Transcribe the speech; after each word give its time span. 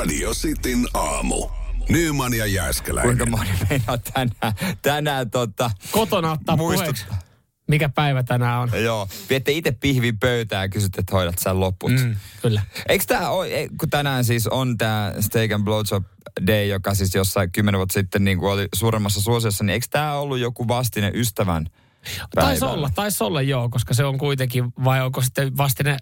Radio 0.00 0.34
Cityn 0.34 0.88
aamu. 0.94 1.48
Nyman 1.88 2.34
ja 2.34 2.46
Jääskeläinen. 2.46 3.18
Kuinka 3.18 3.36
moni 3.36 3.50
meinaa 3.70 3.98
tänään, 3.98 4.54
tänään 4.82 5.30
tota, 5.30 5.70
Kotona 5.90 6.32
ottaa 6.32 6.56
Muistut- 6.56 6.76
puheeksi. 6.76 7.06
Mikä 7.68 7.88
päivä 7.88 8.22
tänään 8.22 8.60
on? 8.60 8.70
joo, 8.84 9.08
viette 9.30 9.52
itse 9.52 9.72
pihvin 9.72 10.18
pöytään 10.18 10.64
ja 10.64 10.68
kysytte, 10.68 11.00
että 11.00 11.16
hoidat 11.16 11.38
sen 11.38 11.60
loput. 11.60 11.92
Mm, 11.92 12.16
kyllä. 12.42 12.62
Eikö 12.88 13.04
tämä 13.08 13.30
ole, 13.30 13.68
kun 13.80 13.90
tänään 13.90 14.24
siis 14.24 14.46
on 14.46 14.78
tämä 14.78 15.14
Steak 15.20 15.52
and 15.52 15.64
Blowjob 15.64 16.04
Day, 16.46 16.64
joka 16.66 16.94
siis 16.94 17.14
jossain 17.14 17.52
kymmenen 17.52 17.78
vuotta 17.78 17.92
sitten 17.92 18.24
niin 18.24 18.38
kuin 18.38 18.52
oli 18.52 18.68
suuremmassa 18.74 19.20
suosiossa, 19.20 19.64
niin 19.64 19.74
eikö 19.74 19.86
tämä 19.90 20.14
ollut 20.14 20.38
joku 20.38 20.68
vastine 20.68 21.10
ystävän 21.14 21.66
Taisi 22.34 22.60
päivälle? 22.60 22.74
olla, 22.78 22.90
taisi 22.94 23.24
olla 23.24 23.42
joo, 23.42 23.68
koska 23.68 23.94
se 23.94 24.04
on 24.04 24.18
kuitenkin, 24.18 24.64
vai 24.84 25.00
onko 25.00 25.22
sitten 25.22 25.56
vastine 25.56 25.96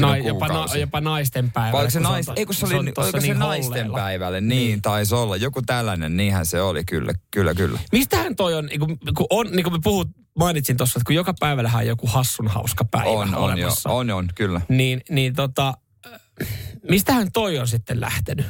nai, 0.00 0.26
jopa, 0.26 0.48
na, 0.48 0.66
jopa 0.80 1.00
naisten 1.00 1.50
päivä? 1.50 1.72
Vai 1.72 1.90
se, 1.90 2.00
nais, 2.00 2.26
ei 2.36 2.46
kun 2.46 2.54
se 2.54 2.66
oli, 2.66 2.92
oliko 2.96 3.20
se 3.20 3.34
naisten 3.34 3.92
päivälle? 3.92 4.40
Niin, 4.40 4.48
niin, 4.48 4.82
taisi 4.82 5.14
olla. 5.14 5.36
Joku 5.36 5.62
tällainen, 5.62 6.16
niinhän 6.16 6.46
se 6.46 6.62
oli, 6.62 6.84
kyllä, 6.84 7.12
kyllä, 7.30 7.54
kyllä. 7.54 7.78
Mistähän 7.92 8.36
toi 8.36 8.54
on, 8.54 8.66
niin 8.66 8.80
kuin, 8.80 8.98
kun, 9.16 9.26
on, 9.30 9.46
niin 9.50 9.64
kuin 9.64 9.72
me 9.72 9.78
puhut, 9.84 10.08
mainitsin 10.38 10.76
tuossa, 10.76 10.98
että 10.98 11.06
kun 11.06 11.14
joka 11.14 11.34
päivällähän 11.40 11.80
on 11.80 11.86
joku 11.86 12.06
hassun 12.06 12.48
hauska 12.48 12.84
päivä 12.84 13.08
On, 13.08 13.18
on 13.18 13.32
jo, 13.32 13.38
olemassa. 13.38 13.90
on, 13.90 14.10
on, 14.10 14.28
kyllä. 14.34 14.60
Niin, 14.68 15.00
niin 15.10 15.34
tota, 15.34 15.74
äh, 16.12 16.48
mistähän 16.90 17.32
toi 17.32 17.58
on 17.58 17.68
sitten 17.68 18.00
lähtenyt? 18.00 18.46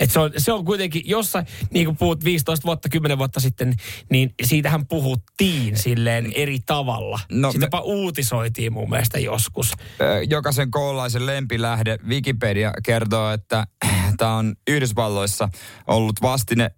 Et 0.00 0.10
se, 0.10 0.20
on, 0.20 0.30
se 0.36 0.52
on 0.52 0.64
kuitenkin 0.64 1.02
jossain, 1.04 1.46
niin 1.70 1.86
kuin 1.86 1.96
puhut 1.96 2.24
15 2.24 2.66
vuotta, 2.66 2.88
10 2.88 3.18
vuotta 3.18 3.40
sitten, 3.40 3.74
niin 4.10 4.34
siitähän 4.44 4.86
puhuttiin 4.86 5.76
silleen 5.76 6.32
eri 6.34 6.58
tavalla. 6.66 7.20
No, 7.32 7.48
No, 7.48 7.52
Sitä 7.52 7.68
me- 7.72 7.80
uutisoitiin 7.82 8.72
mun 8.72 8.90
mielestä 8.90 9.18
joskus. 9.18 9.72
Jokaisen 10.28 10.70
koululaisen 10.70 11.26
lempilähde 11.26 11.98
Wikipedia 12.08 12.72
kertoo, 12.82 13.30
että 13.30 13.66
tämä 14.18 14.36
on 14.36 14.54
Yhdysvalloissa 14.68 15.48
ollut 15.86 16.22
vastine 16.22 16.70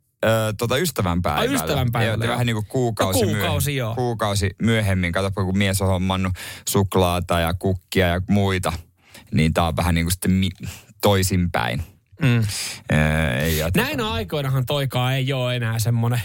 tota 0.59 0.77
ystävänpäivällä. 0.77 1.51
Ai, 1.51 1.55
ystävänpäivällä, 1.55 2.25
Ja. 2.25 2.31
Vähän 2.31 2.47
niin 2.47 2.55
kuin 2.57 2.67
kuukausi, 2.67 3.21
No, 3.21 3.27
kuukausi, 3.27 3.71
myöhemmin, 3.71 3.77
joo. 3.77 3.95
kuukausi 3.95 4.51
myöhemmin. 4.63 5.13
Katsoppa, 5.13 5.45
kun 5.45 5.59
mies 5.59 5.83
on 5.83 5.89
hommannut 5.89 6.33
suklaata 6.69 7.41
ja 7.41 7.55
kukkia 7.55 8.07
ja 8.09 8.21
muita. 8.29 8.73
Niin 9.35 9.55
tämä 9.55 9.67
on 9.67 9.77
vähän 9.77 9.95
niin 9.95 10.05
kuin 10.05 10.13
sitten 10.13 10.31
mi- 10.31 10.69
toisinpäin. 11.03 11.83
Mm. 12.23 12.39
Ö, 12.93 12.95
ja 13.47 13.67
tota- 13.69 13.71
Näinä 13.83 14.11
aikoinahan 14.11 14.67
toikaan 14.67 15.15
ei 15.15 15.33
ole 15.33 15.57
enää 15.57 15.79
semmoinen, 15.79 16.21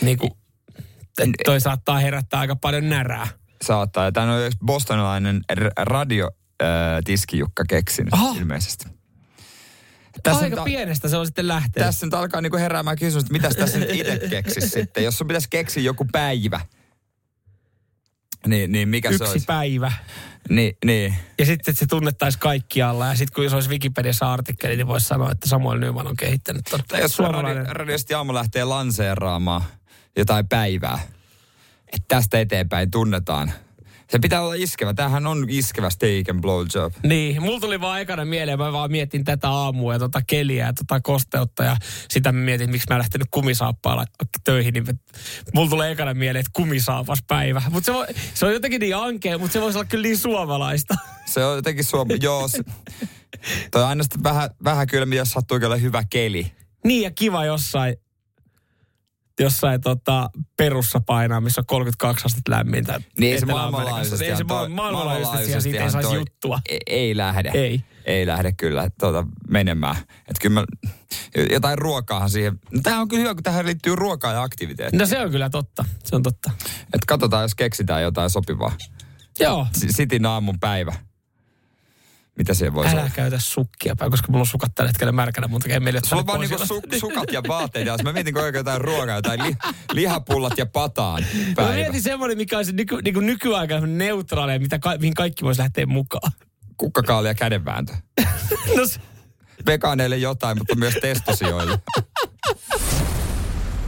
niin 0.00 0.18
kuin, 0.18 0.30
toi 1.44 1.60
saattaa 1.60 1.98
herättää 1.98 2.40
aika 2.40 2.56
paljon 2.56 2.88
närää. 2.88 3.28
saattaa. 3.62 4.04
Ja 4.04 4.12
tämä 4.12 4.34
on 4.34 4.46
yksi 4.46 4.58
bostonilainen 4.66 5.40
radio 5.78 6.30
tiskijukka 7.04 7.64
keksinyt 7.68 8.14
Aha. 8.14 8.34
ilmeisesti. 8.38 8.84
Tässä 10.22 10.44
aika 10.44 10.60
a- 10.60 10.64
pienestä 10.64 11.08
se 11.08 11.16
on 11.16 11.26
sitten 11.26 11.48
lähtenyt. 11.48 11.86
Tässä 11.86 12.06
nyt 12.06 12.14
alkaa 12.14 12.40
niinku 12.40 12.56
heräämään 12.56 12.96
kysymys, 12.98 13.22
että 13.22 13.32
mitäs 13.32 13.56
tässä 13.56 13.78
nyt 13.78 13.90
itse 13.90 14.18
keksisi 14.30 14.68
sitten. 14.78 15.04
Jos 15.04 15.18
sun 15.18 15.26
pitäisi 15.26 15.48
keksiä 15.50 15.82
joku 15.82 16.06
päivä, 16.12 16.60
niin, 18.46 18.72
niin 18.72 18.88
mikä 18.88 19.08
se 19.08 19.14
Yksi 19.14 19.24
olisi? 19.30 19.46
päivä. 19.46 19.92
Niin, 20.48 20.76
niin. 20.84 21.14
Ja 21.38 21.46
sitten, 21.46 21.72
että 21.72 21.78
se 21.78 21.86
tunnettaisiin 21.86 22.40
kaikkialla. 22.40 23.06
Ja 23.06 23.14
sitten 23.14 23.34
kun 23.34 23.50
se 23.50 23.54
olisi 23.54 23.70
Wikipediassa 23.70 24.32
artikkeli, 24.32 24.76
niin 24.76 24.86
voisi 24.86 25.06
sanoa, 25.06 25.30
että 25.30 25.48
Samuel 25.48 25.78
Nyman 25.78 26.06
on 26.06 26.16
kehittänyt 26.16 26.64
Tai 26.88 27.00
jos 27.00 27.18
radio, 27.18 27.64
radiosti 27.68 28.14
aamu 28.14 28.34
lähtee 28.34 28.64
lanseeraamaan 28.64 29.62
jotain 30.16 30.48
päivää, 30.48 30.98
että 31.86 32.04
tästä 32.08 32.40
eteenpäin 32.40 32.90
tunnetaan. 32.90 33.52
Se 34.10 34.18
pitää 34.18 34.42
olla 34.42 34.54
iskevä. 34.54 34.94
Tämähän 34.94 35.26
on 35.26 35.46
iskevä 35.48 35.90
steak 35.90 36.28
and 36.28 36.40
blowjob. 36.40 36.92
Niin, 37.02 37.42
mulla 37.42 37.60
tuli 37.60 37.80
vaan 37.80 38.00
ekana 38.00 38.24
mieleen, 38.24 38.58
mä 38.58 38.72
vaan 38.72 38.90
mietin 38.90 39.24
tätä 39.24 39.50
aamua 39.50 39.92
ja 39.92 39.98
tota 39.98 40.22
keliä 40.26 40.66
ja 40.66 40.72
tota 40.72 41.00
kosteutta 41.00 41.64
ja 41.64 41.76
sitä 42.08 42.32
mä 42.32 42.40
mietin, 42.40 42.70
miksi 42.70 42.86
mä 42.90 42.94
en 42.94 42.98
lähtenyt 42.98 43.28
kumisaappaalla 43.30 44.04
töihin, 44.44 44.74
niin 44.74 45.00
mulla 45.54 45.70
tulee 45.70 45.90
ekana 45.90 46.14
mieleen, 46.14 46.40
että 46.40 46.50
kumisaapas 46.52 47.18
päivä. 47.26 47.62
Mutta 47.70 47.86
se, 47.86 47.92
voi- 47.92 48.06
se 48.34 48.46
on 48.46 48.52
jotenkin 48.52 48.80
niin 48.80 48.96
ankea, 48.96 49.38
mutta 49.38 49.52
se 49.52 49.60
voisi 49.60 49.78
olla 49.78 49.88
kyllä 49.88 50.02
niin 50.02 50.18
suomalaista. 50.18 50.94
Se 51.26 51.44
on 51.44 51.56
jotenkin 51.56 51.84
suom... 51.84 52.08
Joo, 52.22 52.48
se... 52.48 52.58
Toi 53.70 53.82
on 53.82 53.88
aina 53.88 54.02
sitten 54.02 54.22
vähän, 54.22 54.50
vähän 54.64 54.86
kylmi, 54.86 55.16
jos 55.16 55.30
sattuu 55.30 55.60
kyllä 55.60 55.76
hyvä 55.76 56.02
keli. 56.10 56.52
niin 56.84 57.02
ja 57.02 57.10
kiva 57.10 57.44
jossain, 57.44 57.96
jossain 59.38 59.80
tota, 59.80 60.30
perussa 60.56 61.00
painaa, 61.00 61.40
missä 61.40 61.60
on 61.60 61.66
32 61.66 62.22
astetta 62.26 62.50
lämmintä. 62.52 63.00
Niin 63.18 63.32
ei 63.34 63.40
se 63.40 63.46
maailmanlaajuisesti. 63.46 64.24
Ei 64.24 64.36
se 64.36 64.44
ma- 64.44 64.68
maailmanlaajuisesti, 64.68 65.44
siellä 65.46 65.60
siitä 65.60 65.84
ei 65.84 65.90
saisi 65.90 66.14
juttua. 66.14 66.58
Ei, 66.68 66.78
ei 66.86 67.16
lähde. 67.16 67.50
Ei. 67.54 67.82
Ei 68.04 68.26
lähde 68.26 68.52
kyllä 68.52 68.90
tuota, 69.00 69.26
menemään. 69.48 69.96
Että 69.96 70.40
kyllä 70.42 70.60
mä, 70.60 70.64
jotain 71.50 71.78
ruokaahan 71.78 72.30
siihen. 72.30 72.58
No, 72.70 72.80
tämähän 72.82 73.02
on 73.02 73.08
kyllä 73.08 73.20
hyvä, 73.22 73.34
kun 73.34 73.42
tähän 73.42 73.66
liittyy 73.66 73.96
ruokaa 73.96 74.32
ja 74.32 74.42
aktiviteetti. 74.42 74.96
No 74.96 75.06
se 75.06 75.20
on 75.20 75.30
kyllä 75.30 75.50
totta, 75.50 75.84
se 76.04 76.16
on 76.16 76.22
totta. 76.22 76.50
Että 76.82 77.06
katsotaan, 77.08 77.42
jos 77.42 77.54
keksitään 77.54 78.02
jotain 78.02 78.30
sopivaa. 78.30 78.72
Joo, 79.40 79.66
S- 79.76 79.86
Sitin 79.96 80.26
aamun 80.26 80.60
päivä. 80.60 80.92
Mitä 82.38 82.54
siellä 82.54 82.74
voisi 82.74 82.92
älä 82.92 83.00
olla? 83.00 83.10
käytä 83.14 83.38
sukkia 83.38 83.96
päin, 83.96 84.10
koska 84.10 84.26
mulla 84.32 84.42
on 84.42 84.46
sukat 84.46 84.74
tällä 84.74 84.88
hetkellä 84.88 85.12
märkänä, 85.12 85.48
tekee 85.62 85.80
mieli, 85.80 85.98
että 85.98 86.08
Sulla 86.10 86.20
on 86.22 86.26
vaan 86.26 86.40
niinku 86.40 86.56
su- 86.56 86.98
sukat 86.98 87.32
ja 87.32 87.42
vaatteet. 87.48 87.86
Ja 87.86 87.96
mä 88.04 88.12
mietin 88.12 88.34
koko 88.34 88.44
ajan 88.44 88.54
jotain 88.54 88.80
ruokaa, 88.80 89.14
jotain 89.16 89.42
li- 89.42 89.56
lihapullat 89.92 90.58
ja 90.58 90.66
pataan 90.66 91.22
Mä 91.22 91.54
päivä. 91.56 91.72
mietin 91.74 92.02
semmoinen, 92.02 92.36
mikä 92.36 92.56
olisi 92.56 92.72
nyky, 92.72 93.02
niin 93.02 93.26
nykyaikana 93.26 93.86
neutraali, 93.86 94.58
mitä 94.58 94.78
ka, 94.78 94.96
mihin 95.00 95.14
kaikki 95.14 95.44
voisi 95.44 95.60
lähteä 95.60 95.86
mukaan. 95.86 96.32
Kukkakaali 96.76 97.28
ja 97.28 97.34
kädenvääntö. 97.34 97.92
No, 98.76 98.86
se- 98.86 99.00
Vegaaneille 99.66 100.16
jotain, 100.16 100.58
mutta 100.58 100.74
myös 100.74 100.94
testosioille. 101.02 101.78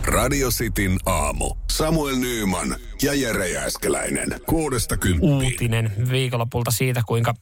Radio 0.04 0.48
Cityn 0.50 0.98
aamu. 1.06 1.54
Samuel 1.70 2.16
Nyyman 2.16 2.76
ja 3.02 3.14
Jere 3.14 3.48
Jääskeläinen. 3.48 4.40
Kuudesta 4.46 4.96
kymppiin. 4.96 5.32
uutinen 5.32 5.92
viikonlopulta 6.10 6.70
siitä, 6.70 7.02
kuinka 7.06 7.34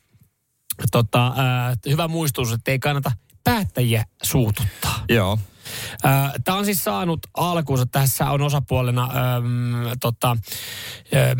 tota, 0.90 1.32
ää, 1.36 1.74
hyvä 1.86 2.08
muistutus, 2.08 2.52
että 2.52 2.70
ei 2.70 2.78
kannata 2.78 3.12
päättäjiä 3.44 4.04
suututtaa. 4.22 5.04
Joo. 5.08 5.38
Tämä 6.44 6.58
on 6.58 6.64
siis 6.64 6.84
saanut 6.84 7.20
alkuunsa, 7.34 7.86
tässä 7.86 8.30
on 8.30 8.42
osapuolena 8.42 9.02
äm, 9.02 9.98
tota, 10.00 10.30
ä, 10.30 10.36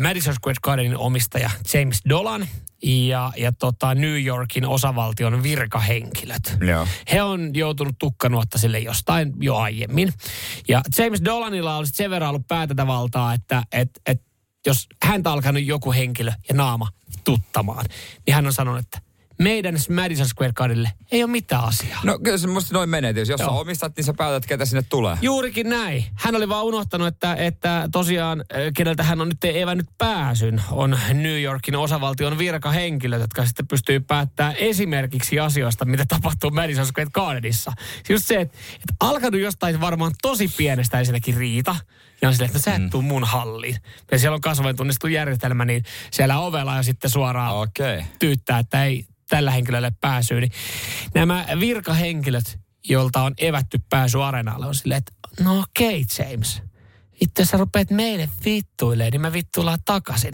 Madison 0.03 0.33
Square 0.33 0.55
Gardenin 0.63 0.97
omistaja 0.97 1.49
James 1.73 2.01
Dolan 2.09 2.47
ja, 2.83 3.31
ja 3.37 3.51
tota 3.51 3.95
New 3.95 4.25
Yorkin 4.25 4.65
osavaltion 4.65 5.43
virkahenkilöt. 5.43 6.57
Joo. 6.67 6.87
He 7.11 7.21
on 7.21 7.55
joutunut 7.55 7.95
tukkanuotta 7.99 8.57
sille 8.57 8.79
jostain 8.79 9.33
jo 9.39 9.55
aiemmin. 9.55 10.13
Ja 10.67 10.81
James 10.97 11.21
Dolanilla 11.25 11.77
olisi 11.77 11.93
sen 11.95 12.11
verran 12.11 12.29
ollut 12.29 12.47
päätäntävaltaa, 12.47 13.33
että 13.33 13.63
et, 13.71 13.89
et, 14.05 14.21
jos 14.65 14.87
häntä 15.03 15.31
alkanut 15.31 15.63
joku 15.63 15.91
henkilö 15.91 16.31
ja 16.49 16.55
naama 16.55 16.87
tuttamaan, 17.23 17.85
niin 18.25 18.35
hän 18.35 18.45
on 18.45 18.53
sanonut, 18.53 18.79
että 18.79 19.01
meidän 19.39 19.75
Madison 19.95 20.27
Square 20.27 20.53
Gardenille 20.53 20.91
ei 21.11 21.23
ole 21.23 21.31
mitään 21.31 21.63
asiaa. 21.63 21.99
No 22.03 22.19
kyllä 22.19 22.37
se 22.37 22.47
musta 22.47 22.73
noin 22.73 22.89
menee. 22.89 23.13
tietysti. 23.13 23.33
Jos 23.33 23.37
sä 23.37 23.43
Joo. 23.43 23.59
omistat, 23.59 23.97
niin 23.97 24.05
sä 24.05 24.13
päätät, 24.13 24.45
ketä 24.45 24.65
sinne 24.65 24.83
tulee. 24.89 25.17
Juurikin 25.21 25.69
näin. 25.69 26.05
Hän 26.15 26.35
oli 26.35 26.49
vaan 26.49 26.65
unohtanut, 26.65 27.07
että, 27.07 27.35
että 27.35 27.89
tosiaan, 27.91 28.43
keneltä 28.75 29.03
hän 29.03 29.21
on 29.21 29.29
nyt 29.29 29.43
evännyt 29.43 29.87
pääsyn, 29.97 30.61
on 30.71 30.99
New 31.13 31.41
Yorkin 31.41 31.75
osavaltion 31.75 32.37
virkahenkilöt, 32.37 33.21
jotka 33.21 33.45
sitten 33.45 33.67
pystyy 33.67 33.99
päättämään 33.99 34.55
esimerkiksi 34.55 35.39
asioista, 35.39 35.85
mitä 35.85 36.05
tapahtuu 36.07 36.51
Madison 36.51 36.85
Square 36.85 37.09
Gardenissa. 37.13 37.71
Just 38.09 38.25
se, 38.25 38.41
että, 38.41 38.57
että 38.75 38.93
alkanut 38.99 39.41
jostain 39.41 39.81
varmaan 39.81 40.11
tosi 40.21 40.47
pienestä 40.57 40.99
ensinnäkin 40.99 41.37
riita, 41.37 41.75
ja 42.21 42.27
on 42.27 42.33
silleen, 42.33 42.49
että 42.49 42.59
sä 42.59 42.75
et 42.75 42.89
tuu 42.91 43.01
mun 43.01 43.23
halliin. 43.23 43.77
Ja 44.11 44.19
siellä 44.19 44.35
on 44.35 44.41
kasvojen 44.41 44.75
tunnistusjärjestelmä, 44.75 45.65
niin 45.65 45.83
siellä 46.11 46.39
ovella 46.39 46.75
ja 46.75 46.83
sitten 46.83 47.09
suoraan. 47.09 47.55
Okay. 47.55 48.03
tyyttää, 48.19 48.59
että 48.59 48.85
ei 48.85 49.05
tällä 49.29 49.51
henkilölle 49.51 49.91
pääsyä. 50.01 50.39
Niin 50.39 50.51
nämä 51.13 51.45
virkahenkilöt, 51.59 52.59
joilta 52.87 53.21
on 53.21 53.33
evätty 53.37 53.79
pääsy 53.89 54.23
areenalle, 54.23 54.65
on 54.65 54.75
silleen, 54.75 54.97
että 54.97 55.43
no 55.43 55.59
okei 55.59 56.01
okay, 56.01 56.31
James. 56.31 56.61
Itse 57.21 57.45
sä 57.45 57.57
rupeat 57.57 57.91
meille 57.91 58.29
vittuilemaan, 58.45 59.11
niin 59.11 59.21
me 59.21 59.33
vittuillaan 59.33 59.79
takaisin. 59.85 60.33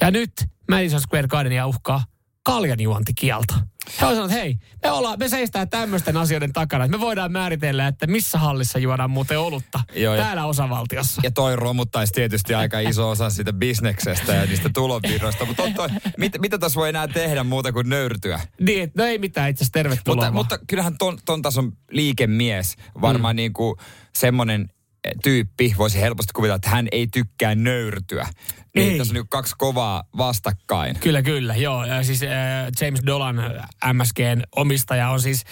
Ja 0.00 0.10
nyt 0.10 0.32
Madison 0.70 1.00
Square 1.00 1.28
Gardenia 1.28 1.66
uhkaa 1.66 2.04
kaljanjuontikielto. 2.42 3.54
He 4.00 4.06
on 4.06 4.14
sanonut, 4.14 4.30
että 4.30 4.42
hei, 4.42 4.58
me, 4.82 4.90
ollaan, 4.90 5.18
me 5.18 5.28
seistään 5.28 5.68
tämmöisten 5.68 6.16
asioiden 6.16 6.52
takana. 6.52 6.88
Me 6.88 7.00
voidaan 7.00 7.32
määritellä, 7.32 7.86
että 7.86 8.06
missä 8.06 8.38
hallissa 8.38 8.78
juodaan 8.78 9.10
muuten 9.10 9.38
olutta 9.38 9.80
Joo, 9.94 10.14
ja- 10.14 10.22
täällä 10.22 10.46
osavaltiossa. 10.46 11.20
Ja 11.24 11.30
toi 11.30 11.56
romuttaisi 11.56 12.12
tietysti 12.12 12.54
aika 12.54 12.80
iso 12.80 13.10
osa 13.10 13.30
siitä 13.30 13.52
bisneksestä 13.52 14.34
ja 14.34 14.46
niistä 14.46 14.70
tulonvirroista. 14.74 15.44
Mutta 15.44 15.62
on 15.62 15.74
toi, 15.74 15.88
mit, 16.18 16.32
mitä 16.38 16.58
tässä 16.58 16.80
voi 16.80 16.88
enää 16.88 17.08
tehdä 17.08 17.44
muuta 17.44 17.72
kuin 17.72 17.88
nöyrtyä? 17.88 18.40
Niin, 18.60 18.92
no 18.96 19.04
ei 19.04 19.18
mitään, 19.18 19.50
itse 19.50 19.62
asiassa 19.62 19.72
tervetuloa. 19.72 20.30
Mutta, 20.30 20.54
mutta 20.56 20.66
kyllähän 20.66 20.98
ton, 20.98 21.18
ton 21.24 21.42
tason 21.42 21.72
liikemies 21.90 22.76
varmaan 23.00 23.34
mm. 23.34 23.36
niin 23.36 23.52
kuin 23.52 23.76
semmoinen, 24.16 24.70
tyyppi, 25.22 25.74
voisi 25.78 26.00
helposti 26.00 26.32
kuvitella, 26.32 26.56
että 26.56 26.70
hän 26.70 26.88
ei 26.92 27.06
tykkää 27.06 27.54
nöyrtyä. 27.54 28.28
Niin 28.74 28.92
Ei. 28.92 28.98
tässä 28.98 29.12
on 29.12 29.14
niin 29.14 29.28
kaksi 29.28 29.54
kovaa 29.58 30.04
vastakkain. 30.18 30.96
Kyllä, 31.00 31.22
kyllä, 31.22 31.56
joo. 31.56 31.84
Ja 31.84 32.02
siis 32.04 32.22
äh, 32.22 32.28
James 32.80 33.00
Dolan, 33.06 33.36
MSGn 33.92 34.42
omistaja, 34.56 35.10
on 35.10 35.20
siis 35.20 35.44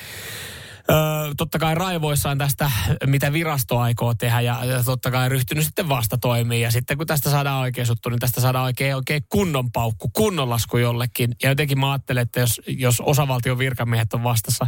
Öö, 0.90 1.34
totta 1.36 1.58
kai 1.58 1.74
raivoissaan 1.74 2.38
tästä, 2.38 2.70
mitä 3.06 3.32
virasto 3.32 3.78
aikoo 3.78 4.14
tehdä 4.14 4.40
ja, 4.40 4.64
ja 4.64 4.82
totta 4.82 5.10
kai 5.10 5.28
ryhtynyt 5.28 5.64
sitten 5.64 5.88
vastatoimiin. 5.88 6.62
Ja 6.62 6.70
sitten 6.70 6.98
kun 6.98 7.06
tästä 7.06 7.30
saadaan 7.30 7.60
oikein 7.60 7.86
suttu, 7.86 8.08
niin 8.08 8.20
tästä 8.20 8.40
saadaan 8.40 8.64
oikein, 8.64 8.96
oikein 8.96 9.22
kunnon 9.28 9.72
paukku, 9.72 10.10
kunnon 10.12 10.50
lasku 10.50 10.76
jollekin. 10.76 11.34
Ja 11.42 11.48
jotenkin 11.48 11.80
mä 11.80 11.92
ajattelen, 11.92 12.22
että 12.22 12.40
jos, 12.40 12.60
jos 12.66 13.00
osavaltion 13.00 13.58
virkamiehet 13.58 14.14
on 14.14 14.22
vastassa, 14.22 14.66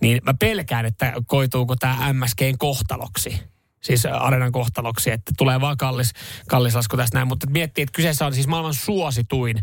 niin 0.00 0.20
mä 0.22 0.34
pelkään, 0.34 0.86
että 0.86 1.12
koituuko 1.26 1.76
tämä 1.76 2.12
MSGn 2.12 2.58
kohtaloksi 2.58 3.42
siis 3.80 4.06
areenan 4.06 4.52
kohtaloksi, 4.52 5.10
että 5.10 5.32
tulee 5.38 5.60
vaan 5.60 5.76
kallis, 5.76 6.12
kallis 6.48 6.74
lasku 6.74 6.96
tästä 6.96 7.16
näin. 7.16 7.28
Mutta 7.28 7.50
miettii, 7.50 7.82
että 7.82 7.96
kyseessä 7.96 8.26
on 8.26 8.34
siis 8.34 8.46
maailman 8.46 8.74
suosituin 8.74 9.56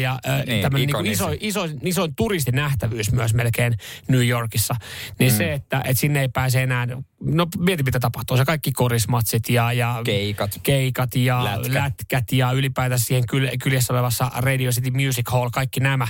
ja 0.00 0.18
Niin, 0.46 0.62
tämmöinen 0.62 0.88
niin 0.88 1.06
iso, 1.06 1.28
iso, 1.40 1.68
isoin 1.82 2.14
turistinähtävyys 2.14 3.12
myös 3.12 3.34
melkein 3.34 3.74
New 4.08 4.26
Yorkissa. 4.26 4.74
Niin 5.18 5.32
mm. 5.32 5.36
se, 5.36 5.52
että, 5.52 5.80
että 5.84 6.00
sinne 6.00 6.20
ei 6.20 6.28
pääse 6.28 6.62
enää, 6.62 6.86
no 7.20 7.46
mieti 7.58 7.82
mitä 7.82 8.00
tapahtuu, 8.00 8.36
se 8.36 8.44
kaikki 8.44 8.72
korismatsit 8.72 9.48
ja, 9.48 9.72
ja 9.72 10.00
Keikat. 10.04 10.60
keikat 10.62 11.14
ja 11.14 11.44
Lätkä. 11.44 11.60
Lätkä. 11.60 11.74
lätkät 11.74 12.32
ja 12.32 12.52
ylipäätään 12.52 13.00
siihen 13.00 13.26
kyl, 13.26 13.48
kyljessä 13.62 13.92
olevassa 13.92 14.30
Radio 14.36 14.70
City 14.70 14.90
Music 14.90 15.30
Hall, 15.30 15.50
kaikki 15.52 15.80
nämä 15.80 16.06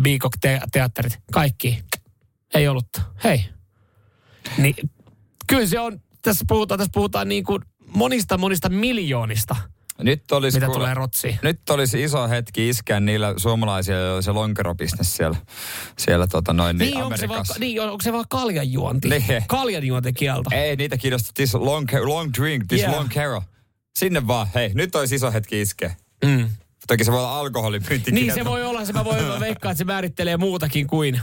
Beacock-teatterit, 0.00 1.18
kaikki 1.32 1.82
ei 2.54 2.68
ollut. 2.68 2.88
Hei. 3.24 3.44
Niin, 4.58 4.74
kyllä 5.46 5.66
se 5.66 5.80
on, 5.80 6.00
tässä 6.22 6.44
puhutaan, 6.48 6.78
tässä 6.78 6.90
puhutaan 6.94 7.28
niin 7.28 7.44
kuin 7.44 7.62
monista 7.86 8.38
monista 8.38 8.68
miljoonista, 8.68 9.56
Nyt 10.02 10.32
olisi, 10.32 10.56
mitä 10.56 10.66
kuule- 10.66 10.78
tulee 10.78 10.94
rotsiin. 10.94 11.38
nyt 11.42 11.70
olisi 11.70 12.02
iso 12.02 12.28
hetki 12.28 12.68
iskeä 12.68 13.00
niillä 13.00 13.34
suomalaisilla, 13.36 13.98
joilla 14.00 14.22
se 14.22 14.32
lonkerobisnes 14.32 15.16
siellä, 15.16 15.36
siellä 15.98 16.26
tota 16.26 16.52
noin, 16.52 16.78
niin, 16.78 16.90
Niin, 16.90 17.02
onko 17.04 17.16
se, 17.16 17.28
vaan, 17.28 17.44
niin, 17.58 17.80
onko 17.80 18.02
se 18.02 18.12
vaan 18.12 18.24
kaljanjuonti? 18.30 19.08
Niin. 19.08 19.24
Kaljanjuonti 19.48 20.12
kielto. 20.12 20.50
Ei, 20.52 20.76
niitä 20.76 20.96
kiinnostaa 20.96 21.32
this 21.34 21.54
long, 21.54 21.86
long 22.04 22.30
drink, 22.38 22.64
this 22.68 22.80
Yeah. 22.80 22.94
long 22.94 23.08
carol. 23.08 23.40
Sinne 23.98 24.26
vaan, 24.26 24.46
hei, 24.54 24.70
nyt 24.74 24.94
olisi 24.94 25.14
iso 25.14 25.32
hetki 25.32 25.60
iskeä. 25.60 25.94
Mm. 26.24 26.48
Toki 26.88 27.04
se 27.04 27.12
voi 27.12 27.18
olla 27.20 27.38
alkoholipyynti. 27.38 28.12
Niin 28.12 28.34
se 28.34 28.44
voi 28.44 28.64
olla, 28.64 28.84
se 28.84 28.92
mä 28.92 29.04
voin 29.04 29.40
veikkaa, 29.40 29.70
että 29.72 29.78
se 29.78 29.84
määrittelee 29.84 30.36
muutakin 30.36 30.86
kuin 30.86 31.20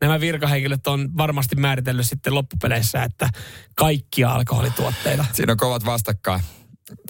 nämä 0.00 0.20
virkahenkilöt 0.20 0.86
on 0.86 1.16
varmasti 1.16 1.56
määritellyt 1.56 2.06
sitten 2.06 2.34
loppupeleissä, 2.34 3.02
että 3.02 3.30
kaikkia 3.74 4.30
alkoholituotteita. 4.30 5.24
Siinä 5.32 5.52
on 5.52 5.56
kovat 5.56 5.84
vastakkain. 5.84 6.40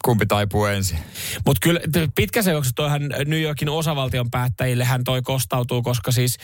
Kumpi 0.04 0.26
taipuu 0.26 0.64
ensin? 0.64 0.98
Mutta 1.46 1.60
kyllä 1.62 1.80
pitkässä 2.14 2.50
juoksussa 2.50 2.74
toihan 2.74 3.02
New 3.26 3.40
Yorkin 3.40 3.68
osavaltion 3.68 4.30
päättäjille 4.30 4.84
hän 4.84 5.04
toi 5.04 5.22
kostautuu, 5.22 5.82
koska 5.82 6.12
siis 6.12 6.36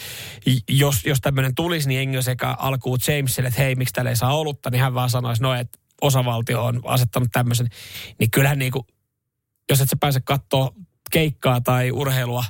jos, 0.68 1.04
jos 1.06 1.20
tämmöinen 1.20 1.54
tulisi, 1.54 1.88
niin 1.88 2.00
Engel 2.00 2.22
sekä 2.22 2.50
alkuun 2.58 2.98
Jamesille, 3.08 3.48
että 3.48 3.62
hei, 3.62 3.74
miksi 3.74 3.92
täällä 3.92 4.10
ei 4.10 4.16
saa 4.16 4.36
olutta, 4.36 4.70
niin 4.70 4.82
hän 4.82 4.94
vaan 4.94 5.10
sanoisi, 5.10 5.42
no, 5.42 5.54
että 5.54 5.78
osavaltio 6.00 6.64
on 6.64 6.80
asettanut 6.84 7.28
tämmöisen. 7.32 7.68
Niin 8.18 8.30
kyllähän 8.30 8.58
niinku, 8.58 8.86
jos 9.70 9.80
et 9.80 9.88
sä 9.90 9.96
pääse 10.00 10.20
katsoa 10.20 10.74
keikkaa 11.10 11.60
tai 11.60 11.90
urheilua, 11.90 12.44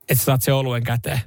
että 0.00 0.14
sä 0.20 0.24
saat 0.24 0.42
se 0.42 0.52
oluen 0.52 0.84
käteen. 0.84 1.20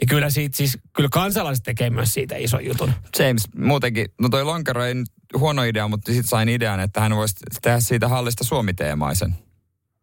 Niin 0.00 0.08
kyllä 0.08 0.30
siitä 0.30 0.56
siis, 0.56 0.78
kyllä 0.92 1.08
kansalaiset 1.12 1.64
tekee 1.64 1.90
myös 1.90 2.14
siitä 2.14 2.36
ison 2.36 2.64
jutun. 2.64 2.92
James, 3.18 3.42
muutenkin, 3.56 4.06
no 4.20 4.28
toi 4.28 4.44
lonkero 4.44 4.84
ei 4.84 4.94
nyt 4.94 5.08
huono 5.38 5.62
idea, 5.62 5.88
mutta 5.88 6.12
sitten 6.12 6.28
sain 6.28 6.48
idean, 6.48 6.80
että 6.80 7.00
hän 7.00 7.16
voisi 7.16 7.34
tehdä 7.62 7.80
siitä 7.80 8.08
hallista 8.08 8.44
suomiteemaisen. 8.44 9.34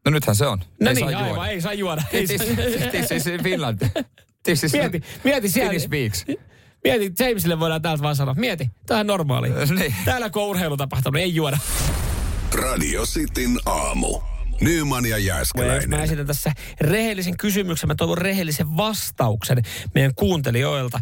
No 0.05 0.11
nythän 0.11 0.35
se 0.35 0.45
on. 0.47 0.59
No 0.79 0.89
ei 0.89 0.95
niin, 0.95 1.09
saa 1.09 1.19
aivan, 1.19 1.27
juoda. 1.35 1.47
ei 1.47 1.61
saa 1.61 1.73
juoda. 1.73 2.03
Ei 2.11 2.27
This, 2.27 2.41
saa. 2.41 2.89
this 2.91 3.11
is 3.11 3.27
in 3.27 3.43
Finland. 3.43 3.89
This 4.43 4.63
is 4.63 4.73
Mieti, 4.73 5.01
mieti 5.23 5.49
siellä. 5.49 5.69
Finnish 5.69 5.85
speaks. 5.85 6.25
Mieti, 6.83 7.11
Jamesille 7.19 7.59
voidaan 7.59 7.81
täältä 7.81 8.03
vaan 8.03 8.15
sanoa, 8.15 8.33
mieti, 8.33 8.69
tämä 8.85 8.99
on 8.99 9.07
normaali. 9.07 9.49
Niin. 9.79 9.95
Täällä 10.05 10.29
kun 10.29 10.43
on 10.43 10.49
urheilu 10.49 10.77
tapahtunut, 10.77 11.21
ei 11.21 11.35
juoda. 11.35 11.57
Radio 12.53 13.05
Cityn 13.05 13.59
aamu. 13.65 14.19
Nyman 14.61 15.05
ja 15.05 15.17
Ja 15.17 15.39
jos 15.39 15.49
mä 15.57 15.63
Jääskeläinen. 15.63 16.03
esitän 16.03 16.27
tässä 16.27 16.51
rehellisen 16.81 17.37
kysymyksen, 17.37 17.87
mä 17.87 17.95
toivon 17.95 18.17
rehellisen 18.17 18.77
vastauksen 18.77 19.63
meidän 19.95 20.15
kuuntelijoilta. 20.15 20.99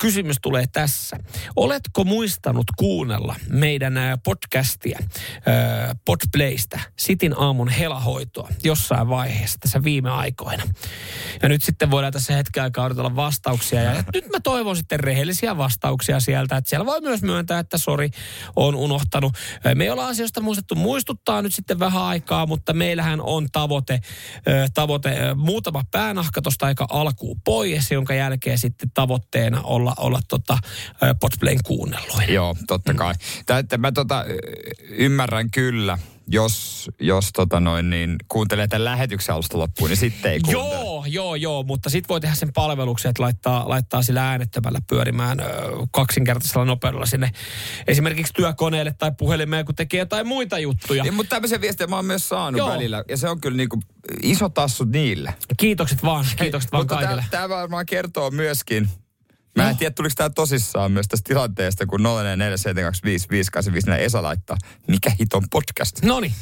Kysymys 0.00 0.36
tulee 0.42 0.64
tässä. 0.72 1.16
Oletko 1.56 2.04
muistanut 2.04 2.66
kuunnella 2.76 3.36
meidän 3.48 3.94
podcastia, 4.24 4.98
Podplaystä, 6.04 6.80
Sitin 6.98 7.34
aamun 7.38 7.68
helahoitoa 7.68 8.48
jossain 8.64 9.08
vaiheessa 9.08 9.58
tässä 9.60 9.84
viime 9.84 10.10
aikoina? 10.10 10.62
Ja 11.42 11.48
nyt 11.48 11.62
sitten 11.62 11.90
voidaan 11.90 12.12
tässä 12.12 12.36
hetken 12.36 12.62
aikaa 12.62 12.84
odotella 12.84 13.16
vastauksia. 13.16 13.82
Ja 13.82 14.04
nyt 14.14 14.28
mä 14.32 14.40
toivon 14.40 14.76
sitten 14.76 15.00
rehellisiä 15.00 15.56
vastauksia 15.56 16.20
sieltä, 16.20 16.56
että 16.56 16.70
siellä 16.70 16.86
voi 16.86 17.00
myös 17.00 17.22
myöntää, 17.22 17.58
että 17.58 17.78
sori, 17.78 18.10
on 18.56 18.74
unohtanut. 18.74 19.32
Me 19.74 19.84
ei 19.84 19.90
olla 19.90 20.06
asioista 20.06 20.40
muistettu 20.40 20.74
muistuttaa 20.74 21.42
nyt 21.42 21.54
sitten 21.54 21.78
vähän 21.78 22.02
aikaa, 22.02 22.46
mutta 22.46 22.72
meillähän 22.80 23.20
on 23.20 23.48
tavoite, 23.52 24.00
tavoite 24.74 25.34
muutama 25.34 25.82
päänahka 25.90 26.42
tuosta 26.42 26.66
aika 26.66 26.86
alkuun 26.90 27.40
pois, 27.44 27.90
jonka 27.90 28.14
jälkeen 28.14 28.58
sitten 28.58 28.90
tavoitteena 28.94 29.60
olla, 29.62 29.94
olla 29.98 30.20
tota, 30.28 30.58
ö, 31.02 31.14
Podplayn 31.20 31.58
kuunnelluin. 31.64 32.34
Joo, 32.34 32.56
totta 32.66 32.94
kai. 32.94 33.14
Tää, 33.46 33.58
että 33.58 33.78
mä 33.78 33.92
tota, 33.92 34.24
ymmärrän 34.88 35.50
kyllä, 35.50 35.98
jos, 36.26 36.86
jos 37.00 37.30
tota 37.32 37.60
noin, 37.60 37.90
niin 37.90 38.16
kuuntelee 38.28 38.68
tämän 38.68 38.84
lähetyksen 38.84 39.34
alusta 39.34 39.58
loppuun, 39.58 39.90
niin 39.90 39.98
sitten 39.98 40.32
ei 40.32 40.40
kuuntele. 40.40 40.74
Joo, 40.74 40.89
joo, 41.06 41.34
joo, 41.34 41.62
mutta 41.62 41.90
sitten 41.90 42.08
voi 42.08 42.20
tehdä 42.20 42.34
sen 42.34 42.52
palveluksen, 42.52 43.08
että 43.10 43.22
laittaa, 43.22 43.68
laittaa 43.68 44.02
sillä 44.02 44.30
äänettömällä 44.30 44.78
pyörimään 44.88 45.40
ö, 45.40 45.44
kaksinkertaisella 45.90 46.64
nopeudella 46.64 47.06
sinne 47.06 47.30
esimerkiksi 47.86 48.32
työkoneelle 48.32 48.94
tai 48.98 49.12
puhelimeen, 49.18 49.64
kun 49.64 49.74
tekee 49.74 49.98
jotain 49.98 50.26
muita 50.26 50.58
juttuja. 50.58 51.02
Niin, 51.02 51.14
mutta 51.14 51.30
tämmöisiä 51.30 51.60
viestejä 51.60 51.86
mä 51.88 51.96
oon 51.96 52.04
myös 52.04 52.28
saanut 52.28 52.58
Joo. 52.58 52.68
välillä. 52.70 53.04
Ja 53.08 53.16
se 53.16 53.28
on 53.28 53.40
kyllä 53.40 53.56
niinku 53.56 53.80
iso 54.22 54.48
tassu 54.48 54.84
niille. 54.84 55.34
Kiitokset 55.56 56.02
vaan, 56.02 56.26
kiitokset 56.36 56.72
vaan 56.72 56.80
mutta 56.80 56.94
kaikille. 56.94 57.24
Tämä 57.30 57.48
varmaan 57.48 57.86
kertoo 57.86 58.30
myöskin, 58.30 58.88
Mä 59.56 59.62
en 59.62 59.68
No. 59.72 59.78
tiedä, 59.78 59.94
tuliko 59.94 60.12
tämä 60.16 60.30
tosissaan 60.30 60.92
myös 60.92 61.08
tästä 61.08 61.28
tilanteesta, 61.28 61.86
kun 61.86 62.00
0447255854 62.00 62.04
Esa 63.98 64.22
laittaa, 64.22 64.56
mikä 64.88 65.12
hiton 65.20 65.42
podcast? 65.50 66.02
No 66.02 66.20
niin, 66.20 66.32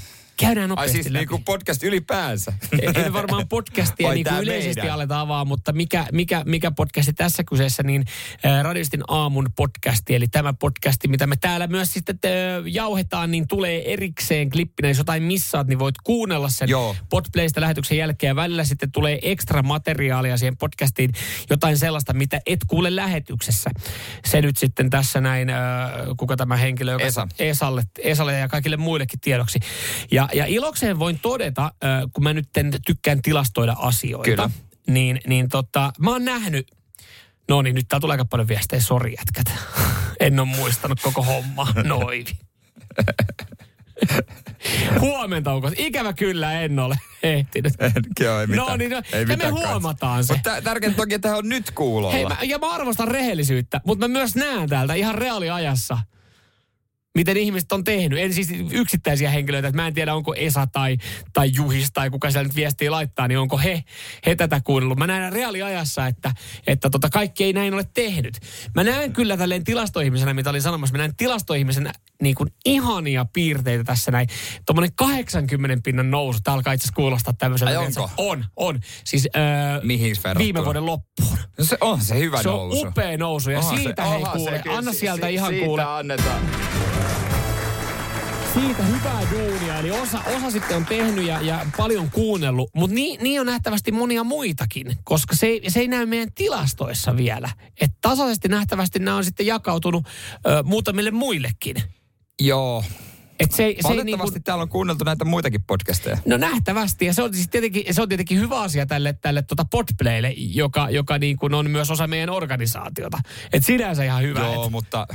käydään 0.40 0.64
Ai 0.64 0.68
nopeasti 0.68 0.92
siis 0.92 1.06
läpi. 1.06 1.18
niinku 1.18 1.38
podcast 1.44 1.82
ylipäänsä. 1.82 2.52
ei 2.94 3.12
varmaan 3.12 3.48
podcastia 3.48 4.12
niin 4.12 4.24
kuin 4.24 4.42
yleisesti 4.42 4.80
meidän? 4.80 4.94
aleta 4.94 5.20
avaa, 5.20 5.44
mutta 5.44 5.72
mikä, 5.72 6.06
mikä, 6.12 6.42
mikä 6.46 6.70
podcasti 6.70 7.12
tässä 7.12 7.44
kyseessä, 7.44 7.82
niin 7.82 8.04
äh, 8.46 8.62
Radistin 8.64 9.02
aamun 9.08 9.48
podcasti, 9.56 10.14
eli 10.14 10.28
tämä 10.28 10.52
podcasti, 10.52 11.08
mitä 11.08 11.26
me 11.26 11.36
täällä 11.36 11.66
myös 11.66 11.92
sitten 11.92 12.18
äh, 12.24 12.62
jauhetaan, 12.66 13.30
niin 13.30 13.48
tulee 13.48 13.92
erikseen 13.92 14.50
klippinä. 14.50 14.88
Jos 14.88 14.98
jotain 14.98 15.22
missaat, 15.22 15.66
niin 15.66 15.78
voit 15.78 15.94
kuunnella 16.04 16.48
sen 16.48 16.68
Joo. 16.68 16.96
Podplaysta 17.08 17.60
lähetyksen 17.60 17.98
jälkeen. 17.98 18.36
Välillä 18.36 18.64
sitten 18.64 18.92
tulee 18.92 19.18
ekstra 19.22 19.62
materiaalia 19.62 20.36
siihen 20.36 20.56
podcastiin, 20.56 21.10
jotain 21.50 21.78
sellaista, 21.78 22.12
mitä 22.12 22.40
et 22.46 22.60
kuule 22.66 22.96
lähetyksessä. 22.96 23.70
Se 24.26 24.40
nyt 24.42 24.56
sitten 24.56 24.90
tässä 24.90 25.20
näin, 25.20 25.50
äh, 25.50 25.56
kuka 26.16 26.36
tämä 26.36 26.56
henkilö, 26.56 26.92
joka 26.92 27.04
Esa. 27.04 27.28
Esalle, 27.38 27.82
Esalle 27.98 28.38
ja 28.38 28.48
kaikille 28.48 28.76
muillekin 28.76 29.20
tiedoksi. 29.20 29.58
Ja, 30.10 30.27
ja 30.32 30.46
ilokseen 30.46 30.98
voin 30.98 31.18
todeta, 31.22 31.64
äh, 31.64 31.72
kun 32.12 32.24
mä 32.24 32.32
nyt 32.32 32.48
tykkään 32.86 33.22
tilastoida 33.22 33.76
asioita, 33.78 34.30
Kyllä. 34.30 34.50
niin, 34.86 35.20
niin 35.26 35.48
tota, 35.48 35.92
mä 35.98 36.10
oon 36.10 36.24
nähnyt, 36.24 36.72
no 37.48 37.62
niin, 37.62 37.74
nyt 37.74 37.88
tää 37.88 38.00
tulee 38.00 38.14
aika 38.14 38.24
paljon 38.24 38.48
viestejä, 38.48 38.80
sori 38.80 39.14
jätkät. 39.18 39.58
en 40.20 40.40
ole 40.40 40.48
muistanut 40.48 41.00
koko 41.00 41.22
homma, 41.22 41.66
noin. 41.84 42.26
Huomenta, 45.00 45.52
onko? 45.52 45.70
Ikävä 45.76 46.12
kyllä 46.12 46.60
en 46.60 46.78
ole 46.78 46.96
ehtinyt. 47.22 47.72
Joo, 48.20 48.40
ei 48.40 48.46
mitään. 48.46 48.66
No 48.66 48.76
niin, 48.76 48.90
no, 48.90 49.02
ei 49.12 49.20
ja 49.20 49.26
me 49.26 49.36
mitään 49.36 49.54
huomataan 49.54 50.24
se. 50.24 50.34
Mutta 50.34 50.62
tärkeintä 50.62 50.96
toki, 50.96 51.14
että 51.14 51.28
hän 51.28 51.38
on 51.38 51.48
nyt 51.48 51.70
kuulolla. 51.70 52.12
Hei, 52.12 52.26
mä, 52.26 52.36
ja 52.42 52.58
mä 52.58 52.70
arvostan 52.70 53.08
rehellisyyttä, 53.08 53.80
mutta 53.86 54.08
mä 54.08 54.12
myös 54.12 54.34
näen 54.34 54.68
täältä 54.68 54.94
ihan 54.94 55.14
reaaliajassa, 55.14 55.98
miten 57.14 57.36
ihmiset 57.36 57.72
on 57.72 57.84
tehnyt. 57.84 58.18
En 58.18 58.34
siis 58.34 58.48
yksittäisiä 58.72 59.30
henkilöitä, 59.30 59.68
että 59.68 59.82
mä 59.82 59.86
en 59.86 59.94
tiedä 59.94 60.14
onko 60.14 60.34
Esa 60.34 60.66
tai, 60.66 60.96
tai 61.32 61.50
Juhis 61.54 61.92
tai 61.92 62.10
kuka 62.10 62.30
siellä 62.30 62.46
nyt 62.48 62.56
viestiä 62.56 62.90
laittaa, 62.90 63.28
niin 63.28 63.38
onko 63.38 63.58
he, 63.58 63.82
he 64.26 64.36
tätä 64.36 64.60
kuunnellut. 64.64 64.98
Mä 64.98 65.06
näen 65.06 65.32
reaaliajassa, 65.32 66.06
että, 66.06 66.32
että 66.66 66.90
tota 66.90 67.10
kaikki 67.10 67.44
ei 67.44 67.52
näin 67.52 67.74
ole 67.74 67.84
tehnyt. 67.94 68.38
Mä 68.74 68.84
näen 68.84 69.12
kyllä 69.12 69.36
tälleen 69.36 69.64
tilastoihmisenä, 69.64 70.34
mitä 70.34 70.50
olin 70.50 70.62
sanomassa, 70.62 70.92
mä 70.92 70.98
näen 70.98 71.16
tilastoihmisenä 71.16 71.92
niin 72.22 72.34
kuin 72.34 72.50
ihania 72.64 73.24
piirteitä 73.32 73.84
tässä 73.84 74.10
näin. 74.10 74.28
Tuommoinen 74.66 74.94
80 74.96 75.80
pinnan 75.84 76.10
nousu, 76.10 76.38
tää 76.44 76.54
alkaa 76.54 76.72
itse 76.72 76.84
asiassa 76.84 76.96
kuulostaa 76.96 77.34
tämmöiseltä. 77.38 77.80
Ai 77.80 77.86
onko? 77.86 78.10
On, 78.16 78.44
on. 78.56 78.80
Siis 79.04 79.28
öö, 79.36 79.42
Mihin 79.82 80.16
viime 80.38 80.64
vuoden 80.64 80.86
loppuun. 80.86 81.38
No 81.58 81.64
se 81.64 81.76
on 81.80 82.00
se 82.00 82.18
hyvä 82.18 82.42
Se 82.42 82.48
nousu. 82.48 82.80
on 82.82 82.88
upea 82.88 83.16
nousu 83.18 83.50
ja 83.50 83.58
Onhan 83.58 83.76
siitä 83.78 84.02
se- 84.04 84.10
hei 84.10 84.22
kuule, 84.32 84.60
se 84.64 84.70
anna 84.70 84.92
Si- 84.92 84.98
sieltä 84.98 85.26
si- 85.26 85.34
ihan 85.34 85.48
siitä 85.50 85.66
kuule. 85.66 85.82
annetaan. 85.84 86.40
Siitä 88.54 88.82
hyvää 88.82 89.22
duunia. 89.30 89.78
Eli 89.78 89.90
osa, 89.90 90.20
osa 90.36 90.50
sitten 90.50 90.76
on 90.76 90.86
tehnyt 90.86 91.26
ja, 91.26 91.40
ja 91.40 91.66
paljon 91.76 92.10
kuunnellut, 92.10 92.70
mutta 92.74 92.94
niin, 92.94 93.22
niin 93.22 93.40
on 93.40 93.46
nähtävästi 93.46 93.92
monia 93.92 94.24
muitakin, 94.24 94.96
koska 95.04 95.36
se, 95.36 95.46
ei- 95.46 95.70
se 95.70 95.80
ei 95.80 95.88
näy 95.88 96.06
meidän 96.06 96.32
tilastoissa 96.34 97.16
vielä. 97.16 97.48
Et 97.80 97.90
tasaisesti 98.00 98.48
nähtävästi 98.48 98.98
nämä 98.98 99.16
on 99.16 99.24
sitten 99.24 99.46
jakautunut 99.46 100.04
ö, 100.46 100.62
muutamille 100.62 101.10
muillekin. 101.10 101.76
Joo. 102.40 102.84
Et 103.38 103.52
se, 103.52 103.74
se 103.80 103.92
ei 103.92 104.04
niin 104.04 104.18
täällä 104.44 104.62
on 104.62 104.68
kuunneltu 104.68 105.04
näitä 105.04 105.24
muitakin 105.24 105.62
podcasteja. 105.62 106.18
No 106.26 106.36
nähtävästi, 106.36 107.04
ja 107.04 107.12
se 107.12 107.22
on, 107.22 107.34
siis 107.34 107.48
tietenkin, 107.48 107.94
se 107.94 108.02
on 108.02 108.08
tietenkin 108.08 108.38
hyvä 108.40 108.60
asia 108.60 108.86
tälle, 108.86 109.12
tälle 109.12 109.42
tota 109.42 109.64
Podplaylle, 109.70 110.34
joka, 110.36 110.90
joka 110.90 111.18
niin 111.18 111.36
kuin 111.36 111.54
on 111.54 111.70
myös 111.70 111.90
osa 111.90 112.06
meidän 112.06 112.30
organisaatiota. 112.30 113.18
Et 113.52 113.64
sinänsä 113.64 114.04
ihan 114.04 114.22
hyvä. 114.22 114.40
Joo, 114.40 114.64
et- 114.64 114.70
mutta 114.70 115.06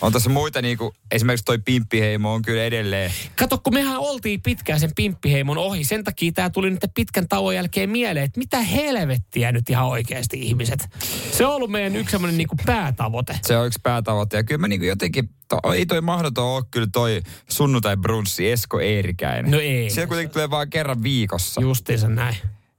on 0.00 0.12
tässä 0.12 0.30
muita 0.30 0.62
niinku, 0.62 0.92
esimerkiksi 1.10 1.44
toi 1.44 1.58
Pimppiheimo 1.58 2.34
on 2.34 2.42
kyllä 2.42 2.64
edelleen. 2.64 3.12
Kato, 3.38 3.58
kun 3.58 3.74
mehän 3.74 3.98
oltiin 3.98 4.42
pitkään 4.42 4.80
sen 4.80 4.90
pimppiheimon 4.96 5.58
ohi. 5.58 5.84
Sen 5.84 6.04
takia 6.04 6.32
tämä 6.32 6.50
tuli 6.50 6.70
nyt 6.70 6.84
pitkän 6.94 7.28
tauon 7.28 7.54
jälkeen 7.54 7.90
mieleen, 7.90 8.24
että 8.24 8.38
mitä 8.38 8.60
helvettiä 8.60 9.52
nyt 9.52 9.70
ihan 9.70 9.86
oikeasti 9.86 10.40
ihmiset. 10.40 10.88
Se 11.32 11.46
on 11.46 11.54
ollut 11.54 11.70
meidän 11.70 11.96
yksi 11.96 12.10
semmoinen 12.10 12.38
niinku 12.38 12.56
päätavoite. 12.66 13.38
Se 13.42 13.58
on 13.58 13.66
yksi 13.66 13.80
päätavoite. 13.82 14.36
Ja 14.36 14.44
kyllä 14.44 14.60
mä 14.60 14.68
niinku 14.68 14.86
jotenkin, 14.86 15.30
to, 15.48 15.72
ei 15.72 15.86
toi 15.86 16.00
mahdoton 16.00 16.44
ole 16.44 16.64
kyllä 16.70 16.86
toi 16.92 17.22
sunnuntai 17.48 17.96
brunssi 17.96 18.50
Esko 18.50 18.80
Eerikäinen. 18.80 19.50
No 19.50 19.60
ei. 19.60 19.90
Siellä 19.90 20.08
kuitenkin 20.08 20.32
tulee 20.32 20.50
vaan 20.50 20.70
kerran 20.70 21.02
viikossa. 21.02 21.60
Justiinsa 21.60 22.08
näin. 22.08 22.36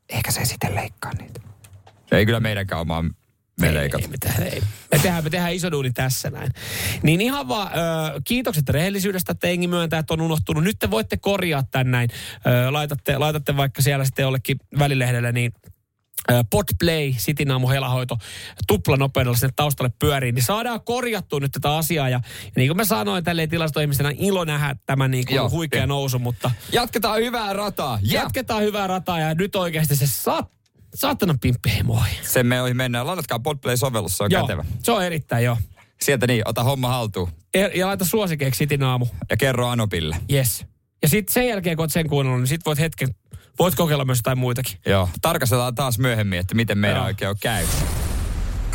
Ehkä 0.09 0.31
se 0.31 0.45
sitten 0.45 0.75
leikkaa 0.75 1.11
niitä. 1.13 1.39
Ei 2.11 2.25
kyllä 2.25 2.39
meidänkään 2.39 2.81
omaa 2.81 3.03
me 3.59 3.67
Ei, 3.67 3.73
leikata. 3.73 4.03
ei, 4.03 4.09
mitään, 4.11 4.43
ei. 4.43 4.61
Me 4.91 4.99
tehdään, 4.99 5.23
me 5.23 5.29
tehdään 5.29 5.53
iso 5.53 5.71
duuni 5.71 5.91
tässä 5.91 6.29
näin. 6.29 6.51
Niin 7.03 7.21
ihan 7.21 7.47
vaan 7.47 7.67
ö, 7.67 8.21
kiitokset 8.23 8.69
rehellisyydestä, 8.69 9.31
että 9.31 9.47
Engi 9.47 9.67
myöntää, 9.67 9.99
että 9.99 10.13
on 10.13 10.21
unohtunut. 10.21 10.63
Nyt 10.63 10.79
te 10.79 10.91
voitte 10.91 11.17
korjaa 11.17 11.63
tän 11.71 11.91
näin. 11.91 12.09
Ö, 12.47 12.71
laitatte, 12.71 13.17
laitatte 13.17 13.57
vaikka 13.57 13.81
siellä 13.81 14.05
sitten 14.05 14.23
jollekin 14.23 14.57
välilehdelle, 14.79 15.31
niin 15.31 15.53
Podplay, 16.49 17.11
Cityn 17.13 17.51
aamu 17.51 17.69
helahoito, 17.69 18.17
tuplanopeudella 18.67 19.37
sinne 19.37 19.53
taustalle 19.55 19.91
pyörii, 19.99 20.31
niin 20.31 20.43
saadaan 20.43 20.81
korjattua 20.81 21.39
nyt 21.39 21.51
tätä 21.51 21.75
asiaa. 21.75 22.09
Ja, 22.09 22.21
ja 22.45 22.51
niin 22.55 22.69
kuin 22.69 22.77
mä 22.77 22.85
sanoin, 22.85 23.23
tälleen 23.23 23.49
tilastoihmisenä 23.49 24.11
ilo 24.17 24.45
nähdä 24.45 24.75
tämä 24.85 25.07
niin 25.07 25.25
kuin 25.25 25.35
Joo, 25.35 25.49
huikea 25.49 25.79
joo. 25.79 25.85
nousu, 25.87 26.19
mutta 26.19 26.51
Jatketaan 26.71 27.17
hyvää 27.19 27.53
rataa. 27.53 27.99
Ja 28.01 28.21
jatketaan 28.21 28.63
hyvää 28.63 28.87
rataa 28.87 29.19
ja 29.19 29.33
nyt 29.35 29.55
oikeasti 29.55 29.95
se 29.95 30.07
saat, 30.07 30.51
saatana 30.95 31.35
pimppiheimoi. 31.41 31.99
sen 32.23 32.45
me 32.47 32.61
ohi 32.61 32.73
mennään. 32.73 33.07
Ladatkaa 33.07 33.39
Podplay-sovellus, 33.39 34.17
se 34.17 34.23
on 34.23 34.31
Joo, 34.31 34.41
kätevä. 34.41 34.65
se 34.83 34.91
on 34.91 35.03
erittäin 35.05 35.43
joo. 35.45 35.57
Sieltä 36.01 36.27
niin, 36.27 36.41
ota 36.45 36.63
homma 36.63 36.87
haltuun. 36.87 37.29
Ja, 37.55 37.67
ja 37.75 37.87
laita 37.87 38.05
suosikeeksi 38.05 38.57
Sitin 38.57 38.83
aamu. 38.83 39.07
Ja 39.29 39.37
kerro 39.37 39.67
Anopille. 39.67 40.17
Yes. 40.33 40.65
Ja 41.01 41.09
sitten 41.09 41.33
sen 41.33 41.47
jälkeen, 41.47 41.77
kun 41.77 41.83
oot 41.83 41.91
sen 41.91 42.09
kuunnellut, 42.09 42.41
niin 42.41 42.47
sit 42.47 42.65
voit 42.65 42.79
hetken, 42.79 43.15
voit 43.59 43.75
kokeilla 43.75 44.05
myös 44.05 44.17
jotain 44.19 44.37
muitakin. 44.37 44.77
Joo, 44.85 45.09
tarkastellaan 45.21 45.75
taas 45.75 45.99
myöhemmin, 45.99 46.39
että 46.39 46.55
miten 46.55 46.77
meidän 46.77 46.97
Joo. 46.97 47.05
oikein 47.05 47.35
käy. 47.41 47.65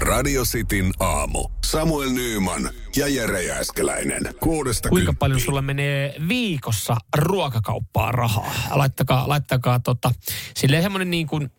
Radio 0.00 0.42
Cityn 0.44 0.92
aamu. 1.00 1.48
Samuel 1.64 2.10
Nyyman 2.10 2.70
ja 2.96 3.08
Jere 3.08 3.42
Jääskeläinen. 3.42 4.22
Kuudesta 4.40 4.88
Kuinka 4.88 5.04
kymppiin. 5.06 5.18
paljon 5.18 5.40
sulla 5.40 5.62
menee 5.62 6.14
viikossa 6.28 6.96
ruokakauppaa 7.16 8.12
rahaa? 8.12 8.52
Laittakaa, 8.70 9.28
laittakaa 9.28 9.80
tota, 9.80 10.10
silleen 10.56 10.82
semmoinen 10.82 11.10
niin 11.10 11.26
kuin 11.26 11.50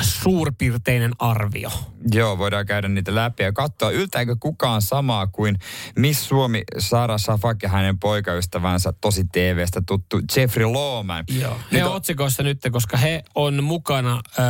suurpiirteinen 0.00 1.12
arvio. 1.18 1.70
Joo, 2.12 2.38
voidaan 2.38 2.66
käydä 2.66 2.88
niitä 2.88 3.14
läpi 3.14 3.42
ja 3.42 3.52
katsoa, 3.52 3.90
yltääkö 3.90 4.36
kukaan 4.40 4.82
samaa 4.82 5.26
kuin 5.26 5.58
Miss 5.98 6.28
Suomi 6.28 6.62
Sara 6.78 7.18
Safak 7.18 7.62
ja 7.62 7.68
hänen 7.68 7.98
poikaystävänsä 7.98 8.92
tosi 9.00 9.24
TVstä 9.24 9.82
tuttu 9.86 10.20
Jeffrey 10.36 10.66
Lawman. 10.66 11.24
Joo. 11.40 11.54
Nyt 11.70 11.72
He 11.80 11.84
on 11.84 11.92
otsikoissa 11.96 12.42
nyt, 12.42 12.58
koska 12.72 12.96
he 12.96 13.22
on 13.34 13.64
mukana 13.64 14.20
ö, 14.38 14.42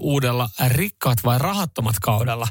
uudella 0.00 0.48
rikkaat 0.68 1.18
vai 1.24 1.38
rahattomat 1.38 1.94
kaudella. 2.02 2.48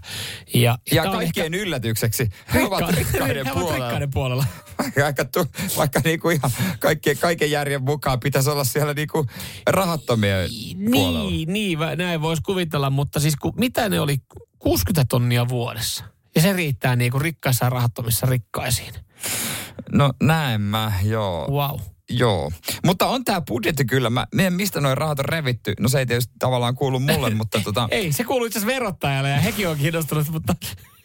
Ja, 0.53 0.77
Ja 0.91 1.03
kaikkien 1.03 1.53
yllätykseksi 1.53 2.29
he 2.53 2.63
ovat 2.63 2.79
rikka- 2.79 2.95
rikkaiden 2.95 3.45
he 3.45 3.51
ovat 3.51 3.61
puolella. 3.63 3.85
rikkaiden 3.85 4.11
puolella. 4.11 4.45
Vaikka, 5.03 5.25
tu, 5.25 5.45
vaikka 5.77 6.01
niinku 6.03 6.29
ihan 6.29 6.51
kaikkien, 6.79 7.17
kaiken 7.17 7.51
järjen 7.51 7.83
mukaan 7.83 8.19
pitäisi 8.19 8.49
olla 8.49 8.63
siellä 8.63 8.93
niinku 8.93 9.25
rahattomien 9.67 10.49
puolella. 10.91 11.29
Niin, 11.29 11.53
niin, 11.53 11.79
näin 11.95 12.21
voisi 12.35 12.43
kuvitella, 12.45 12.89
mutta 12.89 13.19
siis 13.19 13.35
ku, 13.35 13.53
mitä 13.57 13.89
ne 13.89 13.99
oli, 13.99 14.17
60 14.59 15.05
tonnia 15.09 15.49
vuodessa. 15.49 16.03
Ja 16.35 16.41
se 16.41 16.53
riittää 16.53 16.95
niinku 16.95 17.19
rikkaissa 17.19 17.65
ja 17.65 17.69
rahattomissa 17.69 18.25
rikkaisiin. 18.25 18.93
No 19.91 20.13
näin 20.23 20.61
mä, 20.61 20.91
joo. 21.03 21.47
Wow. 21.51 21.79
Joo, 22.09 22.51
mutta 22.85 23.07
on 23.07 23.23
tämä 23.23 23.41
budjetti 23.41 23.85
kyllä. 23.85 24.09
Mä, 24.09 24.27
mistä 24.49 24.81
noin 24.81 24.97
rahat 24.97 25.19
on 25.19 25.25
revitty. 25.25 25.73
No 25.79 25.89
se 25.89 25.99
ei 25.99 26.05
tietysti 26.05 26.33
tavallaan 26.39 26.75
kuulu 26.75 26.99
mulle, 26.99 27.29
mutta 27.35 27.61
tota, 27.63 27.87
Ei, 27.91 28.11
se 28.11 28.23
kuuluu 28.23 28.45
itse 28.45 28.59
asiassa 28.59 28.75
verottajalle 28.75 29.29
ja 29.29 29.39
hekin 29.39 29.69
on 29.69 29.77
kiinnostunut, 29.77 30.29
mutta 30.29 30.55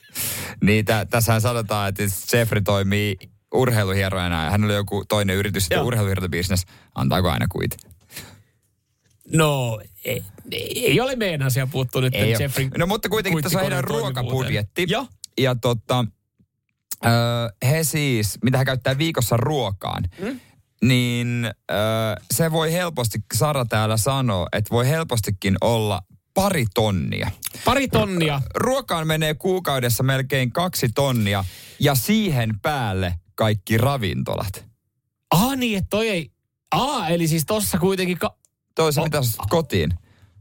niin 0.65 0.85
tä, 0.85 1.07
tässähän 1.11 1.41
sanotaan, 1.41 1.89
että 1.89 2.03
Jeffrey 2.33 2.61
toimii 2.61 3.17
urheiluhierojana 3.55 4.45
ja 4.45 4.51
hänellä 4.51 4.73
oli 4.73 4.77
joku 4.77 5.05
toinen 5.09 5.37
yritys, 5.37 5.63
sitten 5.63 5.83
urheiluhierojabisnes. 5.83 6.65
Antaako 6.95 7.31
aina 7.31 7.47
kuit? 7.49 7.90
No 9.33 9.81
ei, 10.05 10.23
ei 10.75 11.01
ole 11.01 11.17
meidän 11.17 11.43
asia 11.43 11.67
puuttua 11.67 12.01
nyt 12.01 12.15
Ei 12.15 12.37
Jeffrey. 12.41 12.69
No 12.79 12.87
mutta 12.87 13.09
kuitenkin 13.09 13.43
tässä 13.43 13.59
on 13.59 13.63
heidän 13.63 13.85
ruokabudjetti. 13.85 14.85
Joo. 14.89 15.07
Ja 15.39 15.55
tota, 15.55 16.05
öö, 17.07 17.13
he 17.71 17.85
siis, 17.85 18.39
mitä 18.45 18.59
he 18.59 18.65
käyttää 18.65 18.99
viikossa 18.99 19.37
ruokaan, 19.37 20.05
Mm? 20.21 20.41
niin 20.83 21.45
öö, 21.71 21.79
se 22.35 22.53
voi 22.53 22.73
helposti, 22.73 23.19
Sara 23.35 23.65
täällä 23.65 23.97
sanoo, 23.97 24.49
että 24.53 24.71
voi 24.71 24.89
helpostikin 24.89 25.57
olla 25.61 26.03
pari 26.35 26.65
tonnia. 26.75 27.31
Pari 27.65 27.89
tonnia. 27.89 28.43
Ruokaan 28.55 29.07
menee 29.07 29.35
kuukaudessa 29.35 30.03
melkein 30.03 30.53
kaksi 30.53 30.89
tonnia 30.95 31.45
ja 31.81 31.95
siihen 31.95 32.61
päälle 32.61 33.15
kaikki 33.35 33.79
ravintolat. 33.79 34.65
Ah 35.31 35.57
niin, 35.57 35.79
että 35.79 35.89
toi 35.91 36.09
ei... 36.09 36.31
Ah, 36.75 37.11
eli 37.11 37.29
siis 37.29 37.47
tossa 37.47 37.79
kuitenkin... 37.79 38.19
Ka- 38.19 38.37
Toisa, 38.75 39.01
O- 39.01 39.05
mitä 39.05 39.23
sä 39.23 39.43
kotiin? 39.49 39.91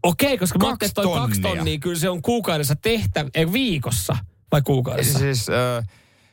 Okei, 0.04 0.38
koska 0.38 0.60
mä 0.60 0.66
Kaksi 0.66 0.86
ajattelin, 0.86 1.08
että 1.08 1.20
toi 1.20 1.28
kaksi 1.28 1.42
tonnia. 1.42 1.80
kyllä 1.80 2.00
se 2.00 2.10
on 2.10 2.22
kuukaudessa 2.22 2.76
tehtä, 2.76 3.26
ei 3.36 3.54
viikossa 3.54 4.18
vai 4.52 4.62
kuukaudessa? 4.62 5.20
Siis 5.20 5.50
öö, 5.50 5.82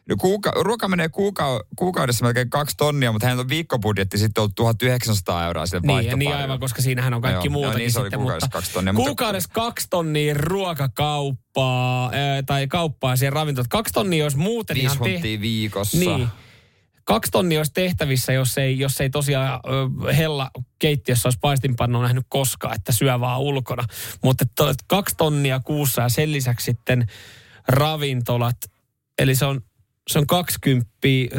no 0.08 0.16
kuuka, 0.18 0.50
ruoka 0.60 0.88
menee 0.88 1.08
kuuka, 1.08 1.60
kuukaudessa 1.76 2.24
melkein 2.24 2.50
kaksi 2.50 2.76
tonnia, 2.76 3.12
mutta 3.12 3.26
hänellä 3.26 3.40
on 3.40 3.48
viikkobudjetti 3.48 4.18
sitten 4.18 4.42
ollut 4.42 4.54
1900 4.54 5.46
euroa 5.46 5.66
sille 5.66 6.00
Niin, 6.00 6.18
niin 6.18 6.36
aivan, 6.36 6.60
koska 6.60 6.82
siinähän 6.82 7.14
on 7.14 7.22
kaikki 7.22 7.46
Joo, 7.46 7.52
muutakin 7.52 7.72
joo, 7.72 7.78
niin 7.78 7.92
se 7.92 7.98
oli 8.00 8.06
sitten. 8.06 8.18
kuukaudessa 8.20 8.46
mutta 8.46 8.58
kaksi 8.58 8.72
tonnia, 8.72 8.92
mutta- 8.92 9.06
kuukaudessa 9.08 9.50
kaksi 9.52 9.86
tonnia 9.90 10.34
ruokakauppaa, 10.34 12.10
ää, 12.12 12.42
tai 12.42 12.66
kauppaa 12.66 13.16
siihen 13.16 13.32
ravintolaan. 13.32 13.68
Kaksi 13.68 13.94
tonnia 13.94 14.24
olisi 14.24 14.36
muuten 14.38 14.74
Viisi 14.74 14.86
ihan 14.86 14.98
tehty. 15.04 15.40
viikossa. 15.40 15.98
Niin. 15.98 16.28
Kaksi 17.06 17.30
tonnia 17.30 17.60
olisi 17.60 17.72
tehtävissä, 17.72 18.32
jos 18.32 18.58
ei, 18.58 18.78
jos 18.78 19.00
ei 19.00 19.10
tosiaan 19.10 19.60
hella 20.16 20.50
keittiössä 20.78 21.26
olisi 21.26 21.38
paistinpannu 21.40 22.02
nähnyt 22.02 22.26
koskaan, 22.28 22.74
että 22.76 22.92
syö 22.92 23.20
vaan 23.20 23.40
ulkona. 23.40 23.82
Mutta 24.22 24.44
kaksi 24.86 25.14
tonnia 25.16 25.60
kuussa 25.60 26.02
ja 26.02 26.08
sen 26.08 26.32
lisäksi 26.32 26.64
sitten 26.64 27.06
ravintolat. 27.68 28.56
Eli 29.18 29.34
se 29.34 29.44
on, 29.44 29.60
se 30.08 30.18
on 30.18 30.26
20, 30.26 30.90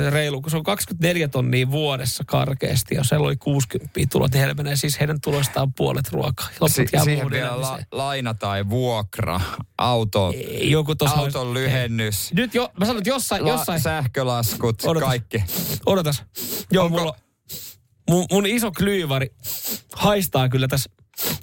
reilu, 0.10 0.42
kun 0.42 0.52
se 0.52 0.58
on 0.58 0.64
24 0.64 1.28
tonnia 1.28 1.72
vuodessa 1.72 2.24
karkeasti. 2.28 2.96
Ja 2.96 3.04
siellä 3.04 3.26
oli 3.26 3.36
60 3.36 4.00
tulot, 4.12 4.32
niin 4.32 4.40
heillä 4.40 4.54
menee 4.54 4.76
siis 4.76 5.00
heidän 5.00 5.22
tuloistaan 5.22 5.74
puolet 5.74 6.10
ruokaa. 6.12 6.48
Loput 6.60 6.76
Si- 6.76 6.86
siihen 7.04 7.30
vielä 7.30 7.62
la- 7.62 7.80
laina 7.92 8.34
tai 8.34 8.70
vuokra, 8.70 9.42
auto, 9.78 10.34
Ei, 10.36 10.72
Joku 10.72 10.94
auton 11.16 11.54
lyhennys, 11.54 12.34
Nyt 12.34 12.54
jo, 12.54 12.72
mä 12.80 12.86
sanon, 12.86 12.98
että 12.98 13.10
jossain, 13.10 13.44
la- 13.46 13.50
jossain, 13.50 13.82
sähkölaskut, 13.82 14.76
Odotas. 14.86 15.08
kaikki. 15.10 15.44
Odotas. 15.86 16.24
Joo, 16.72 16.86
Onko- 16.86 17.00
mulla, 17.00 17.16
mun, 18.10 18.26
mun 18.32 18.46
iso 18.46 18.72
klyyvari 18.72 19.32
haistaa 19.94 20.50
kyllä 20.50 20.68
tässä. 20.68 20.90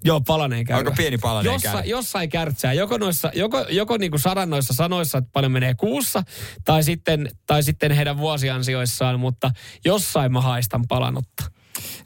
Joo, 0.04 0.20
palaneen 0.20 0.64
käy. 0.64 0.78
Onko 0.78 0.90
pieni 0.96 1.18
palanen 1.18 1.52
Jossa, 1.52 1.72
käy? 1.72 1.82
jossain 1.84 2.28
kärtsää. 2.30 2.72
Joko, 2.72 2.98
noissa, 2.98 3.30
joko, 3.34 3.66
joko 3.70 3.96
niinku 3.96 4.18
sadan 4.18 4.50
noissa 4.50 4.74
sanoissa, 4.74 5.18
että 5.18 5.30
paljon 5.32 5.52
menee 5.52 5.74
kuussa, 5.74 6.22
tai 6.64 6.82
sitten, 6.82 7.30
tai 7.46 7.62
sitten 7.62 7.92
heidän 7.92 8.18
vuosiansioissaan, 8.18 9.20
mutta 9.20 9.50
jossain 9.84 10.32
mä 10.32 10.40
haistan 10.40 10.86
palanutta. 10.88 11.44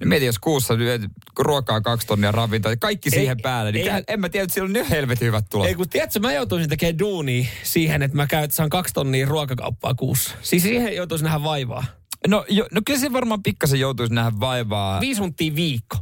Niin 0.01 0.09
Mieti, 0.09 0.27
jos 0.27 0.39
kuussa 0.39 0.77
lyöt 0.79 1.03
ruokaa 1.39 1.81
kaksi 1.81 2.07
tonnia 2.07 2.33
ravintoa, 2.33 2.77
kaikki 2.77 3.11
siihen 3.11 3.37
Ei- 3.39 3.43
päälle, 3.43 3.73
niin 3.73 3.93
ei- 3.93 4.03
en 4.09 4.21
mä 4.21 4.29
tiedä, 4.29 4.45
että 4.45 4.55
siellä 4.55 4.67
on 4.67 4.73
nyt 4.73 4.91
helvetin 4.91 5.27
hyvät 5.27 5.45
tulot. 5.51 5.67
Ei 5.67 5.75
kun 5.75 5.89
tiedätkö, 5.89 6.19
mä 6.21 6.33
joutuisin 6.33 6.69
tekemään 6.69 6.99
duunia 6.99 7.45
siihen, 7.63 8.03
että 8.03 8.17
mä 8.17 8.27
käyn, 8.27 8.51
saan 8.51 8.69
kaksi 8.71 8.95
tonnia 8.95 9.27
ruokakauppaa 9.27 9.95
kuussa. 9.95 10.35
Siis 10.43 10.63
siihen 10.63 10.97
joutuisin 10.97 11.25
nähdä 11.25 11.43
vaivaa. 11.43 11.85
No, 12.29 12.45
jo, 12.49 12.67
no 12.73 12.81
kyllä 12.87 13.01
se 13.01 13.13
varmaan 13.13 13.43
pikkasen 13.43 13.81
joutuisi 13.81 14.15
nähdä 14.15 14.33
vaivaa. 14.41 15.01
Viisi 15.01 15.21
huntia 15.21 15.55
viikko. 15.55 15.97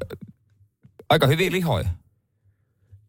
Aika 1.11 1.27
hyviä 1.27 1.51
lihoja. 1.53 1.89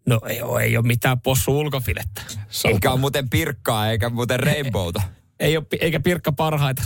No 0.06 0.20
ei 0.28 0.42
ole, 0.42 0.64
ei 0.64 0.78
ole 0.78 0.86
mitään 0.88 1.22
possu 1.22 1.60
ulkofilettä. 1.60 2.22
Eikä 2.66 2.92
ole 2.92 3.00
muuten 3.00 3.30
pirkkaa, 3.30 3.90
eikä 3.90 4.10
muuten 4.10 4.40
rainbowta. 4.40 5.02
Ei 5.40 5.58
ole, 5.58 5.66
pi- 5.70 5.78
eikä 5.82 6.00
pirkka 6.00 6.32
parhaita. 6.32 6.84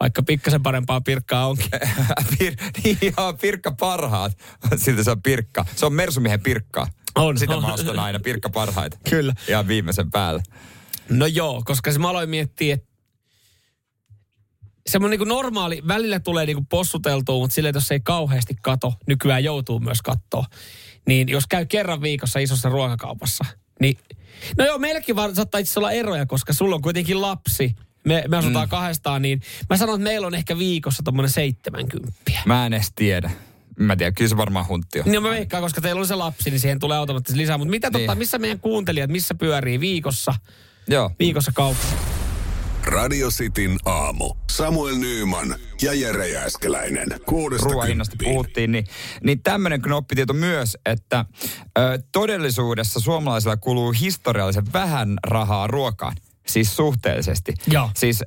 Vaikka 0.00 0.22
pikkasen 0.22 0.62
parempaa 0.62 1.00
pirkkaa 1.00 1.46
onkin. 1.46 1.68
Pir, 2.38 2.54
niin 2.84 2.98
joo, 3.18 3.32
Pirkka 3.32 3.72
parhaat. 3.72 4.32
Siltä 4.76 5.04
se 5.04 5.10
on 5.10 5.22
Pirkka. 5.22 5.64
Se 5.76 5.86
on 5.86 5.92
Mersumiehen 5.92 6.40
Pirkkaa. 6.40 6.86
On, 7.14 7.38
Sitä 7.38 7.56
on. 7.56 7.62
mä 7.62 7.72
ostan 7.74 7.98
aina, 7.98 8.20
Pirkka 8.20 8.50
parhaita. 8.50 8.98
Kyllä. 9.10 9.34
Ja 9.48 9.68
viimeisen 9.68 10.10
päällä. 10.10 10.42
No 11.08 11.26
joo, 11.26 11.62
koska 11.64 11.92
se 11.92 11.98
mä 11.98 12.08
aloin 12.08 12.30
miettiä, 12.30 12.74
että 12.74 12.85
semmoinen 14.90 15.18
niin 15.18 15.28
normaali, 15.28 15.82
välillä 15.88 16.20
tulee 16.20 16.46
niin 16.46 16.66
possuteltua, 16.66 17.38
mutta 17.38 17.54
silleen, 17.54 17.70
että 17.70 17.76
jos 17.76 17.90
ei 17.90 18.00
kauheasti 18.00 18.56
kato, 18.62 18.94
nykyään 19.06 19.44
joutuu 19.44 19.80
myös 19.80 20.02
katsoa. 20.02 20.44
Niin 21.06 21.28
jos 21.28 21.46
käy 21.46 21.66
kerran 21.66 22.02
viikossa 22.02 22.38
isossa 22.38 22.68
ruokakaupassa, 22.68 23.44
niin 23.80 23.98
no 24.58 24.64
joo, 24.64 24.78
meilläkin 24.78 25.16
vaan 25.16 25.34
saattaa 25.34 25.60
itse 25.60 25.80
olla 25.80 25.92
eroja, 25.92 26.26
koska 26.26 26.52
sulla 26.52 26.74
on 26.76 26.82
kuitenkin 26.82 27.20
lapsi. 27.20 27.76
Me, 28.04 28.24
me 28.28 28.36
asutaan 28.36 28.66
mm. 28.66 28.70
kahdestaan, 28.70 29.22
niin 29.22 29.40
mä 29.70 29.76
sanon, 29.76 29.94
että 29.94 30.04
meillä 30.04 30.26
on 30.26 30.34
ehkä 30.34 30.58
viikossa 30.58 31.02
tommonen 31.02 31.30
70. 31.30 32.12
Mä 32.44 32.66
en 32.66 32.72
edes 32.72 32.92
tiedä. 32.96 33.30
Mä 33.78 33.96
tiedän, 33.96 34.14
kyllä 34.14 34.28
se 34.28 34.36
varmaan 34.36 34.68
huntti 34.68 35.00
on. 35.00 35.04
Niin 35.06 35.22
mä 35.22 35.30
veikkaan, 35.30 35.62
koska 35.62 35.80
teillä 35.80 36.00
on 36.00 36.06
se 36.06 36.14
lapsi, 36.14 36.50
niin 36.50 36.60
siihen 36.60 36.78
tulee 36.78 36.98
automaattisesti 36.98 37.40
lisää. 37.42 37.58
Mutta 37.58 37.70
mitä 37.70 37.90
Niin. 37.90 37.92
totta, 37.92 38.14
missä 38.14 38.38
meidän 38.38 38.60
kuuntelijat, 38.60 39.10
missä 39.10 39.34
pyörii 39.34 39.80
viikossa, 39.80 40.34
Joo. 40.88 41.10
viikossa 41.18 41.52
kauppa? 41.54 41.86
Radio 42.84 43.28
Cityn 43.30 43.76
aamu. 43.84 44.34
Samuel 44.56 44.96
Nyyman 44.96 45.56
ja 45.82 45.94
Jere 45.94 46.28
Jääskeläinen. 46.28 47.08
Kuudesta 47.26 47.68
ruoan 47.68 47.88
hinnasta 47.88 48.12
kymppiin. 48.12 48.32
puhuttiin, 48.32 48.72
niin, 48.72 48.86
niin 49.24 49.42
tämmöinen 49.42 49.82
knoppitieto 49.82 50.32
myös, 50.32 50.76
että 50.86 51.24
ö, 51.78 51.98
todellisuudessa 52.12 53.00
suomalaisilla 53.00 53.56
kuluu 53.56 53.92
historiallisen 54.00 54.64
vähän 54.72 55.18
rahaa 55.26 55.66
ruokaan. 55.66 56.16
Siis 56.46 56.76
suhteellisesti. 56.76 57.54
Joo. 57.66 57.90
Siis 57.96 58.22
ö, 58.22 58.26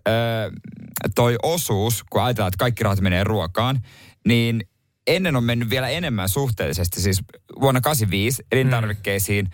toi 1.16 1.36
osuus, 1.44 2.04
kun 2.10 2.22
ajatellaan, 2.22 2.48
että 2.48 2.58
kaikki 2.58 2.84
rahat 2.84 3.02
menee 3.02 3.24
ruokaan, 3.24 3.80
niin 4.28 4.64
ennen 5.08 5.36
on 5.36 5.44
mennyt 5.44 5.70
vielä 5.70 5.90
enemmän 5.90 6.30
suhteellisesti. 6.30 7.02
Siis 7.02 7.22
vuonna 7.62 7.82
85 7.82 8.44
elintarvikkeisiin 8.52 9.50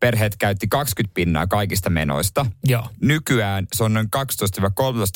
perheet 0.00 0.36
käytti 0.36 0.68
20 0.68 1.14
pinnaa 1.14 1.46
kaikista 1.46 1.90
menoista. 1.90 2.46
Joo. 2.64 2.88
Nykyään 3.02 3.66
se 3.72 3.84
on 3.84 3.94
noin 3.94 4.08
12-13 4.16 4.20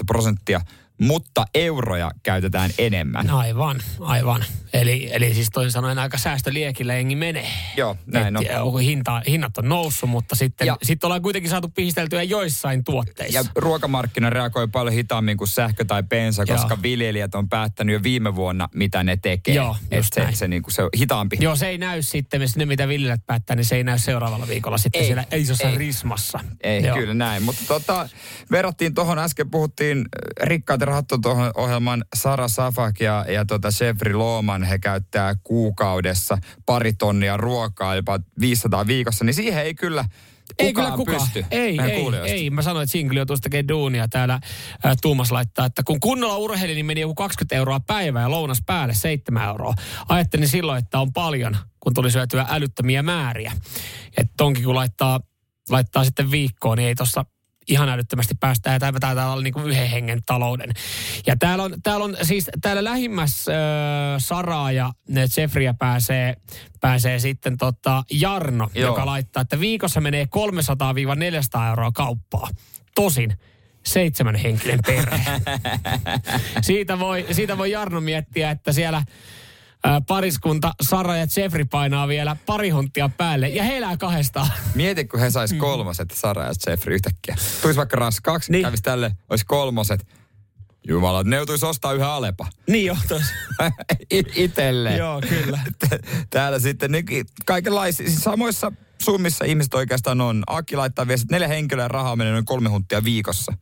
prosenttia, 0.06 0.60
mutta 1.00 1.44
euroja 1.54 2.10
käytetään 2.22 2.70
enemmän. 2.78 3.30
Aivan, 3.30 3.80
aivan. 4.00 4.44
Eli, 4.72 5.08
eli 5.12 5.34
siis 5.34 5.48
toisin 5.52 5.70
sanoen 5.72 5.98
aika 5.98 6.18
säästöliekillä 6.18 6.94
jengi 6.94 7.16
menee. 7.16 7.48
Joo, 7.76 7.96
näin 8.06 8.36
on. 8.36 8.42
Et, 8.46 8.52
ja 8.52 8.60
Hinta, 8.82 9.22
hinnat 9.28 9.58
on 9.58 9.68
noussut, 9.68 10.10
mutta 10.10 10.34
sitten 10.36 10.66
Ja- 10.66 10.76
sit 10.82 11.04
ollaan 11.04 11.22
kuitenkin 11.22 11.50
saatu 11.50 11.68
pihisteltyä 11.68 12.22
joissain 12.22 12.84
tuotteissa. 12.84 13.38
Ja 13.38 13.44
ruokamarkkina 13.56 14.30
reagoi 14.30 14.68
paljon 14.68 14.94
hitaammin 14.94 15.36
kuin 15.36 15.48
sähkö 15.48 15.84
tai 15.84 16.02
bensa, 16.02 16.44
Joo. 16.48 16.56
koska 16.56 16.78
viljelijät 16.82 17.34
on 17.34 17.48
päättänyt 17.48 17.92
jo 17.92 18.02
viime 18.02 18.34
vuonna, 18.34 18.68
mitä 18.74 19.02
ne 19.02 19.16
tekee. 19.16 19.54
Joo, 19.54 19.76
Et 19.90 20.04
se, 20.14 20.20
näin. 20.22 20.36
se, 20.36 20.48
niin 20.48 20.62
kuin 20.62 20.74
se 20.74 20.82
on 20.82 20.90
hitaampi. 20.98 21.36
Joo, 21.40 21.56
se 21.56 21.68
ei 21.68 21.78
näy 21.78 22.02
sitten, 22.02 22.40
ne 22.56 22.66
mitä 22.66 22.88
viljelijät 22.88 23.26
päättää, 23.26 23.56
niin 23.56 23.64
se 23.64 23.76
ei 23.76 23.84
näy 23.84 23.98
seuraavalla 23.98 24.48
viikolla 24.48 24.78
sitten 24.78 25.00
Ei, 25.00 25.06
siellä 25.06 25.24
isossa 25.34 25.68
ei. 25.68 25.78
rismassa. 25.78 26.40
Ei, 26.62 26.86
Joo. 26.86 26.96
kyllä 26.96 27.14
näin. 27.14 27.42
Mutta 27.42 27.62
tota, 27.68 28.08
verrattiin 28.50 28.94
tuohon, 28.94 29.18
äsken 29.18 29.50
puhuttiin 29.50 29.98
äh, 29.98 30.48
Ohjelman 31.56 32.04
Sara 32.16 32.48
Safak 32.48 33.00
ja, 33.00 33.24
ja 33.28 33.44
tota 33.44 33.68
Jeffrey 33.80 34.14
Looman, 34.14 34.62
he 34.62 34.78
käyttää 34.78 35.34
kuukaudessa 35.44 36.38
pari 36.66 36.92
tonnia 36.92 37.36
ruokaa, 37.36 37.94
jopa 37.94 38.18
500 38.40 38.86
viikossa, 38.86 39.24
niin 39.24 39.34
siihen 39.34 39.64
ei 39.64 39.74
kyllä 39.74 40.04
Ei 40.58 40.72
kukaan 40.72 40.86
kyllä 40.92 40.96
kukaan. 40.96 41.20
pysty. 41.20 41.44
Ei, 41.50 41.80
ei, 41.80 42.00
kuulijoista. 42.00 42.34
ei. 42.34 42.50
Mä 42.50 42.62
sanoin, 42.62 42.82
että 42.84 42.92
Sinkli 42.92 43.18
joutuu 43.18 43.36
tekemään 43.36 43.68
duunia 43.68 44.08
täällä. 44.08 44.40
Ää, 44.84 44.94
Tuumas 45.02 45.32
laittaa, 45.32 45.66
että 45.66 45.82
kun 45.82 46.00
kunnolla 46.00 46.36
urheili, 46.36 46.74
niin 46.74 46.86
meni 46.86 47.00
joku 47.00 47.14
20 47.14 47.56
euroa 47.56 47.80
päivää 47.80 48.22
ja 48.22 48.30
lounas 48.30 48.62
päälle 48.66 48.94
7 48.94 49.48
euroa. 49.48 49.74
Ajattelin 50.08 50.48
silloin, 50.48 50.78
että 50.78 51.00
on 51.00 51.12
paljon, 51.12 51.56
kun 51.80 51.94
tuli 51.94 52.10
syötyä 52.10 52.46
älyttömiä 52.50 53.02
määriä. 53.02 53.52
Että 54.16 54.32
tonkin 54.36 54.64
kun 54.64 54.74
laittaa, 54.74 55.20
laittaa 55.70 56.04
sitten 56.04 56.30
viikkoon, 56.30 56.78
niin 56.78 56.88
ei 56.88 56.94
tossa 56.94 57.24
ihan 57.70 57.88
älyttömästi 57.88 58.34
päästä. 58.40 58.70
Ja 58.70 58.78
tämä 58.78 59.00
taitaa 59.00 59.32
olla 59.32 59.42
niin 59.42 59.52
kuin 59.52 59.66
yhden 59.66 59.90
hengen 59.90 60.22
talouden. 60.26 60.72
Ja 61.26 61.36
täällä 61.36 61.64
on, 61.64 61.74
täällä 61.82 62.04
on 62.04 62.16
siis 62.22 62.50
täällä 62.60 62.84
lähimmäs 62.84 63.48
äh, 63.48 63.54
Saraa 64.18 64.72
ja 64.72 64.92
Jeffriä 65.36 65.74
pääsee, 65.74 66.36
pääsee 66.80 67.18
sitten 67.18 67.56
tota 67.58 68.04
Jarno, 68.10 68.70
Joo. 68.74 68.90
joka 68.90 69.06
laittaa, 69.06 69.40
että 69.40 69.60
viikossa 69.60 70.00
menee 70.00 70.24
300-400 71.58 71.68
euroa 71.68 71.92
kauppaa. 71.92 72.48
Tosin 72.94 73.38
seitsemän 73.86 74.34
henkilön 74.34 74.78
perhe. 74.86 75.20
siitä, 76.62 76.98
voi, 76.98 77.26
siitä 77.30 77.58
voi 77.58 77.70
Jarno 77.70 78.00
miettiä, 78.00 78.50
että 78.50 78.72
siellä 78.72 79.02
ää, 79.84 80.00
pariskunta 80.00 80.72
Sara 80.82 81.16
ja 81.16 81.26
Jeffrey 81.36 81.64
painaa 81.64 82.08
vielä 82.08 82.36
pari 82.46 82.70
hunttia 82.70 83.08
päälle 83.08 83.48
ja 83.48 83.62
he 83.64 83.76
elää 83.76 83.96
kahdestaan. 83.96 84.48
Mieti, 84.74 85.04
kun 85.04 85.20
he 85.20 85.30
sais 85.30 85.52
kolmoset, 85.52 86.10
Sara 86.14 86.42
ja 86.44 86.52
Jeffrey 86.66 86.94
yhtäkkiä. 86.94 87.36
Tulisi 87.62 87.78
vaikka 87.78 87.96
raskaaksi, 87.96 88.52
Niin. 88.52 88.64
kävisi 88.64 88.82
tälle, 88.82 89.16
olisi 89.30 89.44
kolmoset. 89.46 90.06
Jumala, 90.88 91.22
ne 91.22 91.36
joutuisi 91.36 91.66
ostaa 91.66 91.92
yhä 91.92 92.12
Alepa. 92.12 92.46
niin 92.68 92.86
jo, 92.86 92.96
tos. 93.08 93.22
I- 94.14 94.24
Itselleen. 94.44 94.96
Joo, 94.98 95.20
kyllä. 95.28 95.58
Täällä 96.30 96.58
sitten 96.58 96.92
niin 96.92 97.04
kaikenlaisia, 97.46 98.08
siis 98.08 98.20
samoissa 98.22 98.72
summissa 99.02 99.44
ihmiset 99.44 99.74
oikeastaan 99.74 100.20
on. 100.20 100.42
Aki 100.46 100.76
laittaa 100.76 101.02
että 101.10 101.26
neljä 101.30 101.48
henkilöä 101.48 101.88
rahaa 101.88 102.16
menee 102.16 102.32
noin 102.32 102.44
kolme 102.44 102.68
hunttia 102.68 103.04
viikossa. 103.04 103.52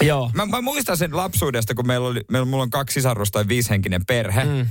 Joo. 0.00 0.30
Mä, 0.34 0.46
mä 0.46 0.60
muistan 0.60 0.96
sen 0.96 1.16
lapsuudesta, 1.16 1.74
kun 1.74 1.86
meillä 1.86 2.08
oli, 2.08 2.20
meillä, 2.30 2.46
mulla 2.46 2.62
on 2.62 2.70
kaksi 2.70 2.94
sisarusta 2.94 3.38
ja 3.38 3.48
viisihenkinen 3.48 4.06
perhe. 4.06 4.44
Mm. 4.44 4.66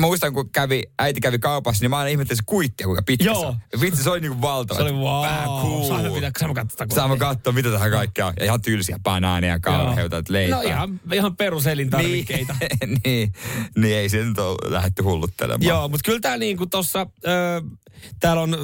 Mä 0.00 0.06
muistan, 0.06 0.32
kun 0.32 0.50
kävi, 0.50 0.82
äiti 0.98 1.20
kävi 1.20 1.38
kaupassa, 1.38 1.82
niin 1.82 1.90
mä 1.90 1.98
aina 1.98 2.08
ihmettelin 2.08 2.36
se 2.36 2.42
kuittia, 2.46 2.86
kuinka 2.86 3.02
pitkä 3.02 3.24
Joo. 3.24 3.40
se 3.40 3.46
on. 3.46 3.56
Ja 3.72 3.80
Vitsi, 3.80 4.02
se 4.02 4.10
oli 4.10 4.20
niinku 4.20 4.40
valtava. 4.40 4.78
Se 4.78 4.82
oli 4.82 4.92
wow. 4.92 5.22
Vähän 5.22 5.48
cool. 5.48 5.88
Saanko 5.88 6.14
pitää, 6.14 6.30
saanko 6.38 6.54
katsoa? 6.54 6.86
Saamme 6.94 7.16
katsoa, 7.16 7.52
mitä 7.52 7.70
tähän 7.70 7.90
kaikkea 7.90 8.26
on. 8.26 8.32
Ja 8.38 8.44
ihan 8.44 8.62
tylsiä 8.62 8.98
banaaneja, 9.02 9.60
kauheita, 9.60 10.22
leipää. 10.28 10.58
No 10.58 10.68
ihan, 10.68 11.00
ihan 11.12 11.36
peruselintarvikkeita. 11.36 12.56
Niin, 12.60 13.00
niin, 13.04 13.32
niin, 13.76 13.96
ei 13.96 14.08
se 14.08 14.24
nyt 14.24 14.38
ole 14.38 14.72
lähdetty 14.72 15.02
hulluttelemaan. 15.02 15.62
Joo, 15.62 15.88
mutta 15.88 16.04
kyllä 16.04 16.20
tämä 16.20 16.36
niinku 16.36 16.66
tuossa, 16.66 17.06
täällä 18.20 18.42
on 18.42 18.56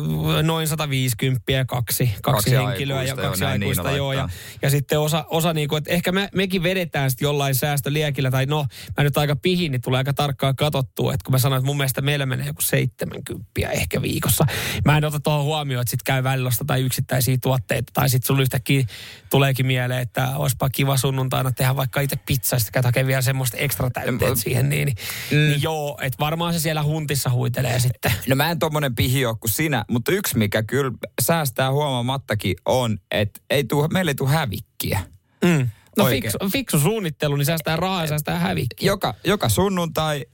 noin 0.43 0.69
150 0.69 1.43
kaksi, 1.67 2.05
kaksi, 2.05 2.21
Kaksi 2.23 2.51
henkilöä 2.51 2.97
ja 2.97 3.01
aikuista, 3.01 3.23
joo, 3.23 3.29
kaksi 3.29 3.45
näin 3.45 3.63
aikuista, 3.63 3.83
Niina 3.83 3.97
joo. 3.97 4.13
Ja, 4.13 4.29
ja 4.63 4.71
sitten 4.71 5.01
osa, 5.01 5.25
osa 5.29 5.53
niinku, 5.53 5.77
että 5.77 5.91
ehkä 5.91 6.13
me, 6.13 6.29
mekin 6.35 6.63
vedetään 6.63 7.11
sitten 7.11 7.27
jollain 7.27 7.55
säästöliekillä, 7.55 8.31
tai 8.31 8.47
no, 8.47 8.67
mä 8.97 9.05
nyt 9.05 9.19
aika 9.19 9.37
pihin, 9.37 9.73
niin 9.73 9.83
tulee 9.83 9.99
aika 9.99 10.15
tarkkaan 10.15 10.57
katsottua, 10.57 11.15
että 11.21 11.27
kun 11.29 11.35
mä 11.35 11.39
sanoin, 11.39 11.61
että 11.61 11.67
mun 11.67 11.77
mielestä 11.77 12.01
meillä 12.01 12.27
menee 12.27 12.47
joku 12.47 12.63
70 12.63 13.45
ehkä 13.71 14.03
viikossa. 14.03 14.47
Mä 14.85 14.97
en 14.97 15.05
ota 15.05 15.21
tuohon 15.21 15.45
huomioon, 15.45 15.83
että 15.83 15.91
sitten 15.91 16.05
käy 16.05 16.23
välillä 16.23 16.51
tai 16.67 16.83
yksittäisiä 16.83 17.39
tuotteita, 17.43 17.93
tai 17.93 18.09
sitten 18.09 18.27
sulla 18.27 18.43
yhtäkkiä 18.43 18.85
tuleekin 19.31 19.67
mieleen, 19.67 20.03
että 20.03 20.37
olisipa 20.37 20.71
kiva 20.71 20.97
sunnuntaina 20.97 21.53
tehdä 21.53 21.77
vaikka 21.77 22.01
itse 22.01 22.17
pizzaa, 22.27 22.59
sitten 22.59 22.73
käy 22.73 22.83
hakee 22.83 23.07
vielä 23.07 23.23
semmoista 23.23 23.57
ekstra 23.57 23.91
täytteet 23.91 24.39
siihen, 24.39 24.69
niin, 24.69 24.87
niin, 24.87 24.97
mm. 25.31 25.37
niin 25.37 25.63
joo, 25.63 25.99
että 26.03 26.17
varmaan 26.21 26.53
se 26.53 26.59
siellä 26.59 26.83
huntissa 26.83 27.31
huitelee 27.31 27.81
sitten. 27.81 28.13
No 28.29 28.37
mä 28.37 28.51
en 28.51 28.59
tommonen 28.59 28.95
pihi 28.95 29.27
ole 29.27 29.37
kuin 29.41 29.51
sinä, 29.51 29.85
mutta 29.91 30.13
yksi 30.13 30.39
mikä 30.39 30.63
kyllä 30.63 30.93
säästää 31.23 31.73
huomaamattakin 31.73 32.57
on, 32.67 32.99
että 33.11 33.41
ei 33.51 33.65
tuu, 33.65 33.89
meille 33.89 34.11
ei 34.11 34.15
tule 34.15 34.31
hävikkiä. 34.31 35.01
Mm. 35.45 35.69
No 35.97 36.05
Oikein. 36.05 36.23
fiksu, 36.23 36.39
fiksu 36.53 36.81
suunnittelu, 36.81 37.37
niin 37.37 37.47
säästää 37.47 37.77
rahaa 37.77 38.01
ja 38.01 38.07
säästää 38.07 38.39
hävikkiä. 38.39 38.87
Joka, 38.87 39.15
joka 39.25 39.49
sunnuntai 39.49 40.27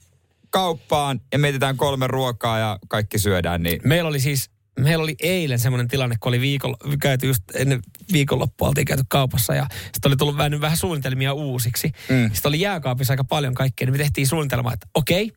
kauppaan 0.49 1.21
ja 1.31 1.39
mietitään 1.39 1.77
kolme 1.77 2.07
ruokaa 2.07 2.59
ja 2.59 2.79
kaikki 2.87 3.19
syödään, 3.19 3.63
niin 3.63 3.81
Meillä 3.83 4.07
oli 4.07 4.19
siis, 4.19 4.49
meillä 4.79 5.03
oli 5.03 5.15
eilen 5.21 5.59
semmoinen 5.59 5.87
tilanne, 5.87 6.15
kun 6.19 6.29
oli 6.29 6.41
viikolla, 6.41 6.77
käyty 7.01 7.27
just 7.27 7.43
ennen 7.55 7.79
viikonloppua, 8.11 8.67
oltiin 8.67 8.85
käyty 8.85 9.03
kaupassa 9.09 9.55
ja 9.55 9.67
sitten 9.71 10.09
oli 10.09 10.15
tullut 10.15 10.37
vähän, 10.37 10.61
vähän 10.61 10.77
suunnitelmia 10.77 11.33
uusiksi. 11.33 11.91
Mm. 12.09 12.29
Sitten 12.33 12.49
oli 12.49 12.59
jääkaapissa 12.59 13.13
aika 13.13 13.23
paljon 13.23 13.53
kaikkea, 13.53 13.85
niin 13.85 13.93
me 13.93 13.97
tehtiin 13.97 14.27
suunnitelma, 14.27 14.73
että 14.73 14.87
okei, 14.93 15.31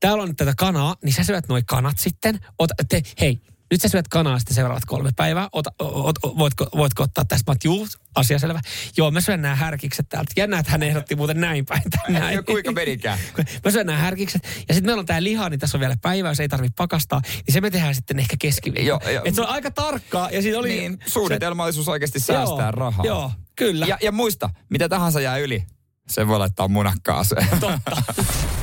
täällä 0.00 0.22
on 0.22 0.28
nyt 0.28 0.36
tätä 0.36 0.52
kanaa, 0.56 0.96
niin 1.04 1.12
sä 1.12 1.24
syöt 1.24 1.48
noi 1.48 1.62
kanat 1.66 1.98
sitten. 1.98 2.38
Ota, 2.58 2.74
te, 2.88 3.02
hei, 3.20 3.40
nyt 3.72 3.80
sä 3.80 3.88
syöt 3.88 4.08
kanaa 4.08 4.38
sitten 4.38 4.54
seuraavat 4.54 4.84
kolme 4.86 5.10
päivää. 5.16 5.48
Ota, 5.52 5.70
ot, 5.78 6.16
voitko, 6.22 6.66
voitko 6.76 7.02
ottaa 7.02 7.24
tästä? 7.24 7.52
Mä 7.52 7.56
juu, 7.64 7.86
asia 8.14 8.38
selvä. 8.38 8.60
Joo, 8.96 9.10
mä 9.10 9.20
syön 9.20 9.42
nämä 9.42 9.54
härkikset 9.54 10.08
täältä. 10.08 10.32
Jännä, 10.36 10.58
että 10.58 10.72
hän 10.72 10.82
ehdotti 10.82 11.16
muuten 11.16 11.40
näin 11.40 11.66
päin. 11.66 11.82
Näin. 12.08 12.34
Ja 12.36 12.42
kuinka 12.42 12.72
menikään? 12.72 13.18
Mä 13.64 13.70
syön 13.70 13.86
nämä 13.86 13.98
härkikset. 13.98 14.42
Ja 14.68 14.74
sitten 14.74 14.88
meillä 14.88 15.00
on 15.00 15.06
tää 15.06 15.22
liha, 15.22 15.48
niin 15.48 15.60
tässä 15.60 15.78
on 15.78 15.80
vielä 15.80 15.96
päivä, 16.02 16.28
jos 16.28 16.40
ei 16.40 16.48
tarvitse 16.48 16.74
pakastaa. 16.76 17.20
Niin 17.24 17.54
se 17.54 17.60
me 17.60 17.70
tehdään 17.70 17.94
sitten 17.94 18.18
ehkä 18.18 18.36
keskiviikko. 18.38 18.88
Joo, 18.88 19.12
joo. 19.12 19.22
Et 19.24 19.34
se 19.34 19.40
on 19.40 19.48
aika 19.48 19.70
tarkkaa. 19.70 20.30
Ja 20.30 20.42
siinä 20.42 20.58
oli... 20.58 20.68
niin, 20.68 20.98
suunnitelmallisuus 21.06 21.88
oikeasti 21.88 22.20
säästää 22.20 22.66
joo, 22.66 22.70
rahaa. 22.70 23.06
Joo, 23.06 23.32
kyllä. 23.56 23.86
Ja, 23.86 23.98
ja 24.02 24.12
muista, 24.12 24.50
mitä 24.70 24.88
tahansa 24.88 25.20
jää 25.20 25.36
yli, 25.36 25.64
se 26.08 26.28
voi 26.28 26.38
laittaa 26.38 26.68
munakkaaseen. 26.68 27.48
Totta. 27.60 28.02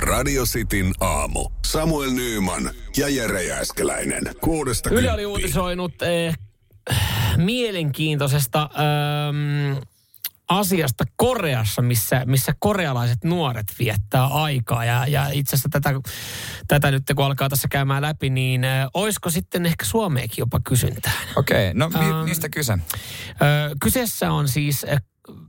Radio 0.00 0.44
Cityn 0.44 0.92
aamu. 1.00 1.48
Samuel 1.66 2.10
Nyyman 2.10 2.70
ja 2.96 3.08
Jere 3.08 3.44
Jääskeläinen. 3.44 4.22
Kuudesta 4.40 4.90
Yle 4.90 5.12
oli 5.12 5.26
uutisoinut 5.26 6.02
eh, 6.02 6.38
mielenkiintoisesta 7.36 8.62
ähm, 8.62 9.78
asiasta 10.48 11.04
Koreassa, 11.16 11.82
missä, 11.82 12.22
missä 12.26 12.52
korealaiset 12.58 13.24
nuoret 13.24 13.66
viettää 13.78 14.26
aikaa. 14.26 14.84
Ja, 14.84 15.06
ja 15.06 15.28
itse 15.32 15.56
asiassa 15.56 15.68
tätä, 15.72 15.94
tätä 16.68 16.90
nyt 16.90 17.02
kun 17.16 17.24
alkaa 17.24 17.48
tässä 17.48 17.68
käymään 17.68 18.02
läpi, 18.02 18.30
niin 18.30 18.64
ö, 18.64 18.68
olisiko 18.94 19.30
sitten 19.30 19.66
ehkä 19.66 19.84
Suomeenkin 19.84 20.38
jopa 20.38 20.60
kysyntään? 20.64 21.28
Okei, 21.36 21.70
okay, 21.70 21.78
no 21.78 21.88
mi- 21.88 22.10
Ähm, 22.10 22.24
mistä 22.28 22.48
kyse? 22.48 22.72
Ö, 22.72 22.76
kyseessä 23.82 24.32
on 24.32 24.48
siis 24.48 24.84
ö, 24.84 24.96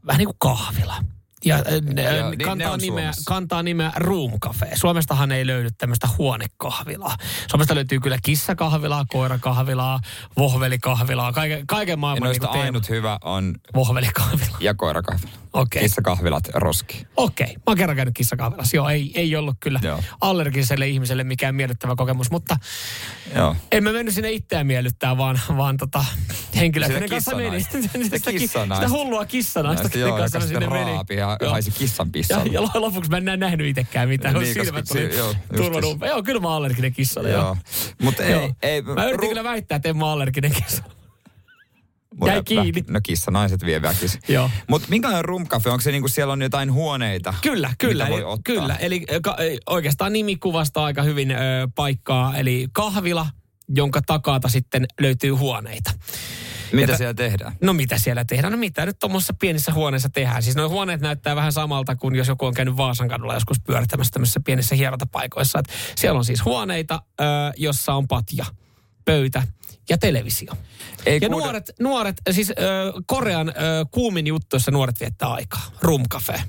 vähän 0.07 0.17
niin 0.19 0.27
kuin 0.27 0.37
kahvila. 0.39 0.95
Ja 1.45 1.57
Joo, 1.57 1.65
ö, 1.67 1.81
niin 1.81 1.95
ne 1.95 2.45
kantaa, 2.45 2.77
nimeä, 2.77 2.87
Suomessa. 3.01 3.21
kantaa 3.25 3.63
nimeä 3.63 3.91
Room 3.95 4.31
Cafe. 4.39 4.69
Suomestahan 4.75 5.31
ei 5.31 5.47
löydy 5.47 5.69
tämmöistä 5.77 6.07
huonekahvilaa. 6.17 7.17
Suomesta 7.51 7.75
löytyy 7.75 7.99
kyllä 7.99 8.17
kissakahvilaa, 8.23 9.05
koirakahvilaa, 9.09 9.99
vohvelikahvilaa, 10.37 11.33
kaiken, 11.33 11.67
kaiken 11.67 11.93
Ja 11.93 11.97
maailman 11.97 12.27
noista 12.27 12.45
niin 12.45 12.51
teema. 12.53 12.65
ainut 12.65 12.89
hyvä 12.89 13.17
on 13.23 13.55
Vohvelikahvila. 13.75 14.57
ja 14.59 14.73
koirakahvila. 14.73 15.31
Okei. 15.53 15.81
Kissakahvilat 15.81 16.43
roski. 16.53 17.07
Okei, 17.17 17.47
mä 17.55 17.61
oon 17.67 17.77
kerran 17.77 17.95
käynyt 17.95 18.15
kissakahvilassa. 18.15 18.75
Joo, 18.75 18.89
ei, 18.89 19.11
ei 19.15 19.35
ollut 19.35 19.57
kyllä 19.59 19.79
Joo. 19.83 20.03
allergiselle 20.21 20.87
ihmiselle 20.87 21.23
mikään 21.23 21.55
miellyttävä 21.55 21.95
kokemus, 21.95 22.31
mutta 22.31 22.57
Joo. 23.35 23.55
en 23.71 23.83
mä 23.83 23.91
mennyt 23.93 24.13
sinne 24.13 24.31
itseään 24.31 24.67
miellyttää, 24.67 25.17
vaan, 25.17 25.39
vaan 25.57 25.77
tota. 25.77 26.05
Sitä 26.53 26.87
kenen 26.87 27.09
kanssa 27.09 27.35
meni. 27.35 27.63
Sitä, 27.63 27.79
Sitä 28.17 28.31
kissanaista. 28.31 28.87
sitä 28.87 28.97
hullua 28.97 29.25
kissanaista, 29.25 29.97
joo, 29.97 30.17
kanssa 30.17 30.39
sinne 30.39 30.67
menin. 30.69 30.87
raapi 30.87 31.15
ja 31.41 31.45
Joo. 31.45 31.51
haisi 31.51 31.71
kissan 31.71 32.07
Ja, 32.07 32.11
pissalle. 32.11 32.51
ja 32.53 32.61
lopuksi 32.61 33.09
mä 33.09 33.17
en 33.17 33.23
enää 33.23 33.37
nähnyt 33.37 33.67
itsekään 33.67 34.09
mitään. 34.09 34.35
Niin, 34.35 34.53
silmät 34.53 34.85
oli 34.91 35.09
turvannut. 35.57 35.97
Joo, 36.07 36.23
kyllä 36.23 36.39
mä 36.41 36.47
oon 36.47 36.55
allerginen 36.57 36.93
kissalle. 36.93 37.29
Joo. 37.31 37.41
Joo. 37.43 37.57
Mutta 38.01 38.23
ei, 38.23 38.31
Joo. 38.31 38.53
ei. 38.61 38.81
Mä 38.81 39.03
yritin 39.05 39.19
ru- 39.19 39.27
kyllä 39.27 39.43
väittää, 39.43 39.75
että 39.75 39.89
en 39.89 39.97
mä 39.97 40.11
allerginen 40.11 40.51
kissalle. 40.51 40.93
Jäi 42.25 42.43
kiinni. 42.43 42.83
No 42.89 42.99
kissa, 43.03 43.31
naiset 43.31 43.65
vie 43.65 43.81
väkisin. 43.81 44.21
Joo. 44.27 44.49
Mutta 44.67 44.87
minkälainen 44.89 45.25
rumkafe? 45.25 45.69
Onko 45.69 45.81
se 45.81 45.91
niinku 45.91 46.07
siellä 46.07 46.33
on 46.33 46.41
jotain 46.41 46.73
huoneita? 46.73 47.33
Kyllä, 47.41 47.73
kyllä. 47.77 48.03
Mitä 48.03 48.11
voi 48.11 48.19
eli, 48.21 48.25
ottaa? 48.27 48.55
kyllä. 48.55 48.75
Eli 48.75 49.05
ka, 49.21 49.37
oikeastaan 49.69 50.13
nimi 50.13 50.35
kuvastaa 50.35 50.85
aika 50.85 51.03
hyvin 51.03 51.31
ö, 51.31 51.35
paikkaa. 51.75 52.37
Eli 52.37 52.67
kahvila, 52.71 53.25
jonka 53.69 54.01
takaata 54.05 54.49
sitten 54.49 54.85
löytyy 55.01 55.31
huoneita. 55.31 55.91
Mitä 56.71 56.91
tä- 56.91 56.97
siellä 56.97 57.13
tehdään? 57.13 57.53
No 57.61 57.73
mitä 57.73 57.97
siellä 57.97 58.25
tehdään? 58.25 58.51
No 58.51 58.57
mitä 58.57 58.85
nyt 58.85 58.99
tuommoisessa 58.99 59.33
pienissä 59.39 59.73
huoneissa 59.73 60.09
tehdään? 60.09 60.43
Siis 60.43 60.55
nuo 60.55 60.69
huoneet 60.69 61.01
näyttää 61.01 61.35
vähän 61.35 61.53
samalta 61.53 61.95
kuin 61.95 62.15
jos 62.15 62.27
joku 62.27 62.45
on 62.45 62.53
käynyt 62.53 62.77
Vaasan 62.77 63.07
kadulla 63.09 63.33
joskus 63.33 63.59
pyörittämässä 63.59 64.11
tämmöisissä 64.11 64.39
pienissä 64.45 64.75
hierontapaikoissa. 64.75 65.59
Et 65.59 65.65
siellä 65.95 66.17
on 66.17 66.25
siis 66.25 66.45
huoneita, 66.45 67.01
ö, 67.21 67.23
jossa 67.57 67.93
on 67.93 68.07
patja, 68.07 68.45
pöytä 69.05 69.43
ja 69.89 69.97
televisio. 69.97 70.53
Ei 71.05 71.19
ja 71.21 71.29
nuoret, 71.29 71.71
nuoret, 71.79 72.21
siis 72.31 72.49
ö, 72.49 72.53
Korean 73.05 73.49
ö, 73.49 73.53
kuumin 73.91 74.27
juttu, 74.27 74.55
jossa 74.55 74.71
nuoret 74.71 74.99
viettää 74.99 75.29
aikaa. 75.29 75.71
Room 75.81 76.03
cafe. 76.13 76.41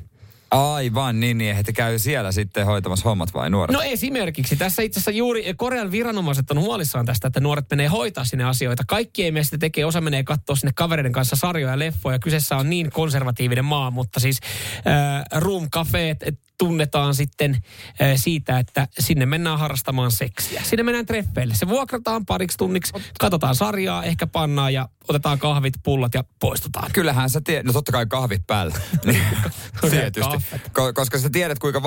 Aivan, 0.50 1.20
niin, 1.20 1.38
niin. 1.38 1.56
Että 1.56 1.72
käy 1.72 1.98
siellä 1.98 2.32
sitten 2.32 2.66
hoitamassa 2.66 3.08
hommat 3.08 3.34
vai 3.34 3.50
nuoret? 3.50 3.74
No 3.74 3.82
esimerkiksi. 3.82 4.56
Tässä 4.56 4.82
itse 4.82 4.98
asiassa 5.00 5.10
juuri 5.10 5.54
Korean 5.56 5.90
viranomaiset 5.90 6.50
on 6.50 6.60
huolissaan 6.60 7.06
tästä, 7.06 7.26
että 7.26 7.40
nuoret 7.40 7.66
menee 7.70 7.86
hoitaa 7.86 8.24
sinne 8.24 8.44
asioita. 8.44 8.82
Kaikki 8.86 9.24
ei 9.24 9.32
meistä 9.32 9.58
tekee, 9.58 9.84
osa 9.84 10.00
menee 10.00 10.24
katsoa 10.24 10.56
sinne 10.56 10.72
kavereiden 10.74 11.12
kanssa 11.12 11.36
sarjoja 11.36 11.72
ja 11.72 11.78
leffoja. 11.78 12.18
Kyseessä 12.18 12.56
on 12.56 12.70
niin 12.70 12.90
konservatiivinen 12.90 13.64
maa, 13.64 13.90
mutta 13.90 14.20
siis 14.20 14.40
äh, 14.86 15.40
room 15.40 15.70
cafeet 15.70 16.22
et, 16.22 16.38
tunnetaan 16.58 17.14
sitten 17.14 17.54
äh, 18.02 18.12
siitä, 18.16 18.58
että 18.58 18.88
sinne 18.98 19.26
mennään 19.26 19.58
harrastamaan 19.58 20.10
seksiä. 20.10 20.62
Sinne 20.64 20.82
mennään 20.82 21.06
treffeille. 21.06 21.54
Se 21.54 21.68
vuokrataan 21.68 22.26
pariksi 22.26 22.58
tunniksi, 22.58 22.92
katsotaan 23.20 23.54
sarjaa, 23.54 24.04
ehkä 24.04 24.26
pannaan 24.26 24.74
ja 24.74 24.88
otetaan 25.08 25.38
kahvit, 25.38 25.74
pullat 25.82 26.14
ja 26.14 26.24
poistutaan. 26.40 26.90
Kyllähän 26.92 27.30
sä 27.30 27.40
tiedät, 27.44 27.64
no 27.66 27.72
totta 27.72 27.92
kai 27.92 28.06
kahvit 28.06 28.46
päällä. 28.46 28.74
Tietysti. 29.90 30.36
Ko- 30.78 30.92
koska 30.94 31.18
sä 31.18 31.30
tiedät, 31.30 31.58
kuinka 31.58 31.82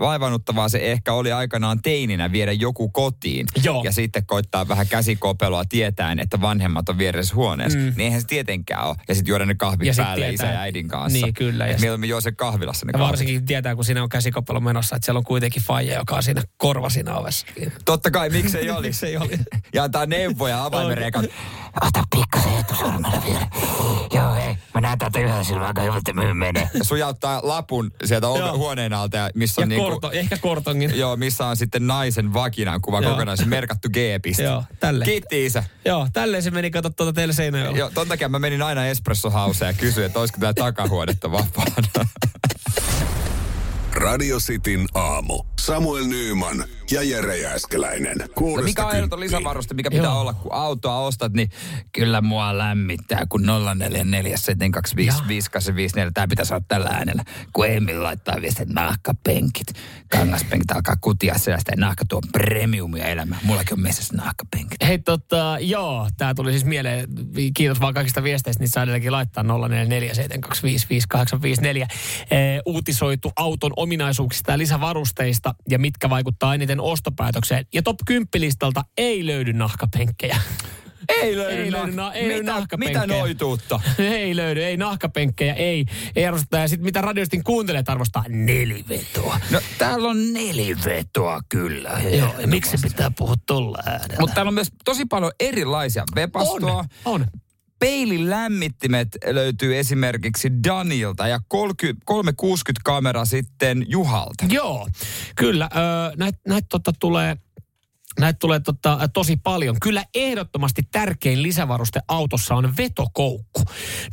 vaivannuttavaa 0.00 0.68
se 0.68 0.78
ehkä 0.78 1.12
oli 1.12 1.32
aikanaan 1.32 1.82
teininä 1.82 2.32
viedä 2.32 2.52
joku 2.52 2.88
kotiin. 2.90 3.46
Joo. 3.64 3.84
Ja 3.84 3.92
sitten 3.92 4.26
koittaa 4.26 4.68
vähän 4.68 4.86
käsikopelua 4.88 5.64
tietäen, 5.64 6.18
että 6.18 6.40
vanhemmat 6.40 6.88
on 6.88 6.98
vieressä 6.98 7.34
huoneessa. 7.34 7.78
Mm. 7.78 7.84
Niin 7.84 8.00
eihän 8.00 8.20
se 8.20 8.26
tietenkään 8.26 8.86
ole. 8.86 8.96
Ja 9.08 9.14
sitten 9.14 9.30
juoda 9.32 9.46
ne 9.46 9.54
kahvit 9.54 9.86
Ja 9.88 9.94
päälle 9.96 10.26
tietää, 10.26 10.46
isä 10.48 10.54
ja 10.54 10.60
äidin 10.60 10.88
kanssa. 10.88 11.18
niin, 11.26 11.34
kyllä, 11.34 11.64
ja 11.66 11.70
Et 11.70 11.76
sit- 11.78 11.82
mieluummin 11.82 12.10
juo 12.10 12.20
se 12.20 12.32
kahvilassa 12.32 12.86
ne 12.86 12.90
Ja 12.90 12.92
kahvit. 12.92 13.08
varsinkin 13.10 13.44
tietää, 13.46 13.74
kun 13.74 13.84
siinä 13.90 14.02
on 14.02 14.08
käsikopelo 14.08 14.60
menossa, 14.60 14.96
että 14.96 15.04
siellä 15.04 15.18
on 15.18 15.24
kuitenkin 15.24 15.62
faija, 15.62 15.98
joka 15.98 16.14
on 16.16 16.22
siinä 16.22 16.42
korva 16.56 16.90
siinä 16.90 17.16
ovessa. 17.16 17.46
Totta 17.84 18.10
kai, 18.10 18.30
miksei 18.30 18.70
oli. 18.70 18.86
Miksei 18.86 19.16
oli. 19.16 19.38
ja 19.74 19.84
antaa 19.84 20.06
neuvoja 20.06 20.64
avaimereekat. 20.64 21.24
Ota 21.86 22.02
pikkasen 22.16 22.58
etusormella 22.58 23.22
vielä. 23.26 23.46
Joo, 24.12 24.34
hei. 24.34 24.56
Mä 24.74 24.80
näen 24.80 24.98
täältä 24.98 25.18
yhdellä 25.20 25.44
silmällä 25.44 25.68
aika 25.68 25.82
hyvin, 25.82 25.98
että 25.98 26.12
myy 26.12 26.34
menee. 26.34 26.70
Ja 26.74 26.84
sujauttaa 26.90 27.40
lapun 27.42 27.90
sieltä 28.04 28.26
ove- 28.26 28.56
huoneen 28.56 28.92
alta, 28.92 29.16
ja 29.16 29.30
missä 29.34 29.60
Ja 29.60 29.62
on 29.62 29.68
niinku, 29.68 29.90
korto, 29.90 30.10
ehkä 30.10 30.38
kortongin. 30.38 30.98
Joo, 30.98 31.16
missä 31.16 31.46
on 31.46 31.56
sitten 31.56 31.86
naisen 31.86 32.32
vakinan 32.34 32.80
kuva 32.80 33.02
kokonaan, 33.02 33.36
se 33.38 33.44
merkattu 33.44 33.88
G-piste. 33.88 34.42
Joo, 34.42 34.64
tälle. 34.80 35.04
Kiitti 35.04 35.46
isä. 35.46 35.64
Joo, 35.84 36.08
tälleen 36.12 36.42
se 36.42 36.50
meni, 36.50 36.70
kato 36.70 36.90
tuota 36.90 37.12
teille 37.12 37.34
seinäjoella. 37.34 37.78
Joo, 37.78 37.90
ton 37.94 38.08
takia 38.08 38.28
mä 38.28 38.38
menin 38.38 38.62
aina 38.62 38.86
Espresso 38.86 39.30
Houseen 39.30 39.68
ja 39.68 39.72
kysyin, 39.72 40.06
että 40.06 40.20
olisiko 40.20 40.40
tää 40.40 40.54
takahuonetta 40.54 41.32
vapaana. 41.32 42.04
Radio 43.94 44.38
Cityn 44.38 44.86
aamu. 44.94 45.42
Samuel 45.60 46.04
Nyyman 46.04 46.64
ja 46.90 47.02
Jere 47.02 47.38
Jääskeläinen. 47.38 48.16
No 48.18 48.62
mikä 48.62 48.86
on 48.86 48.96
ehdoton 48.96 49.20
lisävaruste, 49.20 49.74
mikä 49.74 49.90
pitää 49.90 50.04
Joo. 50.04 50.20
olla, 50.20 50.34
kun 50.34 50.52
autoa 50.52 50.98
ostat, 50.98 51.32
niin 51.32 51.50
kyllä 51.92 52.20
mua 52.20 52.58
lämmittää, 52.58 53.26
kun 53.28 53.42
0447255854, 53.42 53.46
tää 56.14 56.28
pitäisi 56.28 56.54
olla 56.54 56.64
tällä 56.68 56.88
äänellä. 56.88 57.24
Kun 57.52 57.66
Emil 57.66 58.02
laittaa 58.02 58.36
viestit, 58.40 58.60
että 58.62 58.74
nahkapenkit, 58.74 59.66
kangaspenkit 60.08 60.70
alkaa 60.70 60.96
kutia 61.00 61.38
sellaista, 61.38 61.70
ja 61.70 61.76
nahka 61.76 62.04
tuo 62.08 62.20
premiumia 62.32 63.04
elämään. 63.04 63.40
Mullakin 63.44 63.74
on 63.74 63.80
mesessä 63.80 64.16
nahkapenkit. 64.16 64.82
Hei 64.86 64.98
tota, 64.98 65.56
joo, 65.60 66.08
tää 66.16 66.34
tuli 66.34 66.50
siis 66.50 66.64
mieleen, 66.64 67.08
kiitos 67.54 67.80
vaan 67.80 67.94
kaikista 67.94 68.22
viesteistä, 68.22 68.62
niin 68.62 68.70
saa 68.70 68.82
edelläkin 68.82 69.12
laittaa 69.12 69.44
0447255854. 69.44 69.46
Eh, 72.30 72.60
uutisoitu 72.66 73.32
auton 73.36 73.72
ominaisuuksista 73.80 74.50
ja 74.52 74.58
lisävarusteista 74.58 75.54
ja 75.68 75.78
mitkä 75.78 76.10
vaikuttaa 76.10 76.54
eniten 76.54 76.80
ostopäätökseen. 76.80 77.66
Ja 77.74 77.82
top 77.82 77.96
10 78.06 78.28
listalta 78.34 78.84
ei 78.98 79.26
löydy 79.26 79.52
nahkapenkkejä. 79.52 80.40
Ei 81.22 81.36
löydy, 81.38 81.62
Ei 81.62 81.72
löydy 81.72 81.92
na- 81.92 82.12
ei 82.12 82.28
löydy 82.28 82.42
mitä, 82.42 82.52
nahkapenkkejä. 82.52 83.00
mitä 83.06 83.18
noituutta? 83.18 83.80
ei 83.98 84.36
löydy, 84.36 84.64
ei 84.64 84.76
nahkapenkkejä, 84.76 85.54
ei. 85.54 85.86
Ei 86.16 86.26
arvosteta. 86.26 86.56
Ja 86.58 86.68
sitten 86.68 86.84
mitä 86.84 87.00
radioistin 87.00 87.44
kuuntelet 87.44 87.88
arvostaa 87.88 88.24
nelivetoa. 88.28 89.40
No 89.50 89.60
täällä 89.78 90.08
on 90.08 90.32
nelivetoa 90.32 91.40
kyllä. 91.48 92.00
Joo, 92.18 92.34
ja 92.40 92.46
miksi 92.46 92.76
pitää 92.82 93.10
puhua 93.18 93.34
tolla 93.46 93.78
äänellä? 93.86 94.16
Mutta 94.20 94.34
täällä 94.34 94.50
on 94.50 94.54
myös 94.54 94.70
tosi 94.84 95.04
paljon 95.04 95.32
erilaisia 95.40 96.04
vepastoa. 96.14 96.72
on, 96.78 96.84
on. 97.04 97.26
Peililämmittimet 97.80 99.08
löytyy 99.26 99.78
esimerkiksi 99.78 100.48
Danilta 100.64 101.28
ja 101.28 101.40
30, 101.48 102.02
360 102.04 102.80
kamera 102.84 103.24
sitten 103.24 103.84
Juhalta. 103.88 104.44
Joo, 104.48 104.88
kyllä. 105.36 105.70
Näitä 106.16 106.38
näit 106.48 106.64
tota 106.68 106.92
tulee... 107.00 107.36
Näitä 108.20 108.38
tulee 108.38 108.60
tota, 108.60 108.98
tosi 109.12 109.36
paljon. 109.36 109.76
Kyllä 109.82 110.04
ehdottomasti 110.14 110.82
tärkein 110.92 111.42
lisävaruste 111.42 112.00
autossa 112.08 112.54
on 112.54 112.76
vetokoukku. 112.76 113.62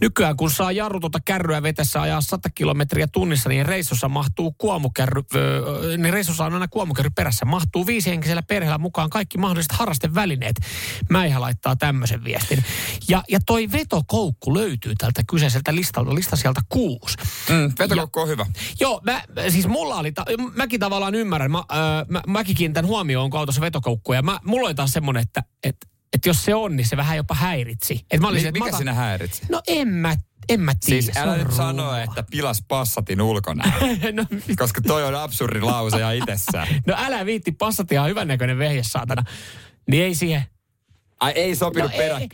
Nykyään 0.01 0.37
kun 0.37 0.51
saa 0.51 0.71
jarrutonta 0.71 1.19
kärryä 1.25 1.63
vetessä 1.63 2.01
ajaa 2.01 2.21
100 2.21 2.49
kilometriä 2.49 3.07
tunnissa, 3.07 3.49
niin 3.49 3.65
reissussa 3.65 4.09
mahtuu 4.09 4.55
kuomukärry, 4.57 5.23
öö, 5.35 5.97
niin 5.97 6.13
reissussa 6.13 6.45
on 6.45 6.53
aina 6.53 6.67
kuomukärry 6.67 7.09
perässä. 7.15 7.45
Mahtuu 7.45 7.87
viisihenkisellä 7.87 8.41
perheellä 8.41 8.77
mukaan 8.77 9.09
kaikki 9.09 9.37
mahdolliset 9.37 9.71
harrastevälineet. 9.71 10.55
Mäihä 11.09 11.41
laittaa 11.41 11.75
tämmöisen 11.75 12.23
viestin. 12.23 12.63
Ja, 13.09 13.23
ja 13.29 13.39
toi 13.45 13.71
vetokoukku 13.71 14.53
löytyy 14.53 14.93
tältä 14.97 15.21
kyseiseltä 15.29 15.75
listalta, 15.75 16.15
lista 16.15 16.35
sieltä 16.35 16.61
kuusi. 16.69 17.17
Mm, 17.49 17.71
vetokoukku 17.79 18.19
on 18.19 18.27
hyvä. 18.27 18.45
Joo, 18.79 19.01
mä, 19.03 19.23
siis 19.49 19.67
mulla 19.67 19.95
oli, 19.95 20.11
ta- 20.11 20.25
mäkin 20.55 20.79
tavallaan 20.79 21.15
ymmärrän, 21.15 21.51
mä, 21.51 21.57
öö, 21.57 22.05
mä, 22.07 22.21
mäkin 22.27 22.55
kiinnitän 22.55 22.85
huomioon, 22.85 23.23
onko 23.23 23.37
autossa 23.37 23.61
vetokoukku. 23.61 23.96
Ja 24.13 24.21
mä, 24.21 24.39
mulla 24.45 24.67
oli 24.67 24.75
taas 24.75 24.91
semmonen, 24.91 25.21
että 25.23 25.43
et, 25.63 25.77
et 26.13 26.25
jos 26.25 26.45
se 26.45 26.55
on, 26.55 26.75
niin 26.75 26.87
se 26.87 26.97
vähän 26.97 27.17
jopa 27.17 27.35
häiritsi. 27.35 28.05
Et 28.11 28.21
mä 28.21 28.27
olisin, 28.27 28.45
Mi- 28.45 28.47
että 28.49 28.59
mikä 28.59 28.71
mä 28.71 28.77
siinä 28.77 28.93
häiritsi? 28.93 29.41
No 29.49 29.61
en 29.67 29.87
mä, 29.87 30.15
en 30.49 30.61
mä 30.61 30.73
tiedä. 30.85 31.01
Siis 31.01 31.17
älä 31.17 31.31
on 31.31 31.39
nyt 31.39 31.51
sano, 31.51 31.95
että 31.97 32.23
pilas 32.31 32.63
passatin 32.67 33.21
ulkona. 33.21 33.63
no, 34.13 34.25
koska 34.57 34.81
toi 34.81 35.03
on 35.03 35.15
absurdi 35.15 35.61
lause 35.61 35.99
ja 35.99 36.11
itsessään. 36.11 36.67
no 36.87 36.95
älä 36.97 37.25
viitti, 37.25 37.51
passat 37.51 37.91
ihan 37.91 38.09
hyvännäköinen 38.09 38.57
vehje, 38.57 38.83
saatana. 38.83 39.23
Niin 39.91 40.03
ei 40.03 40.15
siihen. 40.15 40.43
Ai 41.19 41.31
ei 41.31 41.55
sopinut 41.55 41.91
No 41.91 41.97
perä. 41.97 42.17
ei, 42.17 42.29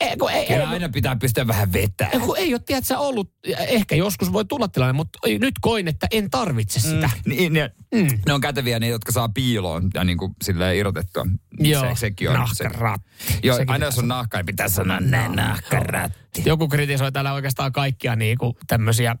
ei, 0.00 0.16
kun 0.16 0.30
ei, 0.30 0.46
Kyllä 0.46 0.60
ei, 0.60 0.66
aina 0.66 0.88
pitää 0.88 1.16
pystyä 1.16 1.46
vähän 1.46 1.72
vetää. 1.72 2.08
ei, 2.12 2.20
kun 2.20 2.38
ei 2.38 2.54
ole, 2.54 2.62
tiedätkö, 2.66 2.98
ollut, 2.98 3.30
ehkä 3.68 3.94
joskus 3.94 4.32
voi 4.32 4.44
tulla 4.44 4.68
tilanne, 4.68 4.92
mutta 4.92 5.18
nyt 5.40 5.54
koin, 5.60 5.88
että 5.88 6.06
en 6.10 6.30
tarvitse 6.30 6.80
sitä. 6.80 7.10
Niin, 7.26 7.52
ne, 7.52 7.70
Mm. 7.94 8.08
ne 8.26 8.32
on 8.32 8.40
käteviä 8.40 8.78
ne, 8.80 8.88
jotka 8.88 9.12
saa 9.12 9.28
piiloon 9.28 9.90
ja 9.94 10.04
niin 10.04 10.18
kuin 10.18 10.32
silleen 10.42 10.76
irrotettua. 10.76 11.26
Joo, 11.58 11.82
se, 11.94 12.00
sekin 12.00 12.30
on. 12.30 12.48
Se, 12.54 12.64
nahkaratti. 12.64 13.10
joo, 13.42 13.56
Sekin 13.56 13.72
aina 13.72 13.84
jos 13.86 13.98
on 13.98 14.08
nahka, 14.08 14.38
niin 14.38 14.46
pitää 14.46 14.68
sanoa 14.68 15.00
näin 15.00 15.32
nahkaratti. 15.32 16.42
Joku 16.46 16.68
kritisoi 16.68 17.12
täällä 17.12 17.32
oikeastaan 17.32 17.72
kaikkia 17.72 18.16
niin 18.16 18.38
kuin 18.38 18.56
tämmöisiä 18.66 19.16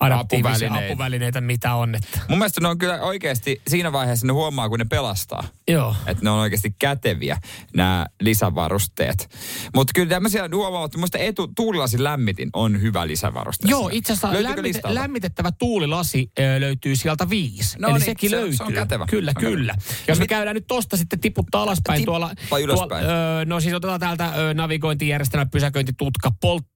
adaptiivisia 0.00 0.52
Apuvälineitä. 0.68 0.92
apuvälineitä, 0.92 1.40
mitä 1.40 1.74
on. 1.74 1.94
Että. 1.94 2.20
Mun 2.28 2.38
mielestä 2.38 2.60
ne 2.60 2.68
on 2.68 2.78
kyllä 2.78 3.02
oikeasti, 3.02 3.62
siinä 3.68 3.92
vaiheessa 3.92 4.26
ne 4.26 4.32
huomaa, 4.32 4.68
kun 4.68 4.78
ne 4.78 4.84
pelastaa. 4.84 5.44
Joo. 5.68 5.96
Että 6.06 6.24
ne 6.24 6.30
on 6.30 6.38
oikeasti 6.38 6.74
käteviä, 6.78 7.38
nämä 7.76 8.06
lisävarusteet. 8.20 9.28
Mutta 9.74 9.90
kyllä 9.94 10.08
tämmöisiä 10.08 10.48
huomaa, 10.54 10.84
että 10.84 10.98
muista 10.98 11.18
etu, 11.18 11.48
tuulilasin 11.56 12.04
lämmitin 12.04 12.50
on 12.52 12.80
hyvä 12.82 13.06
lisävaruste. 13.06 13.68
Joo, 13.70 13.90
itse 13.92 14.12
asiassa 14.12 14.42
lämmite, 14.42 14.80
lämmitettävä 14.94 15.52
tuulilasi 15.58 16.30
ö, 16.38 16.60
löytyy 16.60 16.96
sieltä 16.96 17.30
viisi. 17.30 17.78
No 17.78 17.88
Eli 17.88 17.98
niin, 17.98 18.04
sekin 18.04 18.30
se- 18.30 18.36
se 18.36 18.40
löytyy. 18.40 18.66
on 18.66 18.72
kätevä. 18.72 19.06
Kyllä, 19.10 19.32
Se 19.40 19.46
on 19.46 19.52
kyllä. 19.52 19.74
kätevä. 19.74 19.94
Jos 20.08 20.18
me 20.18 20.26
käydään 20.26 20.54
nyt 20.54 20.66
tosta 20.66 20.96
sitten 20.96 21.20
tiputtaa 21.20 21.62
alaspäin 21.62 21.96
Tippa 21.98 22.10
tuolla... 22.10 22.30
ylöspäin. 22.62 22.88
Tuolla, 23.04 23.40
ö, 23.40 23.44
no 23.44 23.60
siis 23.60 23.74
otetaan 23.74 24.00
täältä 24.00 24.32
ö, 24.36 24.54
navigointijärjestelmä, 24.54 25.46
pysäköintitutka, 25.46 26.30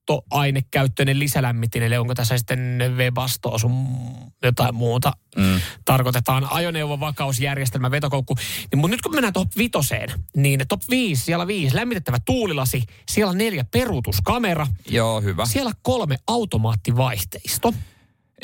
polttoainekäyttöinen 0.09 1.19
lisälämmitin. 1.19 1.83
Eli 1.83 1.97
onko 1.97 2.15
tässä 2.15 2.37
sitten 2.37 2.79
Webasto 2.97 3.57
sun 3.57 3.87
jotain 4.43 4.75
muuta. 4.75 5.13
Mm. 5.37 5.61
Tarkoitetaan 5.85 6.47
ajoneuvon 6.51 6.99
vakausjärjestelmä, 6.99 7.91
vetokoukku. 7.91 8.35
Niin, 8.35 8.79
mutta 8.79 8.91
nyt 8.91 9.01
kun 9.01 9.15
mennään 9.15 9.33
top 9.33 9.49
vitoseen, 9.57 10.09
niin 10.35 10.61
top 10.67 10.81
5, 10.89 11.23
siellä 11.23 11.47
viisi 11.47 11.75
lämmitettävä 11.75 12.17
tuulilasi, 12.25 12.83
siellä 13.11 13.33
neljä 13.33 13.63
peruutuskamera, 13.71 14.67
Joo, 14.89 15.21
hyvä. 15.21 15.45
siellä 15.45 15.71
kolme 15.81 16.17
automaattivaihteisto. 16.27 17.73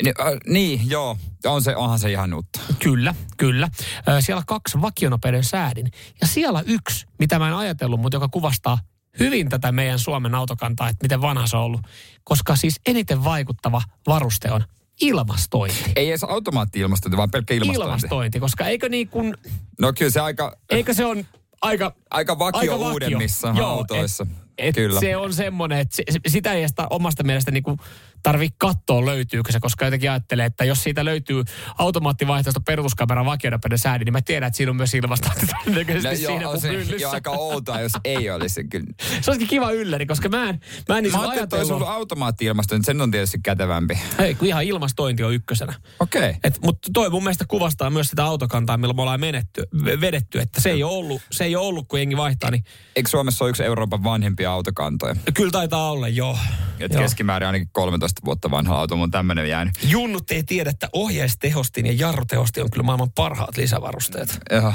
Ni, 0.02 0.12
äh, 0.20 0.26
niin, 0.46 0.90
joo. 0.90 1.18
On 1.46 1.62
se, 1.62 1.76
onhan 1.76 1.98
se 1.98 2.10
ihan 2.10 2.34
uutta. 2.34 2.60
Kyllä, 2.78 3.14
kyllä. 3.36 3.68
Ö, 4.08 4.20
Siellä 4.20 4.42
kaksi 4.46 4.80
vakionopeuden 4.80 5.44
säädin. 5.44 5.90
Ja 6.20 6.26
siellä 6.26 6.62
yksi, 6.66 7.06
mitä 7.18 7.38
mä 7.38 7.48
en 7.48 7.54
ajatellut, 7.54 8.00
mutta 8.00 8.16
joka 8.16 8.28
kuvastaa 8.28 8.78
hyvin 9.18 9.48
tätä 9.48 9.72
meidän 9.72 9.98
Suomen 9.98 10.34
autokantaa, 10.34 10.88
että 10.88 11.04
miten 11.04 11.20
vanha 11.20 11.46
se 11.46 11.56
on 11.56 11.62
ollut. 11.62 11.80
Koska 12.24 12.56
siis 12.56 12.80
eniten 12.86 13.24
vaikuttava 13.24 13.82
varuste 14.06 14.50
on 14.50 14.64
ilmastointi. 15.00 15.92
Ei 15.96 16.08
edes 16.08 16.24
automaatti-ilmastointi, 16.24 17.16
vaan 17.16 17.30
pelkkä 17.30 17.54
ilmastointi. 17.54 17.82
Ilmastointi, 17.86 18.40
koska 18.40 18.66
eikö 18.66 18.88
niin 18.88 19.08
kuin, 19.08 19.34
No 19.80 19.92
kyllä 19.92 20.10
se 20.10 20.20
aika, 20.20 20.56
eikö 20.70 20.94
se 20.94 21.04
on 21.04 21.26
aika 21.62 21.92
aika 22.10 22.38
vakio 22.38 22.60
aika 22.60 22.78
vakio. 22.78 22.92
uudemmissa 22.92 23.54
Joo, 23.56 23.68
autoissa. 23.68 24.26
Et 24.58 24.74
kyllä. 24.74 25.00
Se 25.00 25.16
on 25.16 25.34
semmoinen, 25.34 25.78
että 25.78 25.96
se, 25.96 26.20
sitä 26.26 26.52
ei 26.52 26.60
edes 26.60 26.72
ta- 26.74 26.86
omasta 26.90 27.22
mielestä 27.22 27.50
niinku 27.50 27.78
tarvii 28.26 28.48
katsoa 28.58 29.04
löytyykö 29.04 29.52
se, 29.52 29.60
koska 29.60 29.84
jotenkin 29.84 30.10
ajattelee, 30.10 30.46
että 30.46 30.64
jos 30.64 30.82
siitä 30.82 31.04
löytyy 31.04 31.44
automaattivaihtoehto 31.78 32.60
peruutuskamera 32.60 33.24
vakionopeuden 33.24 33.78
säädin, 33.78 34.04
niin 34.04 34.12
mä 34.12 34.22
tiedän, 34.22 34.46
että 34.46 34.56
siinä 34.56 34.70
on 34.70 34.76
myös 34.76 34.94
ilmastointi 34.94 35.46
No, 35.46 35.52
todennäköisesti 35.64 36.22
joo, 36.22 36.32
siinä 36.32 36.48
on 36.48 36.60
se 36.60 36.72
jo 36.72 37.10
aika 37.10 37.30
outoa, 37.30 37.80
jos 37.80 37.92
ei 38.04 38.30
olisi. 38.30 38.64
Kyllä. 38.64 38.86
Se 39.20 39.30
olisikin 39.30 39.48
kiva 39.48 39.70
ylläri, 39.70 40.06
koska 40.06 40.28
mä 40.28 40.48
en, 40.48 40.60
mä 40.88 40.98
en 40.98 41.02
niin 41.02 41.12
Mä 41.12 41.18
ajattelin, 41.18 41.44
että 41.44 41.56
olisi 41.56 41.72
ollut 41.72 41.88
automaatti-ilmastointi, 41.88 42.86
sen 42.86 43.00
on 43.00 43.10
tietysti 43.10 43.38
kätevämpi. 43.42 43.98
Ei, 44.18 44.34
kun 44.34 44.48
ihan 44.48 44.64
ilmastointi 44.64 45.24
on 45.24 45.34
ykkösenä. 45.34 45.74
Okei. 46.00 46.30
Okay. 46.30 46.50
Mutta 46.62 46.90
toi 46.94 47.10
mun 47.10 47.22
mielestä 47.22 47.44
kuvastaa 47.48 47.90
myös 47.90 48.08
sitä 48.08 48.24
autokantaa, 48.24 48.76
millä 48.76 48.94
me 48.94 49.02
ollaan 49.02 49.20
menetty, 49.20 49.62
vedetty, 50.00 50.38
että 50.38 50.60
se 50.60 50.70
ei 50.70 50.82
ole 50.82 50.92
ollut, 50.92 51.22
se 51.30 51.44
ei 51.44 51.56
ole 51.56 51.66
ollut 51.66 51.88
kun 51.88 51.98
jengi 51.98 52.16
vaihtaa, 52.16 52.50
niin 52.50 52.64
Eikö 52.96 53.08
Suomessa 53.08 53.44
ole 53.44 53.50
yksi 53.50 53.62
Euroopan 53.64 54.04
vanhimpia 54.04 54.52
autokantoja? 54.52 55.16
kyllä 55.34 55.50
taitaa 55.50 55.90
olla, 55.90 56.08
joo. 56.08 56.38
Et 56.80 56.92
Joo. 56.92 57.02
keskimäärin 57.02 57.46
ainakin 57.46 57.68
13 57.72 58.15
vuotta 58.24 58.50
vanha 58.50 58.78
auto, 58.78 58.96
mun 58.96 59.10
tämmönen 59.10 59.48
jäänyt. 59.48 59.74
Junnut 59.82 60.30
ei 60.30 60.42
tiedä, 60.42 60.70
että 60.70 60.88
ohjeistehostin 60.92 61.86
ja 61.86 61.92
jarrutehostin 61.92 62.62
on 62.64 62.70
kyllä 62.70 62.82
maailman 62.84 63.10
parhaat 63.12 63.56
lisävarusteet. 63.56 64.38
Joo, 64.50 64.72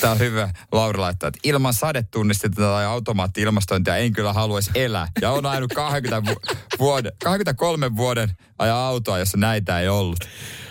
tää 0.00 0.10
on 0.10 0.18
hyvä. 0.18 0.50
Lauri 0.72 0.98
laittaa, 0.98 1.28
että 1.28 1.38
ilman 1.44 1.74
sadetunnistinta 1.74 2.62
tai 2.62 2.84
automaatti-ilmastointia 2.84 3.96
en 3.96 4.12
kyllä 4.12 4.32
haluaisi 4.32 4.70
elää. 4.74 5.08
Ja 5.20 5.30
on 5.30 5.46
ajanut 5.46 5.72
20 5.72 6.30
vu- 6.30 6.56
vuoden, 6.78 7.12
23 7.24 7.96
vuoden 7.96 8.30
ajan 8.58 8.76
autoa, 8.76 9.18
jossa 9.18 9.38
näitä 9.38 9.80
ei 9.80 9.88
ollut. 9.88 10.18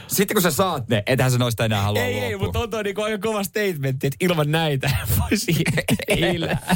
Sitten 0.08 0.36
kun 0.36 0.42
sä 0.42 0.52
saat 0.52 0.90
ne, 0.90 1.04
ethän 1.06 1.32
sä 1.32 1.38
noista 1.38 1.66
enää 1.66 1.82
halua 1.82 2.02
Ei, 2.02 2.14
luopua. 2.14 2.28
ei, 2.30 2.38
mutta 2.38 2.60
on 2.60 2.70
toi 2.70 2.84
niinku 2.84 3.02
aika 3.02 3.18
kova 3.28 3.44
statementti, 3.44 4.08
että 4.08 4.18
ilman 4.20 4.52
näitä 4.52 4.90
voisi 5.20 5.64
elää. 6.08 6.76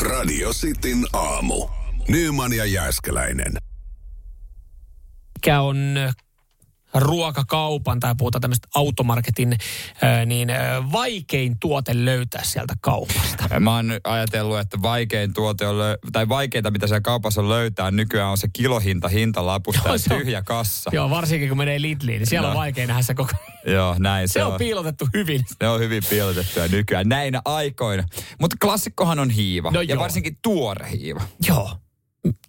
Radio 0.00 0.50
Cityn 0.52 1.06
aamu. 1.12 1.68
Nyman 2.08 2.52
ja 2.52 2.64
Jääskeläinen. 2.64 3.52
Mikä 5.46 5.60
on 5.60 5.94
ruokakaupan 6.94 8.00
tai 8.00 8.14
puhutaan 8.18 8.40
tämmöistä 8.40 8.68
automarketin, 8.74 9.56
niin 10.26 10.48
vaikein 10.92 11.56
tuote 11.60 12.04
löytää 12.04 12.42
sieltä 12.44 12.74
kaupasta. 12.80 13.60
Mä 13.60 13.74
oon 13.76 13.92
ajatellut, 14.04 14.58
että 14.58 14.82
vaikein 14.82 15.34
tuote 15.34 15.66
on, 15.66 15.74
lö- 15.78 15.98
tai 16.12 16.28
vaikeinta 16.28 16.70
mitä 16.70 16.86
siellä 16.86 17.00
kaupassa 17.00 17.40
on 17.40 17.48
löytää 17.48 17.90
nykyään 17.90 18.30
on 18.30 18.38
se 18.38 18.48
kilohinta 18.52 19.08
hintalapusta 19.08 19.82
Joo, 19.88 19.94
ja 19.94 20.14
on- 20.14 20.18
tyhjä 20.20 20.42
kassa. 20.42 20.90
Joo, 20.94 21.10
varsinkin 21.10 21.48
kun 21.48 21.58
menee 21.58 21.80
Lidliin, 21.82 22.18
niin 22.18 22.26
siellä 22.28 22.46
No. 22.48 22.52
on 22.52 22.58
vaikea 22.58 22.86
nähdä 22.86 23.02
se 23.02 23.14
koko... 23.14 23.32
Joo, 23.66 23.96
näin 23.98 24.28
se, 24.28 24.32
Se 24.32 24.44
on 24.44 24.58
piilotettu 24.58 25.08
hyvin. 25.14 25.44
Ne 25.60 25.68
on 25.68 25.80
hyvin 25.80 26.02
piilotettuja 26.10 26.68
nykyään 26.68 27.08
näinä 27.08 27.42
aikoina. 27.44 28.04
Mutta 28.40 28.56
klassikkohan 28.60 29.18
on 29.18 29.30
hiiva. 29.30 29.70
No 29.70 29.80
ja 29.80 29.94
joo. 29.94 30.02
varsinkin 30.02 30.38
tuore 30.42 30.90
hiiva. 30.90 31.20
Joo. 31.48 31.76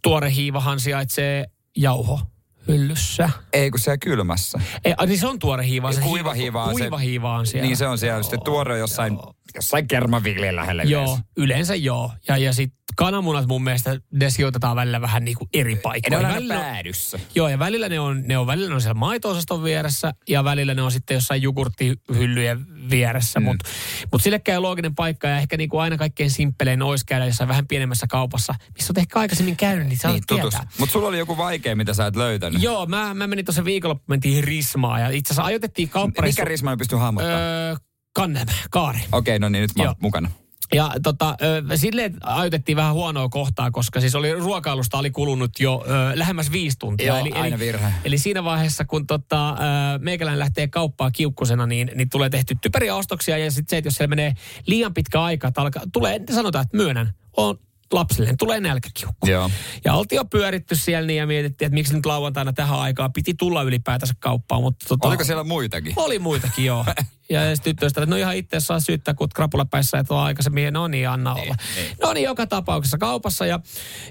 Tuore 0.02 0.34
hiivahan 0.34 0.80
sijaitsee 0.80 1.46
jauho 1.78 2.20
hyllyssä. 2.68 3.30
Ei 3.54 3.72
kun 3.72 3.80
siellä 3.80 3.98
kylmässä. 3.98 4.60
Ei, 4.86 4.94
niin 5.08 5.20
se 5.20 5.28
on 5.28 5.40
tuore 5.40 5.66
hiiva. 5.68 5.92
Se 5.92 6.02
Kuiva 6.02 6.34
hiiva 6.34 6.64
on 6.64 6.76
se- 6.76 6.82
Kuiva 6.82 6.98
hiiva 6.98 7.36
on 7.36 7.48
siellä. 7.48 7.66
Niin 7.68 7.78
se 7.78 7.88
on 7.88 7.98
siellä. 7.98 8.24
Sitten 8.24 8.44
tuore 8.44 8.78
jossain, 8.78 9.20
jossain 9.56 9.88
kermaviljen 9.88 10.56
lähellä 10.56 10.84
Joo, 10.84 11.04
yleensä. 11.04 11.24
yleensä 11.38 11.76
joo. 11.76 12.12
Ja, 12.28 12.38
ja 12.38 12.54
sitten 12.54 12.84
kananmunat 12.96 13.48
mun 13.48 13.64
mielestä, 13.64 14.00
ne 14.14 14.30
sijoitetaan 14.30 14.76
välillä 14.76 15.02
vähän 15.02 15.26
niin 15.26 15.38
kuin 15.38 15.50
eri 15.54 15.80
Ja 15.84 16.10
ne 16.10 16.18
on 16.18 16.24
Välillä- 16.24 16.56
päädyssä. 16.56 17.20
Joo, 17.36 17.48
ja 17.50 17.60
välillä 17.60 17.90
ne 17.90 18.00
on, 18.00 18.24
ne 18.28 18.38
on, 18.38 18.48
välillä 18.48 18.70
ne 18.70 18.76
on 18.76 18.82
siellä 18.82 19.00
maito-osaston 19.00 19.64
vieressä, 19.64 20.14
ja 20.30 20.44
välillä 20.44 20.74
ne 20.74 20.82
on 20.82 20.92
sitten 20.92 21.16
jossain 21.16 21.42
jogurttihyllyjen 21.42 22.66
vieressä. 22.90 23.40
Mm. 23.40 23.44
Mutta 23.46 23.70
mut 24.12 24.22
sillekään 24.24 24.62
looginen 24.62 24.96
paikka, 24.96 25.28
ja 25.28 25.38
ehkä 25.38 25.58
niinku 25.58 25.78
aina 25.78 25.98
kaikkein 25.98 26.32
simppelein 26.32 26.82
olisi 26.82 27.06
käydä 27.06 27.26
jossain 27.26 27.48
vähän 27.48 27.68
pienemmässä 27.68 28.08
kaupassa, 28.10 28.56
missä 28.74 28.92
olet 28.92 28.98
ehkä 28.98 29.20
aikaisemmin 29.20 29.58
käynyt, 29.58 29.88
niin 29.88 29.98
sä 30.00 30.08
Niin, 30.08 30.24
niin. 30.32 30.52
Mutta 30.80 30.94
sulla 30.94 31.08
oli 31.08 31.18
joku 31.18 31.38
vaikea, 31.38 31.76
mitä 31.76 31.94
sä 31.94 32.06
et 32.08 32.16
löytänyt. 32.16 32.62
Joo, 32.62 32.86
mä, 32.86 33.14
mä 33.14 33.28
menin 33.28 33.46
tuossa 33.46 33.66
viikonloppu, 33.66 34.04
mentiin 34.08 34.44
Rismaan, 34.44 35.02
ja 35.02 35.10
itse 35.10 35.34
asiassa 35.34 35.44
ajoitettiin 35.44 35.90
kauppareissu... 35.90 36.42
Mikä 36.42 36.50
risma 36.50 36.78
pystyy 36.78 36.98
hahmottamaan? 36.98 37.42
Öö, 37.42 37.76
Kannem, 38.14 38.48
Kaari. 38.72 39.00
Okei, 39.12 39.40
no 39.40 39.50
niin, 39.50 39.62
nyt 39.62 39.72
mä 39.78 39.84
oon 39.84 39.96
mukana. 40.00 40.32
Ja 40.74 40.92
tota, 41.04 41.38
silleen 41.76 42.18
ajoitettiin 42.24 42.76
vähän 42.76 42.94
huonoa 42.94 43.30
kohtaa, 43.30 43.72
koska 43.72 44.00
siis 44.00 44.16
oli 44.16 44.34
ruokailusta 44.34 44.98
oli 44.98 45.12
kulunut 45.12 45.60
jo 45.60 45.86
ö, 45.88 46.20
lähemmäs 46.20 46.52
viisi 46.52 46.80
tuntia. 46.80 47.08
Joo, 47.08 47.18
eli, 47.18 47.32
aina 47.32 47.56
eli, 47.56 47.60
virhe. 47.60 47.94
Eli 48.04 48.18
siinä 48.18 48.44
vaiheessa, 48.44 48.86
kun 48.86 49.08
tota, 49.08 49.50
ö, 49.50 49.54
meikäläinen 50.00 50.40
lähtee 50.40 50.68
kauppaan 50.68 51.12
kiukkusena, 51.12 51.68
niin, 51.68 51.92
niin 51.96 52.10
tulee 52.10 52.30
tehty 52.30 52.58
typeriä 52.62 52.96
ostoksia. 52.96 53.38
Ja 53.38 53.52
sitten 53.52 53.70
se, 53.70 53.78
että 53.78 53.88
jos 53.88 53.96
siellä 53.96 54.10
menee 54.10 54.34
liian 54.66 54.94
pitkä 54.94 55.24
aika, 55.24 55.48
että 55.48 55.62
alkaa, 55.62 55.84
tulee, 55.94 56.20
sanotaan, 56.32 56.64
että 56.64 56.78
myönnän, 56.78 57.14
on 57.38 57.60
lapsille, 57.94 58.34
tulee 58.40 58.60
nälkäkiukku. 58.60 59.28
Joo. 59.28 59.50
Ja 59.86 59.94
oltiin 59.94 60.18
jo 60.18 60.26
pyöritty 60.26 60.76
siellä 60.76 61.08
niin 61.08 61.18
ja 61.18 61.28
mietittiin, 61.28 61.66
että 61.66 61.74
miksi 61.74 61.94
nyt 61.94 62.06
lauantaina 62.06 62.54
tähän 62.54 62.80
aikaan 62.80 63.14
piti 63.14 63.34
tulla 63.34 63.62
ylipäätänsä 63.62 64.14
kauppaan. 64.20 64.62
Mutta 64.62 64.86
tota, 64.88 65.08
Oliko 65.08 65.24
siellä 65.24 65.44
muitakin? 65.44 65.94
oli 65.96 66.20
muitakin, 66.20 66.66
joo. 66.66 66.86
Ja 67.30 67.56
sitten 67.56 67.76
tyttöystä, 67.76 68.02
että 68.02 68.10
no 68.10 68.16
ihan 68.16 68.36
itse 68.36 68.60
saa 68.60 68.80
syyttää, 68.80 69.14
kun 69.14 69.30
krapula 69.36 69.66
päissä, 69.66 70.00
että 70.00 70.14
on 70.14 70.20
aikaisemmin, 70.20 70.74
no 70.74 70.88
niin, 70.88 71.10
anna 71.10 71.34
olla. 71.34 71.56
No 72.02 72.14
niin, 72.14 72.24
joka 72.24 72.48
tapauksessa 72.48 72.98
kaupassa 72.98 73.46
ja, 73.46 73.60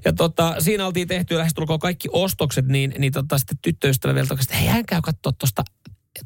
ja 0.04 0.12
tota, 0.12 0.54
siinä 0.58 0.86
oltiin 0.86 1.08
tehty 1.08 1.38
lähestulkoon 1.38 1.78
kaikki 1.78 2.08
ostokset, 2.12 2.66
niin, 2.66 2.94
niin 2.98 3.12
tota, 3.12 3.38
sitten 3.38 3.58
tyttöystävä 3.62 4.14
vielä 4.14 4.26
totesi, 4.26 4.46
että 4.46 4.56
hei, 4.56 4.68
hän 4.68 4.86
käy 4.86 5.02
katsoa 5.02 5.32
tuosta, 5.32 5.62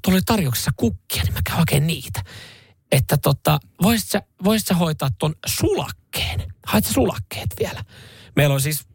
oli 0.09 0.21
tarjouksessa 0.27 0.71
kukkia, 0.77 1.23
niin 1.23 1.35
mä 1.35 1.41
käyn 1.45 1.59
hakemaan 1.59 1.87
niitä. 1.87 2.23
Että 2.93 3.17
tota, 3.17 3.59
voisit 3.83 4.09
sä, 4.09 4.23
voisit 4.45 4.69
sä 4.69 4.75
hoitaa 4.75 5.09
ton 5.19 5.35
sulakkeen? 6.17 6.53
Haet 6.67 6.85
sä 6.85 6.93
sulakkeet 6.93 7.49
vielä? 7.59 7.85
Meillä 8.37 8.55
on 8.55 8.61
siis 8.61 8.87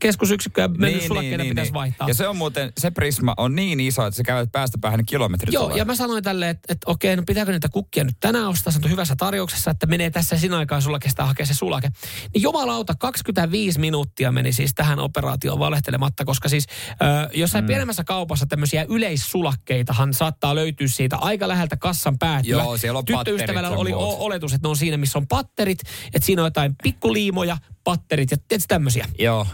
keskusyksikkö 0.00 0.60
ja 0.60 0.68
mennyt 0.68 0.98
niin, 0.98 1.08
sulakkeita 1.08 1.42
niin, 1.42 1.50
pitäisi 1.50 1.68
niin. 1.68 1.74
vaihtaa. 1.74 2.08
Ja 2.08 2.14
se 2.14 2.28
on 2.28 2.36
muuten, 2.36 2.72
se 2.80 2.90
prisma 2.90 3.34
on 3.36 3.54
niin 3.54 3.80
iso, 3.80 4.06
että 4.06 4.16
se 4.16 4.22
käy 4.22 4.46
päästä 4.52 4.78
päähän 4.80 5.06
kilometrit. 5.06 5.54
Joo, 5.54 5.64
tulee. 5.64 5.78
ja 5.78 5.84
mä 5.84 5.94
sanoin 5.94 6.24
tälle, 6.24 6.48
että, 6.50 6.72
että 6.72 6.90
okei, 6.90 7.16
no 7.16 7.22
pitääkö 7.26 7.52
niitä 7.52 7.68
kukkia 7.68 8.04
nyt 8.04 8.16
tänään 8.20 8.48
ostaa, 8.48 8.72
se 8.72 8.80
on 8.84 8.90
hyvässä 8.90 9.16
tarjouksessa, 9.16 9.70
että 9.70 9.86
menee 9.86 10.10
tässä 10.10 10.38
sinä 10.38 10.58
aikaa 10.58 10.80
sulla 10.80 10.98
kestää 10.98 11.26
hakea 11.26 11.46
se 11.46 11.54
sulake. 11.54 11.88
Niin 12.34 12.42
jumalauta, 12.42 12.94
25 12.94 13.80
minuuttia 13.80 14.32
meni 14.32 14.52
siis 14.52 14.74
tähän 14.74 14.98
operaatioon 14.98 15.58
valehtelematta, 15.58 16.24
koska 16.24 16.48
siis 16.48 16.66
äh, 16.90 17.28
jossain 17.34 17.64
mm. 17.64 17.66
pienemmässä 17.66 18.04
kaupassa 18.04 18.46
tämmöisiä 18.46 18.86
yleissulakkeitahan 18.88 20.14
saattaa 20.14 20.54
löytyä 20.54 20.88
siitä 20.88 21.16
aika 21.16 21.48
läheltä 21.48 21.76
kassan 21.76 22.18
päätyä. 22.18 22.50
Joo, 22.50 22.76
siellä 22.76 22.98
on 22.98 23.04
Tyttöystävällä 23.04 23.70
oli 23.70 23.92
o- 23.92 24.16
oletus, 24.18 24.52
että 24.52 24.68
ne 24.68 24.70
on 24.70 24.76
siinä, 24.76 24.96
missä 24.96 25.18
on 25.18 25.26
patterit, 25.26 25.78
että 26.14 26.26
siinä 26.26 26.42
on 26.42 26.46
jotain 26.46 26.76
pikkuliimoja, 26.82 27.56
patterit 27.84 28.30
ja 28.30 28.36
tietysti 28.48 28.68
tämmöisiä. 28.68 29.06
Joo. 29.18 29.46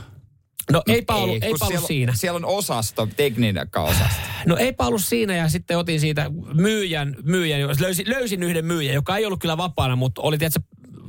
No 0.72 0.83
eipä 0.88 1.14
ollut, 1.14 1.37
kun 1.38 1.44
eipä 1.44 1.57
ollut 1.61 1.68
siellä, 1.68 1.87
siinä. 1.87 2.12
Siellä 2.16 2.37
on 2.37 2.44
osasto, 2.44 3.09
tekninen 3.16 3.68
osasto. 3.77 4.20
No 4.46 4.57
eipä 4.57 4.87
ollut 4.87 5.05
siinä 5.05 5.37
ja 5.37 5.48
sitten 5.48 5.79
otin 5.79 6.00
siitä 6.00 6.31
myyjän, 6.55 7.16
myyjän 7.22 7.61
löysin, 7.81 8.09
löysin 8.09 8.42
yhden 8.42 8.64
myyjän, 8.64 8.94
joka 8.94 9.16
ei 9.16 9.27
ollut 9.27 9.40
kyllä 9.40 9.57
vapaana, 9.57 9.96
mutta 9.96 10.22
oli 10.22 10.38
tietysti 10.38 10.61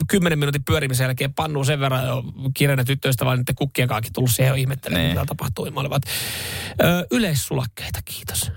kymmenen 0.07 0.39
minuutin 0.39 0.63
pyörimisen 0.63 1.05
jälkeen 1.05 1.33
pannu 1.33 1.63
sen 1.63 1.79
verran 1.79 2.07
jo 2.07 2.23
kiireinen 2.53 2.85
tyttöystä, 2.85 3.25
vaan 3.25 3.37
niiden 3.39 3.55
kukkien 3.55 3.87
kanssa 3.87 4.13
tullut 4.13 4.31
siihen 4.31 4.49
jo 4.49 4.55
ihmettelemään, 4.55 5.05
Niin. 5.05 5.15
mitä 5.17 5.25
tapahtui. 5.25 5.71
Mä 5.71 5.79
olivat, 5.79 6.03
ö, 6.83 7.07
yleissulakkeita, 7.11 7.99
kiitos. 8.05 8.51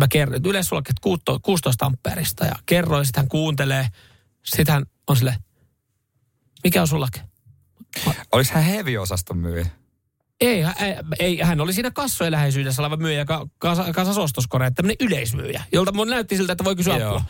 Mä 0.00 0.08
kerroin, 0.08 0.36
että 0.36 0.48
yleissulakkeet 0.48 1.00
16 1.00 1.40
16 1.44 1.86
ampeerista 1.86 2.44
ja 2.44 2.54
kerroin, 2.66 3.04
sitten 3.04 3.22
hän 3.22 3.28
kuuntelee. 3.28 3.88
Sitten 4.44 4.72
hän 4.72 4.86
on 5.06 5.16
silleen, 5.16 5.36
mikä 6.64 6.80
on 6.80 6.88
sulake? 6.88 7.20
Oliko 8.32 8.50
hän 8.54 8.64
heavy-osaston 8.64 9.38
myyjä? 9.38 9.66
Ei, 10.46 10.60
hän- 10.62 10.74
ei, 11.18 11.40
hän 11.40 11.60
oli 11.60 11.72
siinä 11.72 11.90
kassojen 11.90 12.32
läheisyydessä 12.32 12.82
oleva 12.82 12.96
myyjä, 12.96 13.18
joka 13.18 13.46
kasa- 13.58 13.92
kasasi 13.92 14.20
ostoskoreja, 14.20 14.70
tämmöinen 14.70 14.96
yleismyyjä, 15.06 15.62
jolta 15.72 15.92
mun 15.92 16.08
näytti 16.10 16.36
siltä, 16.36 16.52
että 16.52 16.64
voi 16.64 16.76
kysyä 16.76 16.96
Joo. 16.96 17.08
apua. 17.08 17.24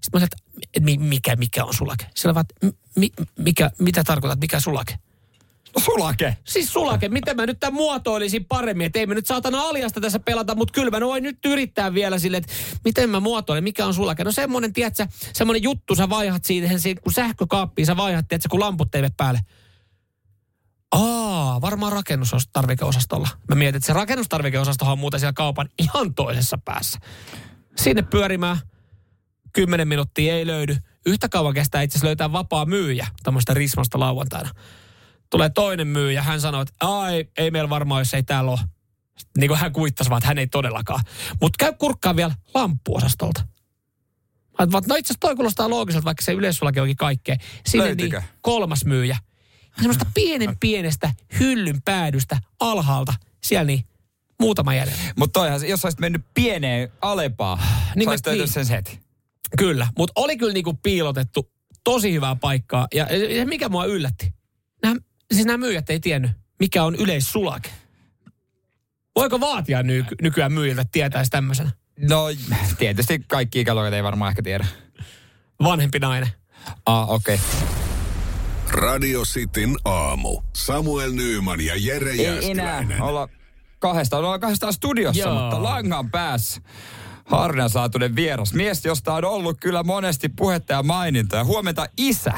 Sitten 0.00 0.10
mä 0.12 0.18
sanoin, 0.20 0.24
että 0.32 0.68
et 0.74 0.82
mi- 0.84 0.98
mikä, 1.08 1.36
mikä 1.36 1.64
on 1.64 1.74
sulake? 1.74 2.06
Sillä 2.14 2.34
vaan, 2.34 2.44
mi, 2.96 3.10
mikä, 3.38 3.70
mitä 3.78 4.04
tarkoitat, 4.04 4.40
mikä 4.40 4.60
sulake? 4.60 4.98
Sulake. 5.84 6.36
Siis 6.44 6.72
sulake, 6.72 7.08
miten 7.08 7.36
mä 7.36 7.46
nyt 7.46 7.60
tämän 7.60 7.74
muotoilisin 7.74 8.44
paremmin, 8.44 8.86
että 8.86 8.98
ei 8.98 9.06
me 9.06 9.14
nyt 9.14 9.26
saatana 9.26 9.60
aliasta 9.60 10.00
tässä 10.00 10.18
pelata, 10.18 10.54
mutta 10.54 10.72
kyllä 10.72 10.90
mä 10.90 11.06
voin 11.06 11.22
nyt 11.22 11.38
yrittää 11.46 11.94
vielä 11.94 12.18
sille, 12.18 12.36
että 12.36 12.52
miten 12.84 13.10
mä 13.10 13.20
muotoilen, 13.20 13.64
mikä 13.64 13.86
on 13.86 13.94
sulake. 13.94 14.24
No 14.24 14.32
semmonen, 14.32 14.72
tiedätkö, 14.72 15.06
semmonen 15.32 15.62
juttu, 15.62 15.94
sä 15.94 16.08
vaihat 16.08 16.44
siihen, 16.44 16.78
kun 17.02 17.12
sähkökaappiin 17.12 17.86
sä 17.86 17.96
vaihat, 17.96 18.28
tiedätkö, 18.28 18.48
kun 18.48 18.60
lamput 18.60 18.94
eivät 18.94 19.16
päälle. 19.16 19.40
Aa, 20.92 21.60
varmaan 21.60 21.92
rakennustarvikeosastolla. 21.92 23.28
Mä 23.48 23.54
mietin, 23.54 23.76
että 23.76 23.86
se 23.86 23.92
rakennustarvikeosastohan 23.92 24.92
on 24.92 24.98
muuten 24.98 25.20
siellä 25.20 25.32
kaupan 25.32 25.68
ihan 25.78 26.14
toisessa 26.14 26.58
päässä. 26.64 26.98
Sinne 27.76 28.02
pyörimään. 28.02 28.58
Kymmenen 29.52 29.88
minuuttia 29.88 30.34
ei 30.34 30.46
löydy. 30.46 30.76
Yhtä 31.06 31.28
kauan 31.28 31.54
kestää 31.54 31.82
itse 31.82 31.94
asiassa 31.94 32.06
löytää 32.06 32.32
vapaa 32.32 32.66
myyjä 32.66 33.06
tämmöistä 33.22 33.54
rismasta 33.54 34.00
lauantaina. 34.00 34.50
Tulee 35.30 35.50
toinen 35.50 35.86
myyjä, 35.86 36.22
hän 36.22 36.40
sanoo, 36.40 36.60
että 36.60 36.74
ai, 36.80 37.24
ei 37.38 37.50
meillä 37.50 37.70
varmaan, 37.70 38.00
jos 38.00 38.14
ei 38.14 38.22
täällä 38.22 38.50
ole. 38.50 38.58
Sitten 39.18 39.40
Niin 39.40 39.48
kuin 39.48 39.60
hän 39.60 39.72
kuittasi 39.72 40.10
vaan, 40.10 40.18
että 40.18 40.28
hän 40.28 40.38
ei 40.38 40.46
todellakaan. 40.46 41.04
Mutta 41.40 41.56
käy 41.58 41.72
kurkkaan 41.78 42.16
vielä 42.16 42.34
lamppuosastolta. 42.54 43.42
Mä 44.58 44.66
no 44.66 44.78
itse 44.78 44.92
asiassa 44.94 45.20
toi 45.20 45.36
kuulostaa 45.36 45.70
loogiselta, 45.70 46.04
vaikka 46.04 46.24
se 46.24 46.32
yleissulake 46.32 46.80
onkin 46.80 46.96
kaikkea. 46.96 47.36
Sinne 47.66 47.94
niin 47.94 48.24
kolmas 48.40 48.84
myyjä. 48.84 49.18
Semmoista 49.80 50.06
pienen 50.14 50.56
pienestä 50.60 51.14
hyllyn 51.40 51.82
päädystä 51.82 52.38
alhaalta. 52.60 53.14
Siellä 53.44 53.64
niin 53.64 53.84
muutama 54.40 54.74
jäljellä. 54.74 55.02
Mutta 55.16 55.40
toihan, 55.40 55.68
jos 55.68 55.84
olisit 55.84 56.00
mennyt 56.00 56.22
pieneen 56.34 56.92
Alepaan, 57.00 57.58
Niin 57.58 57.68
niin 57.96 58.08
olisit 58.08 58.26
niin. 58.26 58.48
sen 58.48 58.68
heti. 58.68 59.00
Kyllä, 59.58 59.88
mutta 59.98 60.12
oli 60.16 60.36
kyllä 60.36 60.52
niinku 60.52 60.74
piilotettu 60.82 61.50
tosi 61.84 62.12
hyvää 62.12 62.36
paikkaa. 62.36 62.88
Ja 62.94 63.06
ja 63.16 63.46
mikä 63.46 63.68
mua 63.68 63.84
yllätti? 63.84 64.34
Nämä, 64.82 64.96
siis 65.32 65.46
nämä 65.46 65.56
myyjät 65.58 65.90
ei 65.90 66.00
tiennyt, 66.00 66.30
mikä 66.60 66.84
on 66.84 66.94
yleissulake. 66.94 67.70
Voiko 69.16 69.40
vaatia 69.40 69.82
ny, 69.82 70.04
nykyään 70.22 70.52
myyjiltä 70.52 70.84
tietäisi 70.92 71.30
tämmöisenä? 71.30 71.70
No, 72.08 72.24
tietysti 72.78 73.24
kaikki 73.28 73.60
ikäluokat 73.60 73.94
ei 73.94 74.02
varmaan 74.02 74.30
ehkä 74.30 74.42
tiedä. 74.42 74.66
Vanhempi 75.62 75.98
nainen. 75.98 76.28
Ah, 76.86 77.10
okei. 77.10 77.34
Okay. 77.34 77.79
Radio 78.72 79.22
Cityn 79.24 79.76
aamu. 79.84 80.40
Samuel 80.56 81.12
Nyyman 81.12 81.60
ja 81.60 81.74
Jere 81.76 82.10
Ei 82.10 82.26
enää 82.26 82.34
Jääskeläinen. 82.34 83.02
olla 83.02 83.28
kahdestaan, 83.78 84.24
ollaan 84.24 84.40
kahdestaan 84.40 84.72
studiossa, 84.72 85.22
Joo. 85.28 85.40
mutta 85.40 85.62
langan 85.62 86.10
päässä 86.10 86.60
harvinaisalaatuinen 87.24 88.16
vieras. 88.16 88.54
Mies, 88.54 88.84
josta 88.84 89.14
on 89.14 89.24
ollut 89.24 89.60
kyllä 89.60 89.82
monesti 89.82 90.28
puhetta 90.28 90.72
ja 90.72 90.82
mainintoja. 90.82 91.44
Huomenta 91.44 91.86
isä. 91.96 92.32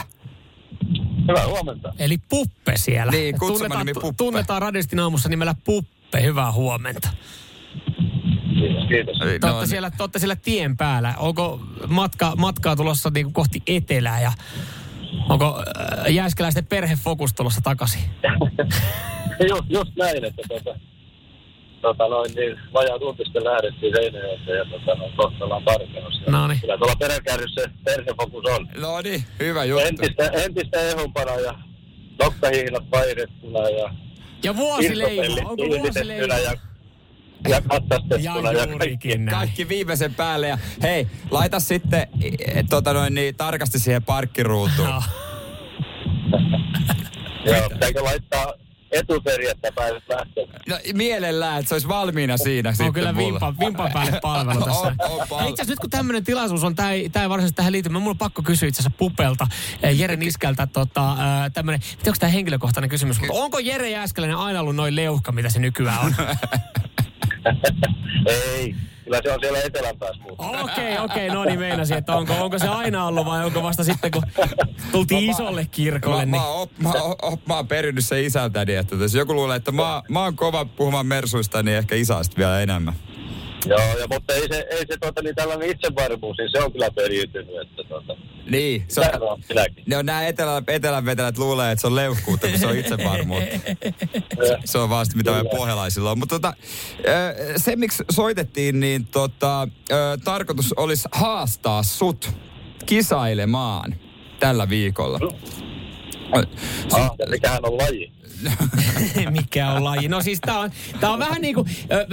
Hyvää 1.29 1.47
huomenta. 1.47 1.93
Eli 1.99 2.19
Puppe 2.29 2.73
siellä. 2.77 3.13
Niin, 3.13 3.39
kutsuma 3.39 3.59
tunnetaan, 3.59 3.87
nimi 3.87 4.01
Puppe. 4.01 4.17
tunnetaan 4.17 4.63
radistin 4.63 5.01
aamussa 5.01 5.29
nimellä 5.29 5.55
Puppe. 5.65 6.23
Hyvää 6.23 6.53
huomenta. 6.53 7.09
Kiitos, 8.89 9.19
Te 9.19 9.25
olette 9.25 9.47
on- 9.51 9.69
siellä, 9.69 9.91
te 9.91 10.03
olette 10.03 10.19
siellä 10.19 10.37
tien 10.37 10.77
päällä. 10.77 11.15
Onko 11.17 11.61
matka, 11.89 12.37
matkaa 12.37 12.77
tulossa 12.77 13.11
niinku 13.15 13.33
kohti 13.33 13.63
etelää 13.67 14.21
ja 14.21 14.33
onko 15.29 15.63
äh, 15.79 16.15
jääskeläisten 16.15 16.67
perhefokus 16.67 17.35
tulossa 17.35 17.61
takaisin? 17.61 18.01
just, 19.51 19.65
just 19.69 19.97
näin, 19.99 20.25
että 20.25 20.43
tota, 20.49 20.79
tota 21.83 22.09
noin, 22.09 22.35
niin 22.35 22.59
vajaa 22.73 22.99
tunti 22.99 23.25
sitten 23.25 23.45
lähdettiin 23.45 23.95
Seinäjoelta 23.97 24.51
ja 24.51 24.65
tota, 24.65 24.95
noin, 24.95 25.13
kohta 25.17 25.45
ollaan 25.45 25.65
tarkennossa. 25.65 26.31
Noniin. 26.31 26.61
Kyllä 26.61 26.79
tuolla 26.79 26.97
peräkärryssä 26.97 27.61
se 27.63 27.71
perhefokus 27.85 28.45
on. 28.45 28.69
No 28.81 29.01
niin, 29.01 29.25
hyvä 29.41 29.65
juttu. 29.65 29.87
Entistä, 29.87 30.27
entistä 30.45 30.81
ehumpana 30.81 31.33
ja 31.33 31.55
nokkahihnat 32.23 32.85
vaihdettuina 32.91 33.69
ja 33.69 33.95
Ja 34.45 34.57
vuosileima. 34.57 35.49
Onko 35.51 35.65
vuosileima? 35.69 36.35
ja, 36.35 36.53
ja 37.49 37.61
katsastettuna 37.61 38.23
Ja 38.23 38.37
ja, 39.05 39.17
näin. 39.17 39.29
Kaikki 39.31 39.69
viimeisen 39.69 40.15
päälle 40.15 40.49
ja 40.49 40.59
hei, 40.83 41.07
laita 41.31 41.61
sitten 41.61 42.07
e, 42.55 42.63
tota 42.71 42.93
noin, 42.93 43.15
niin, 43.15 43.37
tarkasti 43.37 43.79
siihen 43.79 44.03
parkkiruutuun. 44.03 44.89
No. 44.89 45.03
Joo, 47.47 47.69
pitääkö 47.69 48.05
laittaa 48.05 48.53
etuserjettä 48.93 49.73
päivät 49.75 50.03
lähtee? 50.09 50.47
No, 50.69 50.79
mielellään, 50.95 51.59
että 51.59 51.69
se 51.69 51.75
olisi 51.75 51.89
valmiina 51.89 52.37
siinä 52.37 52.69
on 52.69 52.77
sitten 52.77 52.93
kyllä 52.93 53.13
mulla. 53.13 53.33
vimpan, 53.33 53.59
vimpan 53.59 53.93
päälle 53.93 54.21
palvelu 54.23 54.65
tässä. 54.65 54.81
On, 54.81 54.97
on 55.31 55.49
Itse 55.49 55.63
asiassa 55.63 55.73
nyt 55.73 55.79
kun 55.79 55.91
tämmöinen 55.91 56.25
tilaisuus 56.25 56.65
on, 56.65 56.75
tämä 56.75 56.91
ei, 56.91 57.09
tää 57.09 57.23
ei 57.23 57.29
varsinaisesti 57.29 57.57
tähän 57.57 57.73
liity, 57.73 57.89
mulla 57.89 58.11
on 58.11 58.19
pakko 58.19 58.43
kysyä 58.43 58.69
itse 58.69 58.83
asiassa 58.83 58.99
Pupelta, 58.99 59.47
eh, 59.83 59.99
Jere 59.99 60.17
Niskältä, 60.17 60.67
tota, 60.67 61.17
tämmöinen, 61.55 61.81
onko 62.07 62.17
tämä 62.21 62.31
henkilökohtainen 62.31 62.91
kysymys, 62.91 63.21
mutta 63.21 63.35
onko 63.35 63.59
Jere 63.59 63.91
Jääskeläinen 63.91 64.37
aina 64.37 64.61
ollut 64.61 64.77
noin 64.77 64.97
leuhka, 64.97 65.33
mitä 65.33 65.51
se 65.51 65.59
nykyään 65.59 65.99
on? 66.01 66.15
Ei, 68.27 68.75
kyllä 69.05 69.21
se 69.23 69.33
on 69.33 69.39
siellä 69.41 69.59
etelän 69.59 69.99
päässä. 69.99 70.23
Okei, 70.39 70.99
okei, 70.99 71.29
no 71.29 71.45
niin 71.45 71.59
meinasin, 71.59 71.99
että 71.99 72.15
onko, 72.17 72.35
onko 72.41 72.59
se 72.59 72.69
aina 72.69 73.07
ollut 73.07 73.27
vai 73.27 73.45
onko 73.45 73.63
vasta 73.63 73.85
sitten, 73.85 74.11
kun 74.11 74.23
tultiin 74.93 75.31
isolle 75.31 75.67
kirkolle, 75.71 76.17
Mä, 76.17 76.23
niin... 76.25 76.31
mä, 76.43 76.47
op, 76.47 76.71
mä, 76.79 76.93
op, 77.23 77.47
mä 77.47 77.57
oon 77.57 77.69
perinyt 77.69 78.05
sen 78.05 78.25
isältäni, 78.25 78.75
että 78.75 78.95
jos 78.95 79.15
joku 79.15 79.35
luulee, 79.35 79.57
että 79.57 79.73
mä, 79.73 80.03
mä 80.09 80.23
oon 80.23 80.37
kova 80.37 80.65
puhumaan 80.65 81.07
mersuista, 81.07 81.63
niin 81.63 81.77
ehkä 81.77 81.95
isästä 81.95 82.37
vielä 82.37 82.61
enemmän. 82.61 82.95
Joo, 83.67 83.99
ja, 83.99 84.07
mutta 84.11 84.35
ei 84.35 84.49
se, 84.49 84.67
ei 84.71 84.79
se 84.91 84.97
tota, 85.01 85.23
niin 85.23 85.35
tällainen 85.35 85.71
itsevarmuus, 85.71 86.37
niin 86.39 86.51
se 86.53 86.59
on 86.63 86.73
kyllä 86.73 86.91
periytynyt, 86.91 87.55
että 87.63 87.83
tota, 87.89 88.17
Niin, 88.51 88.85
se 88.89 89.01
on, 89.01 89.23
on 89.23 89.43
minäkin. 89.49 89.85
ne 89.87 89.97
on 89.97 90.07
nämä 90.07 90.27
etelän, 90.27 90.65
etelän 90.67 91.05
vetelät 91.05 91.39
luulee, 91.39 91.73
että 91.73 91.81
se 91.81 91.87
on 91.87 91.95
leuhkuutta, 91.95 92.49
kun 92.49 92.59
se 92.59 92.67
on 92.67 92.77
itsevarmuutta. 92.79 93.59
Se 94.65 94.79
on 94.79 94.91
vasta 94.91 95.17
mitä 95.17 95.31
me 95.31 95.45
pohjalaisilla 95.57 96.11
on. 96.11 96.19
Mutta 96.19 96.35
tota, 96.41 96.55
se, 97.57 97.77
miksi 97.77 98.05
soitettiin, 98.11 98.81
niin 98.81 99.07
tota, 99.07 99.69
tarkoitus 100.25 100.73
olisi 100.77 101.09
haastaa 101.13 101.83
sut 101.83 102.31
kisailemaan 102.87 103.95
tällä 104.41 104.69
viikolla. 104.69 105.19
Ah, 106.93 107.11
ja 107.19 107.27
mikähän 107.31 107.61
on 107.65 107.79
laji. 107.79 108.13
Mikä 109.31 109.71
on 109.73 109.85
laji? 109.85 110.09
No 110.09 110.21
siis 110.23 110.41
tää 110.41 110.59
on, 110.59 110.71
tää 111.01 111.11
on 111.13 111.19
vähän 111.19 111.43
niin 111.43 111.55
kuin, 111.55 111.67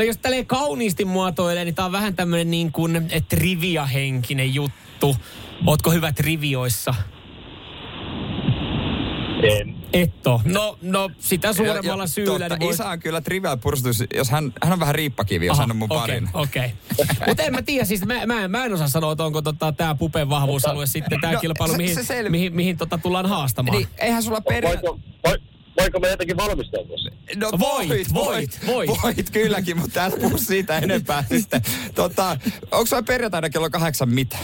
jos 0.08 0.18
tälleen 0.18 0.46
kauniisti 0.46 1.06
muotoilee, 1.06 1.66
niin 1.66 1.76
tää 1.76 1.86
on 1.86 1.92
vähän 1.92 2.16
tämmönen 2.16 2.52
niin 2.52 2.72
kuin 2.72 3.08
trivia-henkinen 3.30 4.54
juttu. 4.54 5.16
Ootko 5.66 5.92
hyvä 5.92 6.12
trivioissa? 6.12 6.94
En. 9.44 9.76
Et 9.94 10.28
oo. 10.28 10.42
No, 10.46 10.78
no 10.82 11.10
sitä 11.20 11.54
suuremmalla 11.54 12.04
Ja- 12.04 12.04
ja 12.04 12.08
syyllä. 12.08 12.32
Totta, 12.40 12.56
niin 12.56 12.60
voit- 12.68 12.74
isä 12.74 12.90
on 12.90 13.00
kyllä 13.00 13.22
trivial 13.22 13.58
purstus, 13.58 14.04
jos 14.16 14.30
hän, 14.30 14.54
hän 14.64 14.74
on 14.74 14.80
vähän 14.80 14.96
riippakivi, 14.96 15.46
jos 15.46 15.58
Aha, 15.58 15.64
hän 15.64 15.72
on 15.72 15.78
mun 15.78 15.88
okei, 15.92 16.00
parin. 16.02 16.30
Okei. 16.34 16.72
Mutta 17.28 17.44
en 17.44 17.54
mä 17.54 17.62
tiedä, 17.62 17.86
siis 17.86 18.06
mä, 18.06 18.26
mä, 18.26 18.48
mä 18.48 18.66
en 18.66 18.74
osaa 18.74 18.88
sanoa, 18.88 19.12
että 19.12 19.24
onko 19.24 19.42
tota, 19.42 19.72
tämä 19.72 19.96
Pupen 19.96 20.30
vahvuusalue 20.30 20.86
sitten 20.86 21.22
tämä 21.22 21.34
No, 21.34 21.40
kilpailu, 21.40 21.72
se- 21.72 21.78
mihin, 21.78 21.96
se 22.06 22.22
sel- 22.22 22.30
mihin, 22.30 22.56
mihin 22.56 22.78
tota 22.78 22.98
tullaan 22.98 23.26
haastamaan. 23.26 23.78
Niin, 23.78 23.88
eihän 23.98 24.24
sulla 24.24 24.42
peria... 24.42 24.70
Voiko, 24.70 25.00
voi, 25.28 25.38
voiko 25.80 26.00
me 26.00 26.10
jotenkin 26.10 26.38
valmistautua 26.38 26.98
siihen? 26.98 27.20
No 27.36 27.50
Voit, 27.60 27.90
voit, 27.90 28.14
voit, 28.14 28.60
voit, 28.68 28.88
voit. 28.88 29.04
voit 29.04 29.30
kylläkin, 29.30 29.78
mutta 29.80 30.04
älä 30.04 30.18
puhu 30.22 30.38
siitä 30.38 30.78
enempää 30.78 31.24
sitten. 31.36 31.62
Tota, 31.96 32.38
onko 32.72 32.86
sulla 32.86 33.04
perjantaina 33.04 33.50
kello 33.50 33.70
kahdeksan 33.70 34.10
mitä? 34.10 34.38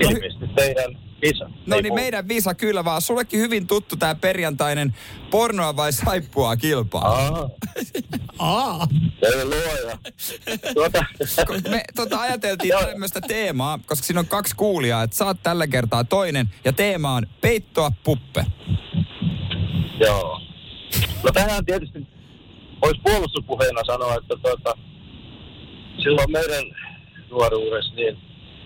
Ilmeisesti 0.00 0.46
teidän 0.56 0.98
isä. 1.22 1.50
No 1.66 1.76
Ei 1.76 1.82
niin 1.82 1.94
meidän 1.94 2.28
visa 2.28 2.54
kyllä 2.54 2.84
vaan. 2.84 3.02
Sullekin 3.02 3.40
hyvin 3.40 3.66
tuttu 3.66 3.96
tämä 3.96 4.14
perjantainen 4.14 4.94
pornoa 5.30 5.76
vai 5.76 5.92
saippua 5.92 6.56
kilpailu. 6.56 7.06
Aa, 7.14 7.48
Aa, 8.38 8.86
ei 9.22 9.44
luoja. 9.44 9.98
Tuota, 10.74 11.04
Me 11.70 11.82
tota, 11.94 12.20
ajateltiin 12.20 12.72
tämmöistä 12.80 13.20
teemaa, 13.20 13.78
koska 13.86 14.06
siinä 14.06 14.20
on 14.20 14.26
kaksi 14.26 14.56
kuulijaa, 14.56 15.02
että 15.02 15.16
saat 15.16 15.42
tällä 15.42 15.66
kertaa 15.66 16.04
toinen. 16.04 16.50
Ja 16.64 16.72
teema 16.72 17.14
on 17.14 17.26
peittoa 17.40 17.92
puppe. 18.04 18.46
Joo. 20.00 20.40
No 21.24 21.30
tähän 21.34 21.64
tietysti 21.64 22.06
voisi 22.82 23.00
puolustuspuheena 23.02 23.84
sanoa, 23.86 24.14
että 24.14 24.34
tuota, 24.42 24.74
silloin 26.02 26.32
meidän 26.32 26.64
nuoruudessa 27.30 27.94
niin 27.94 28.18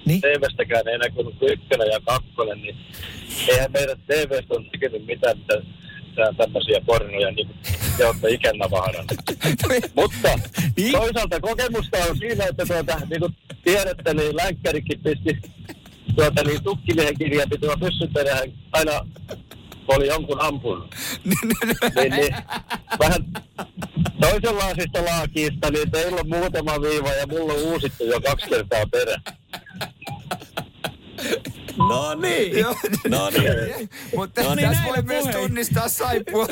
Niin? 0.07 0.21
TV-stäkään 0.21 0.89
ei 0.89 0.99
näkynyt 0.99 1.35
kuin 1.39 1.53
ykkönen 1.53 1.89
ja 1.93 2.01
kakkonen, 2.05 2.63
niin 2.63 2.77
eihän 3.49 3.73
meidän 3.73 3.97
TV-stä 4.07 4.55
on 4.55 4.71
tekenyt 4.71 5.07
mitään, 5.07 5.39
mitä 5.39 5.63
mitään 6.11 6.37
tämmöisiä 6.37 6.81
pornoja, 6.87 7.31
niin 7.31 7.49
te 7.97 8.07
olette 8.07 8.31
ikänä. 8.31 8.65
Mutta 9.97 10.39
Niin? 10.77 10.93
toisaalta 10.93 11.41
kokemusta 11.41 11.99
on 12.11 12.19
siinä, 12.19 12.45
että 12.45 12.67
tuota, 12.67 13.01
niin 13.11 13.21
kuin 13.21 13.37
tiedätte, 13.65 14.15
niin 14.15 14.37
länkkärikin 14.37 15.01
pisti 15.01 15.39
tuota, 16.17 16.43
niin 16.45 16.63
tukkimiehen 16.63 17.19
kirjanpitoa 17.19 17.77
pyssyn 17.77 18.13
perään 18.13 18.53
aina 18.73 18.93
oli 19.95 20.07
jonkun 20.07 20.41
ampunut. 20.41 20.95
niin, 21.97 22.13
niin, 22.13 22.37
vähän 22.99 23.25
toisenlaisista 24.21 25.05
laakista, 25.05 25.71
niin 25.71 25.91
teillä 25.91 26.21
on 26.21 26.29
muutama 26.29 26.81
viiva 26.81 27.13
ja 27.13 27.27
mulla 27.27 27.53
on 27.53 27.59
uusittu 27.59 28.05
jo 28.05 28.21
kaksi 28.21 28.49
kertaa 28.49 28.87
perä. 28.87 29.17
No 31.89 32.15
niin. 32.15 32.65
No 33.09 33.31
niin. 33.31 33.91
Mutta 34.17 34.43
No 34.43 34.55
niin, 34.55 34.69
tässä 34.69 34.85
voi 34.85 35.03
myös 35.03 35.25
tunnistaa 35.27 35.89
saippua 35.89 36.47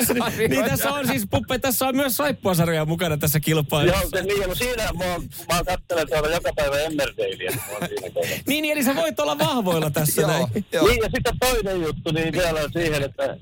Niin 0.49 0.65
tässä 0.65 0.91
on 0.91 1.07
siis, 1.07 1.27
Puppe, 1.31 1.59
tässä 1.59 1.87
on 1.87 1.95
myös 1.95 2.17
saippuasarjoja 2.17 2.85
mukana 2.85 3.17
tässä 3.17 3.39
kilpailussa. 3.39 4.01
Joo, 4.01 4.09
se 4.09 4.21
niin, 4.21 4.49
no 4.49 4.55
siinä 4.55 4.83
mä, 4.97 5.11
oon, 5.11 5.29
mä 5.53 5.63
katselen 5.63 6.07
tuolla 6.09 6.29
joka 6.29 6.49
päivä 6.55 6.75
oon 6.75 7.81
kohdassa. 8.13 8.43
Niin, 8.47 8.61
niin, 8.61 8.73
eli 8.73 8.83
sä 8.83 8.95
voit 8.95 9.19
olla 9.19 9.39
vahvoilla 9.39 9.89
tässä 9.89 10.27
näin. 10.27 10.39
Joo, 10.39 10.63
joo. 10.71 10.87
Niin, 10.87 11.01
ja 11.03 11.09
sitten 11.15 11.39
toinen 11.39 11.81
juttu, 11.81 12.11
niin 12.11 12.33
vielä 12.33 12.59
on 12.59 12.69
siihen, 12.73 13.03
että 13.03 13.37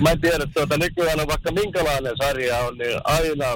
mä 0.00 0.10
en 0.10 0.20
tiedä, 0.20 0.46
tuota, 0.54 0.78
nykyään 0.78 1.20
on 1.20 1.28
vaikka 1.28 1.52
minkälainen 1.52 2.12
sarja 2.22 2.58
on, 2.58 2.78
niin 2.78 3.00
aina 3.04 3.46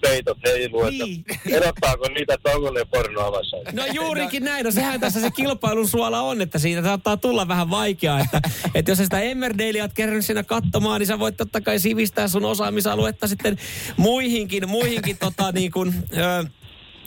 peitot 0.00 0.38
heiluu, 0.44 0.84
Niin. 0.90 1.24
että 1.28 1.56
erottaako 1.56 2.08
niitä, 2.08 2.34
että 2.34 2.50
onko 2.50 2.70
ne 2.70 2.84
pornoa 2.84 3.32
vai. 3.32 3.42
No 3.72 3.82
juurikin 3.92 4.44
näin, 4.44 4.64
no 4.64 4.70
sehän 4.70 5.00
tässä 5.00 5.20
se 5.20 5.30
kilpailun 5.30 5.88
suola 5.88 6.20
on, 6.20 6.40
että 6.40 6.58
siitä 6.58 6.82
saattaa 6.82 7.16
tulla 7.16 7.48
vähän 7.48 7.70
vaikeaa, 7.70 8.20
että, 8.20 8.40
että 8.74 8.90
jos 8.90 8.98
sä 8.98 9.04
sitä 9.04 9.20
Emmerdalea 9.20 9.84
oot 9.84 9.92
kerännyt 9.94 10.24
siinä 10.26 10.42
katsomaan, 10.42 11.00
niin 11.00 11.06
sä 11.06 11.18
voit 11.18 11.36
totta 11.36 11.60
kai 11.60 11.78
sivistää 11.78 12.28
sun 12.28 12.44
osaamisaluetta 12.44 13.28
sitten 13.28 13.56
muihinkin, 13.96 14.68
muihinkin 14.68 15.18
tota 15.18 15.52
niin 15.52 15.72
kuin, 15.72 15.94
ö, 16.16 16.44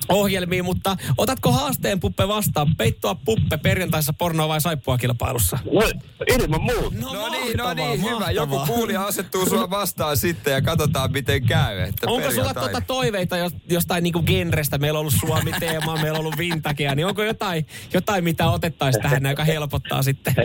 ohjelmiin, 0.09 0.65
mutta 0.65 0.97
otatko 1.17 1.51
haasteen 1.51 1.99
Puppe 1.99 2.27
vastaan? 2.27 2.75
Peittoa 2.75 3.15
Puppe 3.15 3.57
perjantaissa 3.57 4.13
pornoa 4.13 4.47
vai 4.47 4.61
saippua 4.61 4.97
kilpailussa? 4.97 5.59
No, 5.73 5.81
ilman 6.27 6.61
muuta. 6.61 6.95
No 7.01 7.29
niin, 7.29 7.57
no 7.57 7.63
mahtavaa, 7.63 7.73
niin, 7.73 7.99
hyvä. 7.99 8.11
mahtavaa. 8.11 8.31
Joku 8.31 8.59
kuulija 8.67 9.03
asettuu 9.05 9.45
sua 9.49 9.69
vastaan 9.69 10.17
sitten 10.17 10.53
ja 10.53 10.61
katsotaan 10.61 11.11
miten 11.11 11.45
käy. 11.45 11.79
Että 11.79 12.07
Onko 12.09 12.31
sulla 12.31 12.53
tuota 12.53 12.81
toiveita 12.81 13.37
jos- 13.37 13.53
jostain 13.69 14.03
niinku 14.03 14.23
genrestä? 14.23 14.77
Meillä 14.77 14.97
on 14.97 15.01
ollut 15.01 15.13
Suomi-teema, 15.19 15.93
meillä 15.95 16.11
on 16.11 16.19
ollut 16.19 16.37
Vintagea, 16.37 16.95
niin 16.95 17.05
onko 17.05 17.23
jotain, 17.23 17.65
jotain 17.93 18.23
mitä 18.23 18.49
otettaisiin 18.49 19.03
tähän, 19.03 19.25
joka 19.25 19.43
helpottaa 19.43 20.03
sitten? 20.03 20.33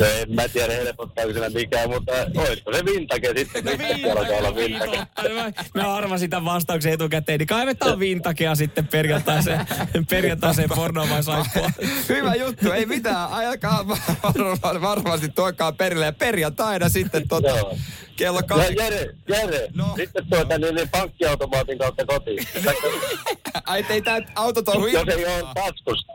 No, 0.00 0.06
en 0.06 0.34
mä 0.34 0.48
tiedä 0.48 0.72
helpottaako 0.72 1.32
siinä 1.32 1.48
mikään, 1.50 1.90
mutta 1.90 2.12
olisiko 2.36 2.72
se 2.72 2.84
vintage 2.84 3.32
sitten, 3.36 3.62
kun 3.64 4.10
no, 4.14 4.36
olla 4.38 4.54
vintage. 4.54 4.96
totta. 4.96 5.22
Mä, 5.74 5.82
mä 5.82 5.94
arvasin 5.94 6.30
tämän 6.30 6.44
vastauksen 6.44 6.92
etukäteen, 6.92 7.38
niin 7.38 7.46
kaivetaan 7.46 7.98
Vintagea 7.98 8.54
sitten 8.54 8.63
perjantaiseen, 8.90 9.66
perjantaiseen 10.10 10.68
pornoon 10.74 11.08
vai 11.10 11.22
saippua. 11.22 11.70
Hyvä 12.08 12.34
juttu, 12.34 12.72
ei 12.72 12.86
mitään. 12.86 13.28
Ajakaa 13.32 13.88
var- 14.62 14.80
varmasti 14.80 15.28
toikaa 15.28 15.72
perille 15.72 16.04
ja 16.04 16.12
perjantaina 16.12 16.88
sitten 16.88 17.28
tota, 17.28 17.48
Joo. 17.48 17.76
kello 18.16 18.38
Ja 18.38 18.42
kahdeksan. 18.42 18.92
Jere, 18.92 19.14
Jere, 19.28 19.68
No. 19.74 19.92
sitten 19.96 20.26
tuota 20.30 20.58
niin, 20.58 20.74
niin 20.74 20.88
pankkiautomaatin 20.88 21.78
kautta 21.78 22.06
kotiin. 22.06 22.46
Ai 23.66 23.86
ei 23.88 24.02
tää 24.02 24.20
autot 24.34 24.68
ollut 24.68 24.92
Jos 24.92 25.08
ei 25.08 25.24
ole 25.26 25.44
taskussa. 25.54 26.12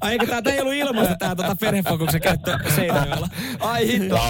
Ai 0.00 0.12
eikö 0.12 0.26
tää, 0.26 0.42
tää 0.42 0.52
ei 0.52 0.60
ollut 0.60 0.74
ilmaista 0.74 1.16
tää 1.18 1.34
tota 1.36 1.56
perhefokuksen 1.60 2.20
käyttö 2.20 2.58
Seinäjoella? 2.74 3.28
Ai 3.60 3.86
hitto. 3.88 4.14
No, 4.14 4.28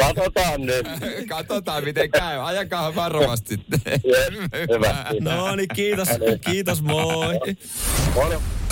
katsotaan 0.00 0.60
nyt. 0.60 0.86
Katsotaan 1.28 1.84
miten 1.84 2.10
käy. 2.10 2.38
Ajakaa 2.46 2.94
varovasti. 2.94 3.60
Yes, 3.86 4.32
hyvä. 4.74 5.06
No 5.20 5.56
niin, 5.56 5.68
kiitos, 5.74 6.08
kiitos, 6.46 6.82
moi. 6.82 7.40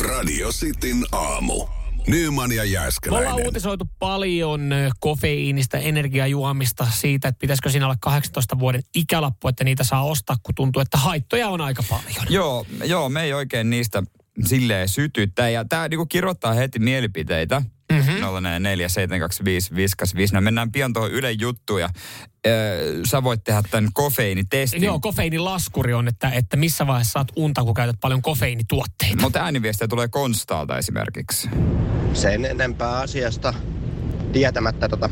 Radio 0.09 0.49
Cityn 0.49 1.05
aamu. 1.13 1.67
Nyman 2.07 2.51
ja 2.53 2.57
Me 2.57 2.61
ollaan 2.63 2.73
Jääskeläinen. 2.73 3.35
uutisoitu 3.47 3.85
paljon 3.99 4.71
kofeiinista, 5.01 5.79
energiajuomista, 5.79 6.87
siitä, 6.95 7.29
että 7.29 7.39
pitäisikö 7.39 7.71
siinä 7.71 7.87
olla 7.87 7.97
18 8.01 8.59
vuoden 8.59 8.83
ikälappu, 8.95 9.49
että 9.49 9.65
niitä 9.65 9.85
saa 9.85 10.05
ostaa, 10.05 10.37
kun 10.43 10.55
tuntuu, 10.55 10.83
että 10.83 10.99
haittoja 10.99 11.49
on 11.49 11.61
aika 11.61 11.83
paljon. 11.91 12.27
joo, 12.29 12.67
joo, 12.85 13.09
me 13.09 13.23
ei 13.23 13.33
oikein 13.33 13.71
niistä 13.71 14.03
silleen 14.45 14.89
sytyttä. 14.89 15.49
Ja 15.49 15.65
tää 15.65 15.89
niinku 15.89 16.07
kirjoittaa 16.07 16.53
heti 16.53 16.79
mielipiteitä. 16.79 17.63
Mm-hmm. 17.93 18.15
04725 18.61 19.75
viskas 19.75 20.15
viisi. 20.15 20.35
No 20.35 20.41
mennään 20.41 20.73
pian 20.73 20.93
tuohon 20.93 21.13
Ylen 21.13 21.41
juttuun 21.41 21.81
ja 21.81 21.89
ö, 22.47 22.51
sä 23.05 23.23
voit 23.23 23.45
tehdä 23.45 23.63
tämän 23.71 23.91
kofeiinitestin. 23.93 24.83
Joo, 24.83 25.01
kofeiinilaskuri 25.01 25.93
on, 25.95 26.09
että, 26.09 26.31
että 26.31 26.57
missä 26.57 26.87
vaiheessa 26.87 27.13
saat 27.13 27.29
unta, 27.37 27.65
kun 27.65 27.75
käytät 27.75 27.97
paljon 28.01 28.23
kofeiinituotteita. 28.23 29.23
Mutta 29.23 29.41
ääniviestejä 29.41 29.89
tulee 29.89 30.09
Konstaalta 30.09 30.79
esimerkiksi. 30.79 31.49
sen 32.13 32.45
enempää 32.45 32.99
asiasta 32.99 33.55
tietämättä 34.33 34.89
tota, 34.89 35.11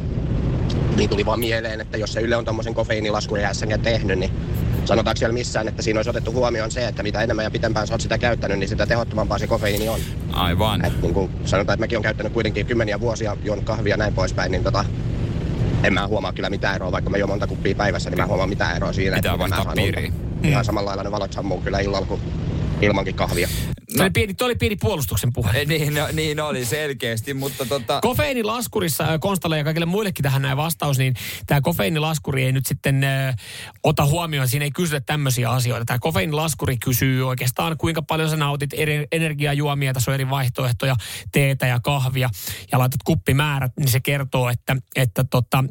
niin 0.96 1.10
tuli 1.10 1.26
vaan 1.26 1.40
mieleen, 1.40 1.80
että 1.80 1.98
jos 1.98 2.12
se 2.12 2.20
Yle 2.20 2.36
on 2.36 2.44
tuommoisen 2.44 2.74
kofeiinilaskun 2.74 3.40
jäässäkin 3.40 3.80
tehnyt, 3.80 4.18
niin 4.18 4.30
sanotaanko 4.84 5.18
siellä 5.18 5.34
missään, 5.34 5.68
että 5.68 5.82
siinä 5.82 5.98
olisi 5.98 6.10
otettu 6.10 6.32
huomioon 6.32 6.70
se, 6.70 6.88
että 6.88 7.02
mitä 7.02 7.22
enemmän 7.22 7.44
ja 7.44 7.50
pitempään 7.50 7.86
sä 7.86 7.94
oot 7.94 8.00
sitä 8.00 8.18
käyttänyt, 8.18 8.58
niin 8.58 8.68
sitä 8.68 8.86
tehottomampaa 8.86 9.38
se 9.38 9.46
kofeiini 9.46 9.88
on. 9.88 10.00
Aivan. 10.32 10.84
Et 10.84 11.02
niin 11.02 11.14
kuin 11.14 11.30
sanotaan, 11.44 11.74
että 11.74 11.82
mäkin 11.82 11.98
olen 11.98 12.02
käyttänyt 12.02 12.32
kuitenkin 12.32 12.66
kymmeniä 12.66 13.00
vuosia, 13.00 13.36
juonut 13.44 13.64
kahvia 13.64 13.92
ja 13.92 13.96
näin 13.96 14.14
poispäin, 14.14 14.52
niin 14.52 14.64
tota, 14.64 14.84
en 15.84 15.94
mä 15.94 16.06
huomaa 16.06 16.32
kyllä 16.32 16.50
mitään 16.50 16.74
eroa, 16.74 16.92
vaikka 16.92 17.10
mä 17.10 17.16
juon 17.16 17.30
monta 17.30 17.46
kuppia 17.46 17.74
päivässä, 17.74 18.10
niin 18.10 18.18
mä 18.18 18.22
en 18.22 18.28
huomaa 18.28 18.46
mitään 18.46 18.76
eroa 18.76 18.92
siinä. 18.92 19.16
Pitää 19.16 19.38
vaihtaa 19.38 19.72
piiriä. 19.74 20.12
Ihan 20.42 20.64
samalla 20.64 20.88
lailla 20.88 21.02
ne 21.02 21.10
valot 21.10 21.32
sammuu 21.32 21.60
kyllä 21.60 21.78
illalla 21.80 22.06
kuin 22.06 22.20
ilmankin 22.82 23.14
kahvia. 23.14 23.48
Tuo 23.96 24.02
oli 24.02 24.10
pieni, 24.10 24.34
oli 24.40 24.54
pieni 24.54 24.76
puolustuksen 24.76 25.32
puhe. 25.32 25.60
Eh, 25.60 25.66
Niin, 25.66 25.94
no, 25.94 26.08
niin 26.12 26.40
oli 26.40 26.64
selkeästi, 26.64 27.34
mutta 27.34 27.66
tota... 27.66 28.00
Kofeiinilaskurissa 28.02 29.04
äh, 29.04 29.20
Konstalle 29.20 29.58
ja 29.58 29.64
kaikille 29.64 29.86
muillekin 29.86 30.22
tähän 30.22 30.42
näin 30.42 30.56
vastaus, 30.56 30.98
niin 30.98 31.14
tämä 31.46 31.60
kofeiinilaskuri 31.60 32.44
ei 32.44 32.52
nyt 32.52 32.66
sitten 32.66 33.04
äh, 33.04 33.36
ota 33.82 34.06
huomioon, 34.06 34.48
siinä 34.48 34.64
ei 34.64 34.70
kysytä 34.70 35.00
tämmöisiä 35.00 35.50
asioita. 35.50 35.84
Tämä 35.84 35.98
kofeiinilaskuri 35.98 36.76
kysyy 36.78 37.28
oikeastaan 37.28 37.78
kuinka 37.78 38.02
paljon 38.02 38.30
sä 38.30 38.36
nautit 38.36 38.70
eri 38.72 39.06
energiajuomia, 39.12 39.92
tässä 39.92 40.10
on 40.10 40.14
eri 40.14 40.30
vaihtoehtoja, 40.30 40.96
teetä 41.32 41.66
ja 41.66 41.80
kahvia 41.80 42.30
ja 42.72 42.78
laitat 42.78 43.02
kuppimäärät, 43.04 43.72
niin 43.78 43.88
se 43.88 44.00
kertoo, 44.00 44.48
että, 44.50 44.76
että 44.96 45.24
tota, 45.24 45.64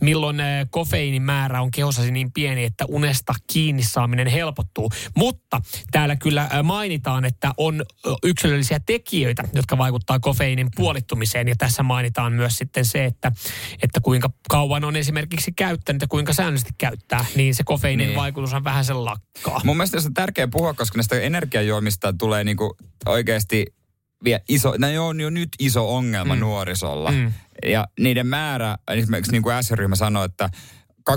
milloin 0.00 0.40
äh, 0.40 0.66
kofeiinin 0.70 1.22
määrä 1.22 1.62
on 1.62 1.70
kehossasi 1.70 2.10
niin 2.10 2.32
pieni, 2.32 2.64
että 2.64 2.84
unesta 2.88 3.34
kiinni 3.52 3.82
saaminen 3.82 4.26
helpottuu. 4.26 4.90
Mutta 5.16 5.60
täällä 5.90 6.16
kyllä 6.16 6.42
äh, 6.42 6.62
mainitaan, 6.62 7.24
että 7.24 7.52
on 7.66 7.84
yksilöllisiä 8.22 8.80
tekijöitä, 8.86 9.44
jotka 9.52 9.78
vaikuttaa 9.78 10.20
kofeiinin 10.20 10.68
puolittumiseen. 10.76 11.48
Ja 11.48 11.54
tässä 11.58 11.82
mainitaan 11.82 12.32
myös 12.32 12.56
sitten 12.58 12.84
se, 12.84 13.04
että, 13.04 13.32
että 13.82 14.00
kuinka 14.00 14.30
kauan 14.48 14.84
on 14.84 14.96
esimerkiksi 14.96 15.52
käyttänyt 15.52 16.02
ja 16.02 16.08
kuinka 16.08 16.32
säännöllisesti 16.32 16.74
käyttää, 16.78 17.24
niin 17.36 17.54
se 17.54 17.64
kofeiinin 17.64 18.06
Niin. 18.06 18.16
vaikutus 18.16 18.54
on 18.54 18.64
vähän 18.64 18.84
sen 18.84 19.04
lakkaa. 19.04 19.60
Mun 19.64 19.76
mielestä 19.76 20.00
se 20.00 20.06
on 20.06 20.14
tärkeää 20.14 20.48
puhua, 20.48 20.74
koska 20.74 20.98
näistä 20.98 21.20
energiajuomista 21.20 22.12
tulee 22.12 22.44
niinku 22.44 22.76
oikeasti 23.06 23.66
vielä 24.24 24.40
iso, 24.48 24.74
ne 24.78 25.00
on 25.00 25.20
jo 25.20 25.30
nyt 25.30 25.48
iso 25.58 25.96
ongelma 25.96 26.34
mm. 26.34 26.40
nuorisolla. 26.40 27.10
Mm. 27.12 27.32
Ja 27.66 27.88
niiden 28.00 28.26
määrä, 28.26 28.76
esimerkiksi 28.88 29.32
niin 29.32 29.42
kuin 29.42 29.64
S-ryhmä 29.64 29.96
sanoi, 29.96 30.24
että 30.24 30.50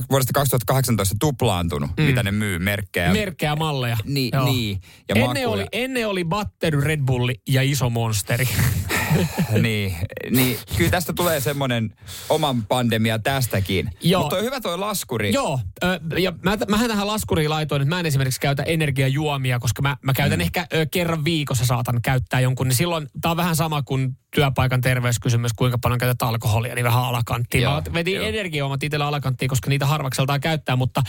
vuodesta 0.09 0.33
2018 0.33 1.15
tuplaantunut, 1.19 1.89
mm. 1.97 2.03
mitä 2.03 2.23
ne 2.23 2.31
myy, 2.31 2.59
merkkejä. 2.59 3.11
Merkkejä 3.11 3.55
malleja. 3.55 3.97
Niin, 4.05 4.29
Joo. 4.33 4.45
niin. 4.45 4.81
Ja 5.09 5.15
Ennen 5.15 5.27
makuja. 5.29 5.49
oli, 5.49 5.65
ennen 5.71 6.07
oli 6.07 6.25
Battery, 6.25 6.81
Red 6.81 7.01
Bulli 7.05 7.35
ja 7.49 7.61
iso 7.61 7.89
monsteri. 7.89 8.47
niin, 9.63 9.95
niin, 10.29 10.57
kyllä 10.77 10.91
tästä 10.91 11.13
tulee 11.13 11.39
semmoinen 11.39 11.93
oman 12.29 12.63
pandemia 12.63 13.19
tästäkin. 13.19 13.89
Joo. 14.01 14.21
Mutta 14.21 14.35
on 14.35 14.43
hyvä 14.43 14.61
toi 14.61 14.77
laskuri. 14.77 15.33
Joo, 15.33 15.59
ö, 15.83 15.99
ja 16.17 16.33
mä, 16.41 16.57
mähän 16.69 16.89
tähän 16.89 17.07
laskuriin 17.07 17.49
laitoin, 17.49 17.81
että 17.81 17.95
mä 17.95 17.99
en 17.99 18.05
esimerkiksi 18.05 18.39
käytä 18.39 18.63
energiajuomia, 18.63 19.59
koska 19.59 19.81
mä, 19.81 19.97
mä 20.01 20.13
käytän 20.13 20.39
mm. 20.39 20.43
ehkä 20.43 20.67
ö, 20.73 20.85
kerran 20.91 21.25
viikossa 21.25 21.65
saatan 21.65 22.01
käyttää 22.01 22.39
jonkun, 22.39 22.67
niin 22.67 22.75
silloin 22.75 23.07
tää 23.21 23.31
on 23.31 23.37
vähän 23.37 23.55
sama 23.55 23.83
kuin 23.83 24.17
työpaikan 24.35 24.81
terveyskysymys, 24.81 25.53
kuinka 25.53 25.77
paljon 25.77 25.97
käytät 25.97 26.21
alkoholia, 26.21 26.75
niin 26.75 26.85
vähän 26.85 27.03
alakanttiin. 27.03 27.63
Joo, 27.63 27.73
Mä 27.73 27.93
vetin 27.93 28.15
joo. 28.15 28.25
energiajuomat 28.25 28.83
itsellä 28.83 29.07
alakanttiin, 29.07 29.49
koska 29.49 29.69
niitä 29.69 29.85
harvakseltaan 29.85 30.41
käyttää, 30.41 30.75
mutta 30.75 31.03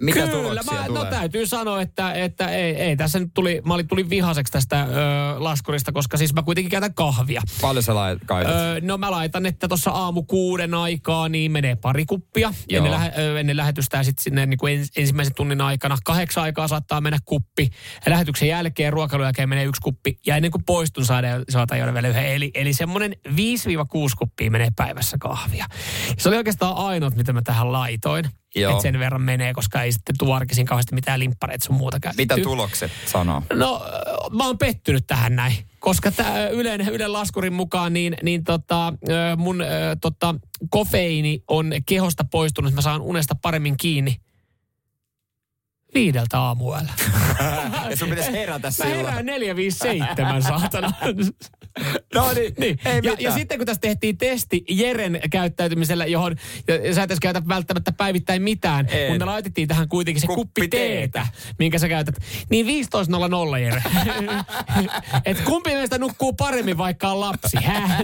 Mitä 0.00 0.26
kyllä, 0.26 0.62
mä, 0.72 0.78
no 0.80 0.86
tulee? 0.86 1.10
täytyy 1.10 1.46
sanoa, 1.46 1.82
että, 1.82 2.12
että 2.12 2.48
ei, 2.48 2.76
ei, 2.76 2.96
tässä 2.96 3.18
nyt 3.18 3.30
tuli, 3.34 3.62
mä 3.64 3.74
olin, 3.74 3.88
tulin 3.88 4.10
vihaseksi 4.10 4.52
tästä 4.52 4.82
ö, 4.82 4.86
laskurista, 5.38 5.92
koska 5.92 6.16
siis 6.16 6.34
mä 6.34 6.42
kuitenkin 6.42 6.70
käytän 6.70 6.94
kahvia. 6.94 7.27
Paljon 7.60 7.82
sä 7.82 7.92
lait- 7.92 8.24
kaitat? 8.26 8.54
Öö, 8.54 8.80
no 8.80 8.98
mä 8.98 9.10
laitan, 9.10 9.46
että 9.46 9.68
tuossa 9.68 9.90
aamu 9.90 10.22
kuuden 10.22 10.74
aikaa 10.74 11.28
niin 11.28 11.52
menee 11.52 11.76
pari 11.76 12.04
kuppia 12.06 12.52
Joo. 12.68 12.76
ennen, 12.78 12.92
lähe, 12.92 13.12
ö, 13.18 13.40
ennen 13.40 13.56
lähetystä 13.56 13.96
ja 13.96 14.02
sitten 14.02 14.22
sinne 14.22 14.46
niin 14.46 14.58
kuin 14.58 14.78
ens, 14.78 14.90
ensimmäisen 14.96 15.34
tunnin 15.34 15.60
aikana. 15.60 15.96
Kahdeksan 16.04 16.42
aikaa 16.44 16.68
saattaa 16.68 17.00
mennä 17.00 17.18
kuppi. 17.24 17.68
Ja 18.06 18.12
lähetyksen 18.12 18.48
jälkeen, 18.48 18.92
ruokailun 18.92 19.26
jälkeen 19.26 19.48
menee 19.48 19.64
yksi 19.64 19.80
kuppi. 19.80 20.18
Ja 20.26 20.36
ennen 20.36 20.50
kuin 20.50 20.64
poistun 20.64 21.04
saada, 21.04 21.28
saatan 21.48 21.78
juoda 21.78 21.94
vielä 21.94 22.08
yhden. 22.08 22.26
Eli, 22.26 22.50
eli 22.54 22.72
semmoinen 22.72 23.16
5-6 23.28 23.30
kuppia 24.18 24.50
menee 24.50 24.68
päivässä 24.76 25.16
kahvia. 25.20 25.66
Se 26.18 26.28
oli 26.28 26.36
oikeastaan 26.36 26.76
ainut, 26.76 27.16
mitä 27.16 27.32
mä 27.32 27.42
tähän 27.42 27.72
laitoin. 27.72 28.24
Joo. 28.54 28.70
Että 28.70 28.82
sen 28.82 28.98
verran 28.98 29.22
menee, 29.22 29.54
koska 29.54 29.82
ei 29.82 29.92
sitten 29.92 30.18
tuu 30.18 30.32
arkisin 30.32 30.66
kauheasti 30.66 30.94
mitään 30.94 31.20
limppareita 31.20 31.64
sun 31.64 31.76
muuta 31.76 32.00
käytetty. 32.00 32.22
Mitä 32.22 32.36
tulokset 32.48 32.90
sanoo? 33.06 33.42
No, 33.54 33.82
mä 34.32 34.46
oon 34.46 34.58
pettynyt 34.58 35.06
tähän 35.06 35.36
näin. 35.36 35.54
Koska 35.80 36.10
tämä 36.12 36.48
Ylen, 36.48 36.80
Ylen 36.80 37.12
laskurin 37.12 37.52
mukaan, 37.52 37.92
niin, 37.92 38.16
niin 38.22 38.44
tota, 38.44 38.92
mun 39.36 39.64
tota, 40.00 40.34
kofeiini 40.70 41.42
on 41.48 41.72
kehosta 41.86 42.24
poistunut, 42.24 42.74
mä 42.74 42.80
saan 42.80 43.00
unesta 43.00 43.34
paremmin 43.42 43.76
kiinni 43.76 44.16
viideltä 45.94 46.40
aamuella. 46.40 46.92
ja 47.90 47.96
sun 47.96 48.08
pitäisi 48.08 48.32
herätä 48.32 48.66
Mä 48.66 48.70
silloin. 48.70 48.96
herään 48.96 49.26
457, 49.26 50.42
saatana. 50.42 50.92
No 52.14 52.32
niin, 52.32 52.54
niin. 52.60 52.78
ei 52.84 52.92
ja, 52.92 52.94
mitään. 52.94 53.16
ja 53.20 53.32
sitten 53.32 53.58
kun 53.58 53.66
tässä 53.66 53.80
tehtiin 53.80 54.18
testi 54.18 54.64
Jeren 54.68 55.20
käyttäytymisellä, 55.30 56.06
johon 56.06 56.36
ja, 56.68 56.86
ja 56.86 56.94
sä 56.94 57.02
et 57.02 57.10
edes 57.10 57.20
käytä 57.20 57.42
välttämättä 57.48 57.92
päivittäin 57.92 58.42
mitään, 58.42 58.86
En. 58.90 59.10
mutta 59.10 59.26
laitettiin 59.26 59.68
tähän 59.68 59.88
kuitenkin 59.88 60.20
se 60.20 60.26
Kuppi 60.26 60.40
kuppi, 60.40 60.68
teetä, 60.68 61.26
minkä 61.58 61.78
sä 61.78 61.88
käytät. 61.88 62.14
Niin 62.50 62.66
15.00 62.66 63.58
Jere. 63.58 63.82
Et 65.24 65.40
kumpi 65.40 65.70
meistä 65.70 65.98
nukkuu 65.98 66.32
paremmin, 66.32 66.78
vaikka 66.78 67.08
on 67.08 67.20
lapsi? 67.20 67.56
Häh? 67.64 67.98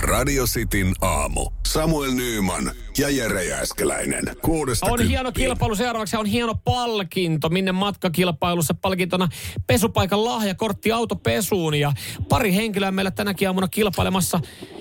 Radio 0.00 0.44
Cityn 0.44 0.92
aamu. 1.00 1.50
Samuel 1.66 2.10
Nyyman 2.10 2.70
ja 2.98 3.10
Jere 3.10 3.44
Jääskeläinen. 3.44 4.24
Kuudesta 4.42 4.86
On 4.86 5.00
hieno 5.00 5.32
kilpailu 5.32 5.74
seuraavaksi, 5.74 6.16
on 6.16 6.26
hieno 6.26 6.54
palkinto. 6.54 7.48
Minne 7.48 7.72
matkakilpailussa 7.72 8.74
palkintona 8.74 9.28
pesupaikan 9.66 10.24
lahjakortti 10.24 10.92
autopesuun. 10.92 11.74
Ja 11.74 11.92
pari 12.28 12.54
henkilöä 12.54 12.90
meillä 12.90 13.10
tänäkin 13.10 13.48
aamuna 13.48 13.68
kilpailemassa. 13.68 14.40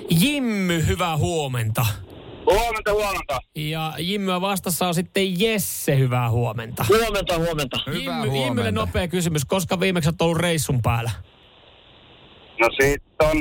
Jimmy, 0.09 0.85
hyvää 0.87 1.17
huomenta. 1.17 1.85
Huomenta, 2.45 2.93
huomenta. 2.93 3.39
Ja 3.55 3.93
Jimmyä 3.99 4.41
vastassa 4.41 4.87
on 4.87 4.93
sitten 4.93 5.39
Jesse, 5.39 5.97
hyvää 5.97 6.29
huomenta. 6.29 6.85
Huomenta, 6.89 7.37
huomenta. 7.37 7.79
Hyvää 7.85 7.99
Jimmy, 7.99 8.13
huomenta. 8.13 8.45
Jimmylle 8.45 8.71
nopea 8.71 9.07
kysymys, 9.07 9.45
koska 9.45 9.79
viimeksi 9.79 10.09
olet 10.09 10.21
ollut 10.21 10.37
reissun 10.37 10.81
päällä? 10.81 11.11
No 12.59 12.69
sit 12.81 13.03
on 13.19 13.37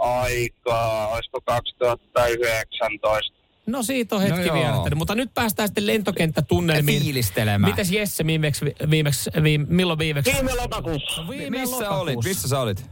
aika, 0.00 1.06
olisiko 1.08 1.40
2019. 1.44 3.36
No 3.66 3.82
siitä 3.82 4.14
on 4.16 4.22
hetki 4.22 4.40
No 4.40 4.46
no 4.46 4.54
vierähtänyt, 4.54 4.98
mutta 4.98 5.14
nyt 5.14 5.30
päästään 5.34 5.68
sitten 5.68 5.86
lentokenttätunnelmiin. 5.86 7.02
fiilistelemään. 7.02 7.72
Mitäs 7.72 7.90
Jesse 7.90 8.26
viimeksi, 8.26 8.64
viimeksi, 8.90 9.30
viime, 9.42 9.66
milloin 9.68 9.98
viimeksi? 9.98 10.32
Viime 10.32 10.54
lokakuussa. 10.54 11.28
Viime 11.28 11.58
Missä 11.58 11.76
lokakuussa. 11.76 12.00
olit? 12.02 12.24
Missä 12.24 12.48
sä 12.48 12.60
olit? 12.60 12.86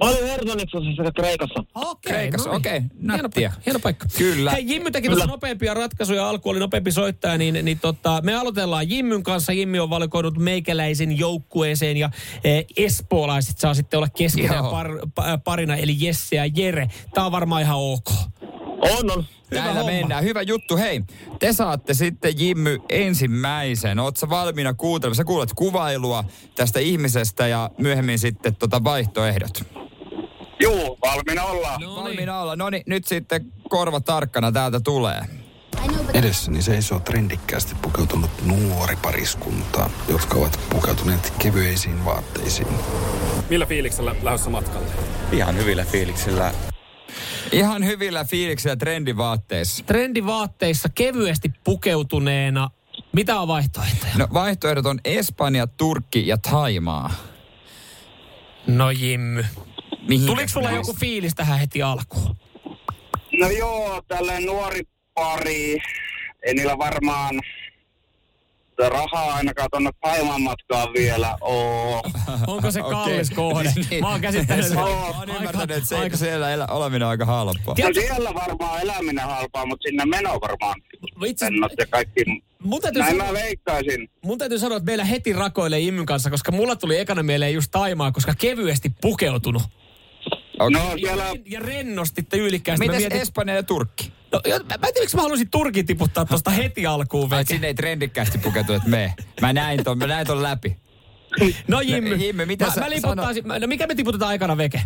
Mä 0.00 0.10
olin 0.10 0.26
Hernaniksessa 0.26 1.12
Kreikassa. 1.14 1.64
Okei, 1.74 2.12
Kreikassa, 2.12 2.48
no 2.48 2.52
niin. 2.52 2.60
okei, 2.60 2.80
Hieno 2.80 3.16
nättiä. 3.22 3.48
paikka, 3.48 3.62
hieno 3.66 3.78
paikka. 3.78 4.06
Kyllä. 4.18 4.50
Hei, 4.50 4.64
Jimmy 4.66 4.90
teki 4.90 5.08
tuossa 5.08 5.26
nopeampia 5.26 5.74
ratkaisuja. 5.74 6.28
Alku 6.28 6.48
oli 6.48 6.58
nopeampi 6.58 6.92
soittaja, 6.92 7.38
niin, 7.38 7.64
niin 7.64 7.78
tota, 7.80 8.20
me 8.24 8.34
aloitellaan 8.34 8.90
Jimmyn 8.90 9.22
kanssa. 9.22 9.52
Jimmy 9.52 9.78
on 9.78 9.90
valikoinut 9.90 10.38
meikäläisen 10.38 11.18
joukkueeseen 11.18 11.96
ja 11.96 12.10
e, 12.44 12.62
espoolaiset 12.76 13.58
saa 13.58 13.74
sitten 13.74 13.98
olla 13.98 14.08
keskenään 14.16 14.64
Joo. 14.64 14.70
par, 14.70 14.88
pa, 15.14 15.38
parina, 15.44 15.76
eli 15.76 15.96
Jesse 15.98 16.36
ja 16.36 16.46
Jere. 16.46 16.88
Tää 17.14 17.26
on 17.26 17.32
varmaan 17.32 17.62
ihan 17.62 17.78
ok. 17.78 18.10
On, 18.80 19.10
on. 19.10 19.24
Näillä 19.50 19.72
homma. 19.72 19.92
mennään. 19.92 20.24
Hyvä 20.24 20.42
juttu. 20.42 20.76
Hei, 20.76 21.02
te 21.38 21.52
saatte 21.52 21.94
sitten 21.94 22.34
Jimmy 22.38 22.78
ensimmäisen. 22.88 23.98
Sä 24.16 24.28
valmiina 24.28 24.74
kuuntelemaan? 24.74 25.16
Sä 25.16 25.24
kuulet 25.24 25.50
kuvailua 25.56 26.24
tästä 26.54 26.80
ihmisestä 26.80 27.46
ja 27.46 27.70
myöhemmin 27.78 28.18
sitten 28.18 28.56
tota 28.56 28.84
vaihtoehdot. 28.84 29.77
Juu, 30.60 30.98
valmiina 31.02 31.44
ollaan. 31.44 31.80
No 31.80 31.96
Valmiina 31.96 32.40
olla. 32.40 32.56
No 32.56 32.70
niin, 32.70 32.82
nyt 32.86 33.06
sitten 33.06 33.52
korva 33.68 34.00
tarkkana 34.00 34.52
täältä 34.52 34.80
tulee. 34.80 35.20
Edessäni 36.14 36.62
seisoo 36.62 36.98
trendikkäästi 37.00 37.74
pukeutunut 37.82 38.30
nuori 38.44 38.96
pariskunta, 38.96 39.90
jotka 40.08 40.38
ovat 40.38 40.60
pukeutuneet 40.70 41.32
kevyisiin 41.38 42.04
vaatteisiin. 42.04 42.68
Millä 43.50 43.66
fiiliksellä 43.66 44.14
lähdössä 44.22 44.50
matkalle? 44.50 44.88
Ihan 45.32 45.56
hyvillä 45.56 45.84
fiiliksillä. 45.84 46.52
Ihan 47.52 47.84
hyvillä 47.84 48.24
fiiliksillä 48.24 48.76
trendivaatteissa. 48.76 49.84
Trendivaatteissa 49.84 50.88
kevyesti 50.94 51.52
pukeutuneena. 51.64 52.70
Mitä 53.12 53.40
on 53.40 53.48
vaihtoehtoja? 53.48 54.12
No 54.16 54.28
vaihtoehdot 54.32 54.86
on 54.86 55.00
Espanja, 55.04 55.66
Turkki 55.66 56.26
ja 56.26 56.38
Taimaa. 56.38 57.10
No 58.66 58.90
Jimmy. 58.90 59.44
Mihin 60.08 60.26
Tuliko 60.26 60.48
sulla 60.48 60.70
joku 60.70 60.94
fiilis 61.00 61.34
tähän 61.34 61.58
heti 61.58 61.82
alkuun? 61.82 62.36
No 63.40 63.50
joo, 63.50 64.02
tälleen 64.08 64.44
nuori 64.46 64.82
pari, 65.14 65.78
ei 66.46 66.54
niillä 66.54 66.78
varmaan 66.78 67.40
rahaa 68.88 69.34
ainakaan 69.34 69.68
tonne 69.72 69.90
Taimaan 70.00 70.42
matkaan 70.42 70.88
vielä 70.92 71.38
oo. 71.40 72.02
Onko 72.46 72.70
se 72.70 72.80
kallis 72.80 73.30
kohde? 73.30 73.72
Niin. 73.90 74.00
Mä 74.04 74.08
oon 74.10 74.20
käsittänyt, 74.20 74.74
Mä 74.74 74.84
oon 74.84 75.28
ymmärtänyt, 75.36 75.70
että 75.70 75.88
se, 75.88 75.96
aika- 75.98 76.16
siellä 76.16 76.50
elä, 76.52 76.66
oleminen 76.66 77.02
on 77.02 77.10
aika 77.10 77.24
halpaa. 77.24 77.74
No 77.78 77.88
siellä 77.94 78.34
varmaan 78.34 78.80
eläminen 78.82 79.24
halpaa, 79.24 79.66
mutta 79.66 79.88
sinne 79.88 80.04
meno 80.04 80.30
varmaan. 80.40 80.74
Itse, 81.26 81.44
Lennot 81.44 81.72
ja 81.78 81.86
kaikki. 81.86 82.24
mun, 82.62 82.80
täytyy 82.80 83.02
Näin 83.02 83.16
sanoa, 83.16 83.32
mä 83.32 83.38
veikkaisin. 83.38 84.10
mun 84.24 84.38
täytyy 84.38 84.58
sanoa, 84.58 84.76
että 84.76 84.86
meillä 84.86 85.04
heti 85.04 85.32
rakoilee 85.32 85.80
Immyn 85.80 86.06
kanssa, 86.06 86.30
koska 86.30 86.52
mulla 86.52 86.76
tuli 86.76 86.98
ekana 86.98 87.22
mieleen 87.22 87.54
just 87.54 87.70
Taimaa, 87.70 88.12
koska 88.12 88.34
kevyesti 88.38 88.92
pukeutunut. 89.00 89.62
Okay. 90.60 90.70
No 90.70 90.88
Ja, 90.90 90.96
siellä, 91.08 91.24
ja 91.46 91.60
rennosti 91.60 92.22
yllikkäästi. 92.36 92.86
Mä 92.86 92.92
Mites 92.92 93.00
mietin, 93.02 93.20
Espanja 93.20 93.54
ja 93.54 93.62
Turkki? 93.62 94.12
no, 94.32 94.40
jo- 94.44 94.58
mä, 94.58 94.64
mä 94.64 94.74
en 94.74 94.80
tiedä, 94.80 95.00
miksi 95.00 95.16
mä 95.16 95.22
halusin 95.22 95.50
Turkin 95.50 95.86
tiputtaa 95.86 96.24
tosta 96.24 96.50
heti 96.50 96.86
alkuun. 96.86 97.32
Ai 97.32 97.44
sinne 97.44 97.66
ei 97.66 97.74
trendikkäästi 97.74 98.38
pukeutuneet 98.38 98.86
me. 98.86 99.14
Mä 99.40 99.52
näin 99.52 99.84
ton, 99.84 99.98
mä 99.98 100.06
näin 100.06 100.26
ton 100.26 100.42
läpi. 100.42 100.76
No 101.68 101.80
Jimmy, 101.80 102.14
Jimmy, 102.16 102.46
mitä 102.46 102.64
mä, 102.64 102.72
sä 102.72 102.80
mä 102.80 102.90
liputtaisin, 102.90 103.44
no 103.60 103.66
mikä 103.66 103.86
me 103.86 103.94
tiputetaan 103.94 104.28
aikana 104.28 104.56
veke? 104.56 104.80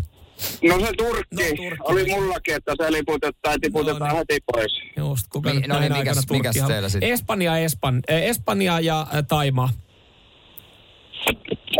no 0.62 0.80
se 0.80 0.92
Turkki, 0.98 1.34
No, 1.36 1.42
Turkki. 1.56 1.76
oli 1.82 2.04
mullakin, 2.10 2.54
että 2.54 2.72
se 2.82 2.92
liputetaan 2.92 3.60
tiputetaan 3.60 4.10
No 4.10 4.16
heti 4.16 4.38
pois. 4.52 4.72
Just, 4.96 5.26
kuka 5.28 5.48
Mi- 5.50 5.54
nyt 5.60 5.66
no 5.66 5.80
niin, 5.80 5.92
mikäs- 5.92 6.30
mikäs 6.30 6.56
teillä 6.66 6.88
sit? 6.88 7.02
Espanja, 7.02 7.58
Espan, 7.58 8.00
eh, 8.08 8.22
Espanja 8.22 8.80
ja 8.80 9.00
äh, 9.00 9.24
Taimaa. 9.28 9.68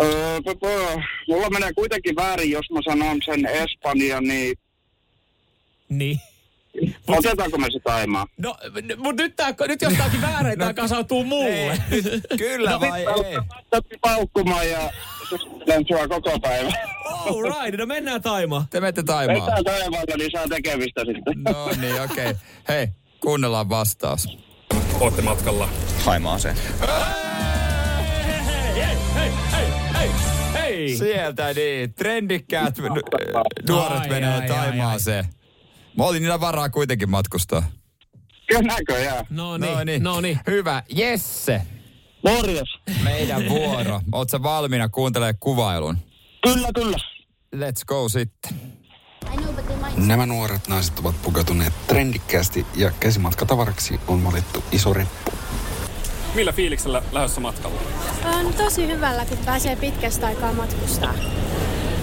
Öö, 0.03 0.41
tota, 0.45 0.67
mulla 1.29 1.51
menee 1.51 1.73
kuitenkin 1.73 2.17
väärin, 2.17 2.51
jos 2.51 2.71
mä 2.71 2.81
sanon 2.85 3.19
sen 3.25 3.47
Espanja, 3.47 4.21
niin 4.21 4.55
Niin. 5.89 6.21
Mut 7.09 7.19
otetaanko 7.19 7.59
me 7.59 7.67
se 7.73 7.81
Taimaa? 7.85 8.27
No, 8.39 8.57
n- 8.83 9.01
mut 9.01 9.17
nyt, 9.17 9.37
tää, 9.37 9.55
nyt 9.69 9.83
jos 9.83 9.93
tääkin 9.93 10.23
väärin, 10.23 10.59
tää 10.59 10.75
kasautuu 10.75 11.25
mulle. 11.25 11.79
Kyllä 12.39 12.71
No, 12.71 12.81
vai 12.81 13.01
ei? 13.01 13.39
Täytyy 13.71 13.99
paukkumaan 14.01 14.71
ja 14.71 14.91
suosittelen 15.29 15.85
sua 15.89 16.09
koko 16.09 16.39
päivän. 16.41 16.73
All 17.07 17.43
right, 17.43 17.79
no 17.79 17.87
mennään 17.87 18.23
Taimaan. 18.23 18.65
Te 18.71 18.81
menette 18.81 19.03
Taimaan. 19.03 19.41
Vetää 19.41 19.63
taivaalta, 19.63 20.17
niin 20.17 20.31
saa 20.33 20.49
tekemistä 20.49 21.01
sitten. 21.05 21.43
No 21.43 21.69
niin, 21.81 22.03
okei. 22.03 22.27
Okay. 22.27 22.35
Hei, 22.69 22.89
kuunnellaan 23.21 23.69
vastaus. 23.69 24.39
Ootte 25.01 25.23
matkalla. 25.23 25.69
Haimaaseen. 26.05 26.57
Hei! 30.55 30.97
Sieltä 30.97 31.53
niin, 31.55 31.95
trendikkäät 31.95 32.79
nu- 32.79 32.95
nuoret 33.69 34.09
menee 34.09 34.29
ai, 34.35 34.41
ai, 34.41 34.49
Taimaaseen. 34.49 35.25
Mä 35.99 36.05
olin 36.05 36.23
niillä 36.23 36.41
varaa 36.41 36.69
kuitenkin 36.71 37.11
matkustaa. 37.11 37.63
Kyllä 38.49 38.63
näköjään. 38.63 39.27
No 39.31 39.57
niin, 39.59 40.03
no 40.03 40.21
niin. 40.21 40.41
Hyvä. 40.47 40.83
Jesse, 40.89 41.63
Morjes. 42.25 42.69
meidän 43.03 43.49
vuoro. 43.49 44.01
Oot 44.13 44.31
sä 44.31 44.43
valmiina 44.43 44.89
kuuntelemaan 44.89 45.35
kuvailun? 45.41 45.99
Kyllä, 46.43 46.69
kyllä. 46.75 46.97
Let's 47.57 47.85
go 47.87 48.09
sitten. 48.09 48.61
Nämä 49.97 50.27
nuoret 50.27 50.69
naiset 50.69 50.99
ovat 50.99 51.23
pukeutuneet 51.23 51.73
trendikkäästi 51.87 52.67
ja 52.75 52.91
käsimatkatavaraksi 53.01 54.01
on 54.09 54.25
valittu 54.25 54.65
iso 54.73 54.93
reppu. 54.93 55.33
Millä 56.35 56.53
fiiliksellä 56.53 57.03
lähdössä 57.13 57.41
matkalla? 57.41 57.81
On 58.25 58.55
tosi 58.55 58.87
hyvällä, 58.87 59.25
kun 59.25 59.39
pääsee 59.39 59.77
pitkästä 59.77 60.27
aikaa 60.27 60.53
matkustaa. 60.53 61.15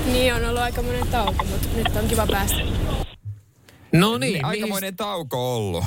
Niin 0.06 0.34
on 0.36 0.46
ollut 0.46 0.62
aika 0.62 0.82
monen 0.82 1.08
tauko, 1.08 1.46
mutta 1.46 1.68
nyt 1.76 1.88
on 1.96 2.08
kiva 2.08 2.28
päästä. 2.28 2.58
No 3.94 4.18
niin, 4.18 4.46
Aikamoinen 4.46 4.96
tauko 4.96 5.56
ollut. 5.56 5.86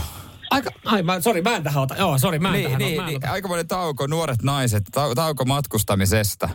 Aika, 0.50 0.70
ai, 0.84 1.02
mä, 1.02 1.20
sorry, 1.20 1.42
mä 1.42 1.56
en 1.56 1.62
tähän 1.62 1.82
ota. 1.82 1.94
Joo, 1.96 2.18
sorry, 2.18 2.38
mä 2.38 2.48
en 2.48 2.54
Niin, 2.54 2.64
tähän 2.64 2.78
niin, 2.78 3.00
ota. 3.00 3.06
Niin, 3.06 3.16
ota. 3.16 3.30
aikamoinen 3.30 3.68
tauko, 3.68 4.06
nuoret 4.06 4.42
naiset, 4.42 4.82
tau- 4.96 5.14
tauko 5.14 5.44
matkustamisesta. 5.44 6.48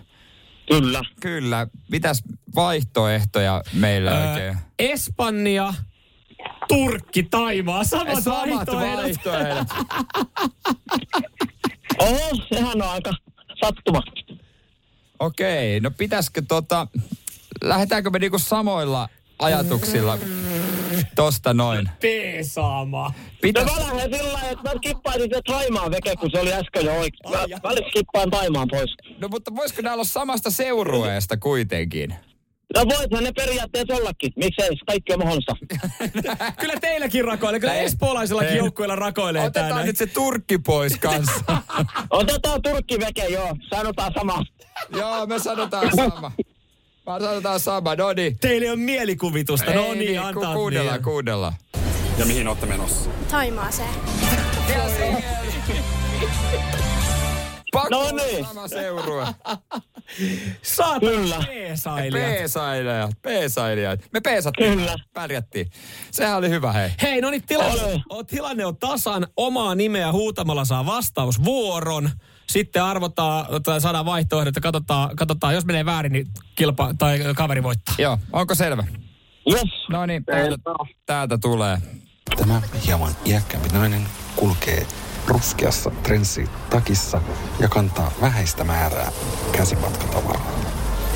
Kyllä. 0.71 1.01
Kyllä. 1.21 1.67
Mitäs 1.91 2.23
vaihtoehtoja 2.55 3.61
meillä 3.73 4.11
Öö, 4.11 4.31
oikein? 4.33 4.57
Espanja, 4.79 5.73
Turkki, 6.67 7.23
Taimaa, 7.23 7.83
samat, 7.83 8.23
Samat 8.23 8.49
vaihtoehdot. 8.49 8.97
vaihtoehdot. 9.03 9.67
Oho, 11.99 12.29
sehän 12.53 12.81
on 12.81 12.89
aika 12.89 13.11
sattuma. 13.65 14.01
Okei, 15.19 15.79
no 15.79 15.91
pitäisikö 15.91 16.41
tota, 16.47 16.87
lähdetäänkö 17.63 18.09
me 18.09 18.19
niinku 18.19 18.39
samoilla 18.39 19.09
ajatuksilla 19.39 20.17
tosta 21.15 21.53
noin? 21.53 21.89
Peesaamaan. 22.01 23.13
Pitäis, 23.41 23.67
No 23.67 23.73
mä 23.73 23.79
lähden 23.79 24.13
sillä 24.13 24.33
lailla, 24.33 24.49
että 24.49 24.73
mä 24.73 24.79
kippaisin 24.81 25.29
se 25.33 25.41
Taimaan 25.47 25.91
veke, 25.91 26.15
kun 26.15 26.31
se 26.31 26.39
oli 26.39 26.53
äsken 26.53 26.85
jo 26.85 26.91
oikein. 26.91 27.31
Mä, 27.31 27.37
mä 27.69 27.75
kippaan 27.93 28.29
Taimaan 28.29 28.67
pois. 28.71 28.95
no 29.19 29.27
mutta 29.27 29.55
voisiko 29.55 29.81
nämä 29.81 29.93
olla 29.93 30.03
samasta 30.03 30.51
seurueesta 30.51 31.37
kuitenkin? 31.37 32.15
No 32.76 32.84
voithan 32.97 33.24
ne 33.24 33.32
periaatteessa 33.32 33.93
ollakin. 33.95 34.34
Miksei? 34.36 34.70
Kaikki 34.88 35.13
on 35.13 35.20
mahdollista. 35.20 35.53
Kyllä 36.61 36.74
teilläkin 36.82 37.26
rakoilee, 37.26 37.59
kyllä 37.59 37.74
espoolaisillakin 37.76 38.51
Ei. 38.51 38.57
joukkueilla 38.57 38.95
rakoilee 38.95 39.43
Otetaan 39.45 39.70
näin. 39.76 39.86
nyt 39.88 39.97
se 39.97 40.05
Turkki 40.07 40.57
pois 40.57 40.97
kanssa. 40.97 41.43
Otetaan 42.09 42.61
Turkki 42.61 42.99
veke, 42.99 43.26
joo. 43.26 43.55
Sanotaan 43.76 44.11
sama. 44.18 44.43
Joo, 44.95 45.26
me 45.26 45.39
sanotaan 45.39 45.91
sama. 45.95 46.32
Me 47.07 47.20
sanotaan 47.26 47.59
sama, 47.59 47.95
no 47.95 48.13
niin. 48.13 48.38
Teillä 48.39 48.72
on 48.72 48.80
mielikuvitusta, 48.80 49.74
no 49.74 49.93
niin, 49.93 50.22
ku- 50.22 50.28
antaa 50.28 50.53
Kuunnellaan, 50.55 50.95
niin. 50.97 51.03
kuunnellaan. 51.03 51.53
Ja 52.18 52.26
mihin 52.26 52.47
olette 52.47 52.65
menossa? 52.65 53.09
Taimaaseen. 53.32 53.89
Pakko 57.74 57.89
No 57.89 58.11
niin. 58.11 58.45
sama 58.45 58.68
seurue. 58.68 59.28
Saat 60.62 60.99
Kyllä. 60.99 61.36
peesailijat. 61.47 62.30
Peesailijat, 62.30 63.12
peesailijat. 63.22 63.99
Me 64.14 64.22
peesattiin, 64.22 64.74
Kyllä. 64.78 64.95
pärjättiin. 65.14 65.72
Sehän 66.12 66.38
oli 66.38 66.49
hyvä, 66.49 66.72
hei. 66.72 66.89
Hei, 67.01 67.22
no 67.22 67.30
niin, 67.30 67.43
tilanne, 67.43 68.03
on, 68.10 68.26
tilanne 68.26 68.66
on 68.66 68.78
tasan. 68.78 69.28
Omaa 69.38 69.76
nimeä 69.76 70.12
huutamalla 70.12 70.66
saa 70.66 70.86
vastausvuoron. 70.86 72.10
Sitten 72.47 72.84
arvotaan, 72.84 73.64
tai 73.64 73.82
saadaan 73.82 74.05
vaihtoehdot 74.05 74.55
ja 74.55 74.62
katsotaan, 74.62 75.16
katsotaan, 75.16 75.53
jos 75.53 75.66
menee 75.66 75.86
väärin, 75.86 76.12
niin 76.12 76.28
kilpa, 76.55 76.93
tai 76.97 77.20
kaveri 77.36 77.64
voittaa. 77.64 77.95
Joo, 77.97 78.18
onko 78.34 78.55
selvä? 78.55 78.84
Yes. 79.51 79.88
No 79.89 80.05
niin, 80.05 80.26
täältä, 80.26 80.72
täältä 81.05 81.38
tulee. 81.38 81.78
Tämä 82.38 82.62
hieman 82.86 83.12
iäkkäämpi 83.26 83.70
nainen 83.70 84.05
kulkee 84.36 84.88
ruskeassa 85.28 85.91
trenssitakissa 86.03 87.21
ja 87.59 87.69
kantaa 87.69 88.11
vähäistä 88.21 88.63
määrää 88.63 89.11
käsimatkatavaraa. 89.51 90.51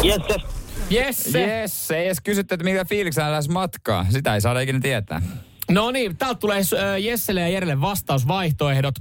Yes, 0.03 0.22
yes. 0.30 0.41
Jesse. 0.89 1.45
Yes, 1.45 1.91
ei 1.91 2.05
edes 2.05 2.22
kysytty, 2.22 2.53
että 2.53 2.64
mikä 2.64 2.86
fiiliksellä 2.86 3.32
lähes 3.32 3.49
matkaa. 3.49 4.05
Sitä 4.09 4.36
ei 4.36 4.41
saada 4.41 4.59
ikinä 4.59 4.80
tietää. 4.80 5.22
No 5.70 5.91
niin, 5.91 6.18
täältä 6.18 6.39
tulee 6.39 6.59
äh, 6.59 7.01
Jesselle 7.01 7.41
ja 7.41 7.47
Jerelle 7.47 7.82
vastausvaihtoehdot. 7.82 8.95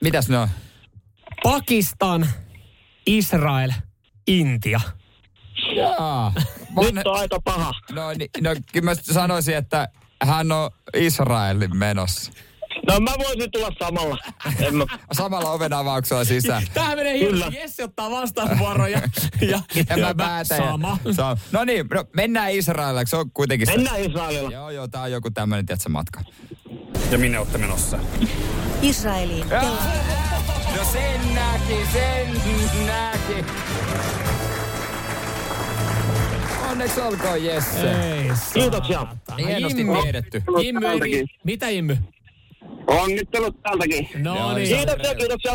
Mitäs 0.00 0.28
ne 0.28 0.38
on? 0.38 0.48
Pakistan, 1.42 2.26
Israel, 3.06 3.70
Intia. 4.26 4.80
Jaa. 5.76 6.32
Nyt 6.92 7.06
on 7.06 7.18
aika 7.18 7.40
paha. 7.44 7.72
No, 7.92 8.10
niin, 8.12 8.30
no 8.40 8.50
kyllä 8.72 8.84
mä 8.84 8.94
sanoisin, 8.94 9.56
että 9.56 9.88
hän 10.22 10.52
on 10.52 10.70
Israelin 10.94 11.76
menossa. 11.76 12.32
No 12.90 13.00
mä 13.00 13.12
voisin 13.18 13.50
tulla 13.50 13.70
samalla. 13.78 14.18
En 14.66 14.76
mä... 14.76 14.84
Samalla 15.12 15.50
oven 15.50 15.72
avauksella 15.72 16.24
sisään. 16.24 16.62
Tähän 16.74 16.98
menee 16.98 17.18
hienosti. 17.18 17.56
Jesse 17.56 17.84
ottaa 17.84 18.10
vastausvuoron 18.10 18.92
ja, 18.92 19.00
ja, 19.50 19.60
Ja 19.88 19.96
mä 19.96 20.14
päätän. 20.14 20.58
Sama. 20.58 20.98
Sama. 21.12 21.36
No 21.52 21.64
niin, 21.64 21.86
no, 21.94 22.04
mennään 22.16 22.52
Israelille, 22.52 23.06
se 23.06 23.16
on 23.16 23.30
kuitenkin 23.34 23.66
se. 23.66 23.76
Mennään 23.76 24.00
Israelilla. 24.00 24.50
Joo, 24.50 24.70
joo, 24.70 24.88
tää 24.88 25.02
on 25.02 25.12
joku 25.12 25.30
tämmönen, 25.30 25.66
tiedätkö, 25.66 25.88
matka. 25.88 26.20
Ja 27.10 27.18
minne 27.18 27.38
olette 27.38 27.58
menossa? 27.58 27.98
Israeliin. 28.82 29.46
No 30.76 30.84
sen 30.92 31.34
näki, 31.34 31.86
sen 31.92 32.28
näki. 32.86 33.44
Onneksi 36.70 37.00
olkoon 37.00 37.44
Jesse. 37.44 37.90
Ei 37.90 38.30
Kiitoksia. 38.54 39.06
Hienosti 39.38 39.84
tiedetty. 40.02 40.42
Immy, 40.60 40.86
mitä 41.44 41.68
Immy? 41.68 41.96
Onnittelut 42.90 43.62
täältäkin. 43.62 44.08
No 44.16 44.54
niin. 44.54 44.68
se- 44.68 44.76
Kiitoksia, 44.76 45.14
kiitoksia. 45.14 45.54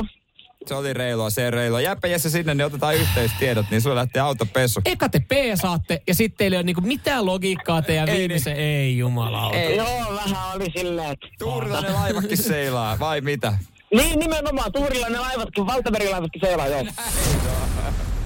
Se 0.65 0.75
oli 0.75 0.93
reilua, 0.93 1.29
se 1.29 1.51
reilua. 1.51 1.81
Jääpä 1.81 2.07
Jesse 2.07 2.29
sinne, 2.29 2.53
niin 2.55 2.65
otetaan 2.65 2.95
yhteistiedot, 2.95 3.65
niin 3.71 3.81
sulla 3.81 3.95
lähtee 3.95 4.21
autopesu. 4.21 4.81
Eka 4.85 5.09
te 5.09 5.19
peesaatte 5.19 6.01
ja 6.07 6.15
sitten 6.15 6.37
teillä 6.37 6.55
ei 6.55 6.57
ole 6.57 6.63
niinku 6.63 6.81
mitään 6.81 7.25
logiikkaa 7.25 7.81
teidän 7.81 8.09
Ei 8.09 8.17
viimeisen, 8.19 8.55
ei 8.55 8.97
jumalauta. 8.97 9.57
Ei. 9.57 9.75
Joo, 9.77 10.15
vähän 10.25 10.55
oli 10.55 10.65
silleen, 10.77 11.11
että... 11.11 11.27
Tuurilainen 11.39 11.93
laivakin 11.93 12.37
seilaa, 12.37 12.99
vai 12.99 13.21
mitä? 13.21 13.57
Niin, 13.93 14.19
nimenomaan. 14.19 14.71
Tuurilainen 14.71 15.21
laivatkin, 15.21 15.65
valtamerilaivatkin 15.67 16.41
seilaa, 16.41 16.67
joo. 16.67 16.83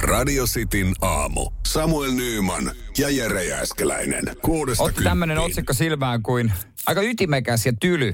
Radio 0.02 0.45
Cityn 0.45 0.93
aamu. 1.02 1.50
Samuel 1.68 2.12
Nyyman 2.12 2.72
ja 2.97 3.10
Jere 3.10 3.43
Jääskeläinen. 3.45 4.24
Kuudesta 4.41 4.84
Otti 4.84 5.04
tämmönen 5.04 5.36
kymppiin. 5.38 5.52
otsikko 5.52 5.74
silmään 5.74 6.24
kuin 6.24 6.54
aika 6.86 7.02
ytimekäs 7.02 7.66
ja 7.66 7.74
tyly. 7.82 8.08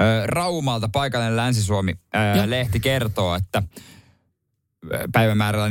Ö, 0.00 0.26
Raumalta 0.26 0.88
paikallinen 0.92 1.36
Länsi-Suomi 1.36 1.92
ö, 1.92 2.50
lehti 2.50 2.80
kertoo, 2.80 3.34
että 3.34 3.62
päivämäärällä 5.12 5.68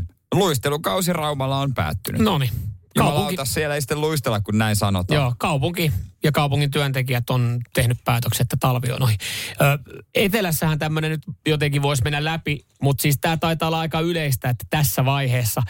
14.3. 0.00 0.04
luistelukausi 0.34 1.12
Raumalla 1.12 1.58
on 1.60 1.74
päättynyt. 1.74 2.20
No 2.20 2.38
niin. 2.38 2.50
Kaupunki, 2.98 3.36
siellä 3.44 3.74
ei 3.74 3.80
sitten 3.80 4.00
luistella, 4.00 4.40
kun 4.40 4.58
näin 4.58 4.76
sanotaan. 4.76 5.20
joo, 5.20 5.34
kaupunki 5.38 5.92
ja 6.24 6.32
kaupungin 6.32 6.70
työntekijät 6.70 7.30
on 7.30 7.60
tehnyt 7.74 7.98
päätöksen, 8.04 8.44
että 8.44 8.56
talvi 8.60 8.92
on 8.92 9.02
ohi. 9.02 9.16
Ö, 9.60 9.78
etelässähän 10.14 10.78
tämmöinen 10.78 11.10
nyt 11.10 11.22
jotenkin 11.46 11.82
voisi 11.82 12.02
mennä 12.02 12.24
läpi, 12.24 12.66
mutta 12.82 13.02
siis 13.02 13.18
tämä 13.20 13.36
taitaa 13.36 13.68
olla 13.68 13.80
aika 13.80 14.00
yleistä, 14.00 14.48
että 14.48 14.66
tässä 14.70 15.04
vaiheessa 15.04 15.62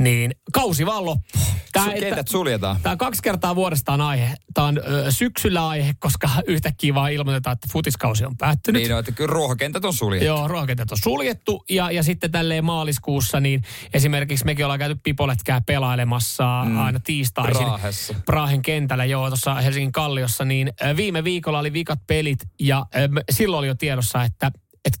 niin 0.00 0.34
kausi 0.52 0.86
vaan 0.86 1.04
loppuu. 1.04 1.42
Su- 1.78 2.00
kentät 2.00 2.28
suljetaan. 2.28 2.76
Tämä 2.82 2.96
kaksi 2.96 3.22
kertaa 3.22 3.56
vuodesta 3.56 3.92
on 3.92 4.00
aihe. 4.00 4.34
Tämä 4.54 4.66
on 4.66 4.78
ö, 4.78 5.10
syksyllä 5.10 5.68
aihe, 5.68 5.92
koska 5.98 6.30
yhtäkkiä 6.46 6.94
vaan 6.94 7.12
ilmoitetaan, 7.12 7.54
että 7.54 7.68
futiskausi 7.72 8.24
on 8.24 8.36
päättynyt. 8.36 8.82
Niin, 8.82 8.90
no, 8.90 8.98
että 8.98 9.12
kyllä 9.12 9.32
ruohokentät 9.32 9.84
on 9.84 9.94
suljettu. 9.94 10.26
Joo, 10.26 10.48
ruokakentät 10.48 10.92
on 10.92 10.98
suljettu 11.02 11.64
ja, 11.70 11.90
ja 11.90 12.02
sitten 12.02 12.30
tälleen 12.30 12.64
maaliskuussa 12.64 13.40
niin 13.40 13.62
esimerkiksi 13.94 14.44
mekin 14.44 14.64
ollaan 14.64 14.78
käyty 14.78 15.00
pipoletkää 15.02 15.60
pelailemassa 15.60 16.64
mm. 16.64 16.78
aina 16.78 17.00
tiistaisin. 17.04 17.66
Raahessa. 17.66 18.14
Prahen 18.26 18.62
kentällä, 18.62 19.04
joo, 19.04 19.28
tuossa 19.28 19.54
Helsingin 19.54 19.92
Kalliossa, 19.92 20.44
niin 20.44 20.72
viime 20.96 21.24
viikolla 21.24 21.58
oli 21.58 21.72
vikat 21.72 21.98
pelit 22.06 22.38
ja 22.60 22.86
ö, 22.94 23.08
silloin 23.30 23.58
oli 23.58 23.66
jo 23.66 23.74
tiedossa, 23.74 24.24
että, 24.24 24.50
että 24.84 24.98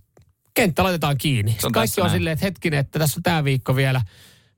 kenttä 0.54 0.82
laitetaan 0.82 1.18
kiinni. 1.18 1.56
On 1.64 1.72
Kaikki 1.72 2.00
on 2.00 2.06
näin. 2.06 2.18
silleen, 2.18 2.32
että 2.32 2.46
hetkinen, 2.46 2.80
että 2.80 2.98
tässä 2.98 3.18
on 3.18 3.22
tämä 3.22 3.44
viikko 3.44 3.76
vielä 3.76 4.00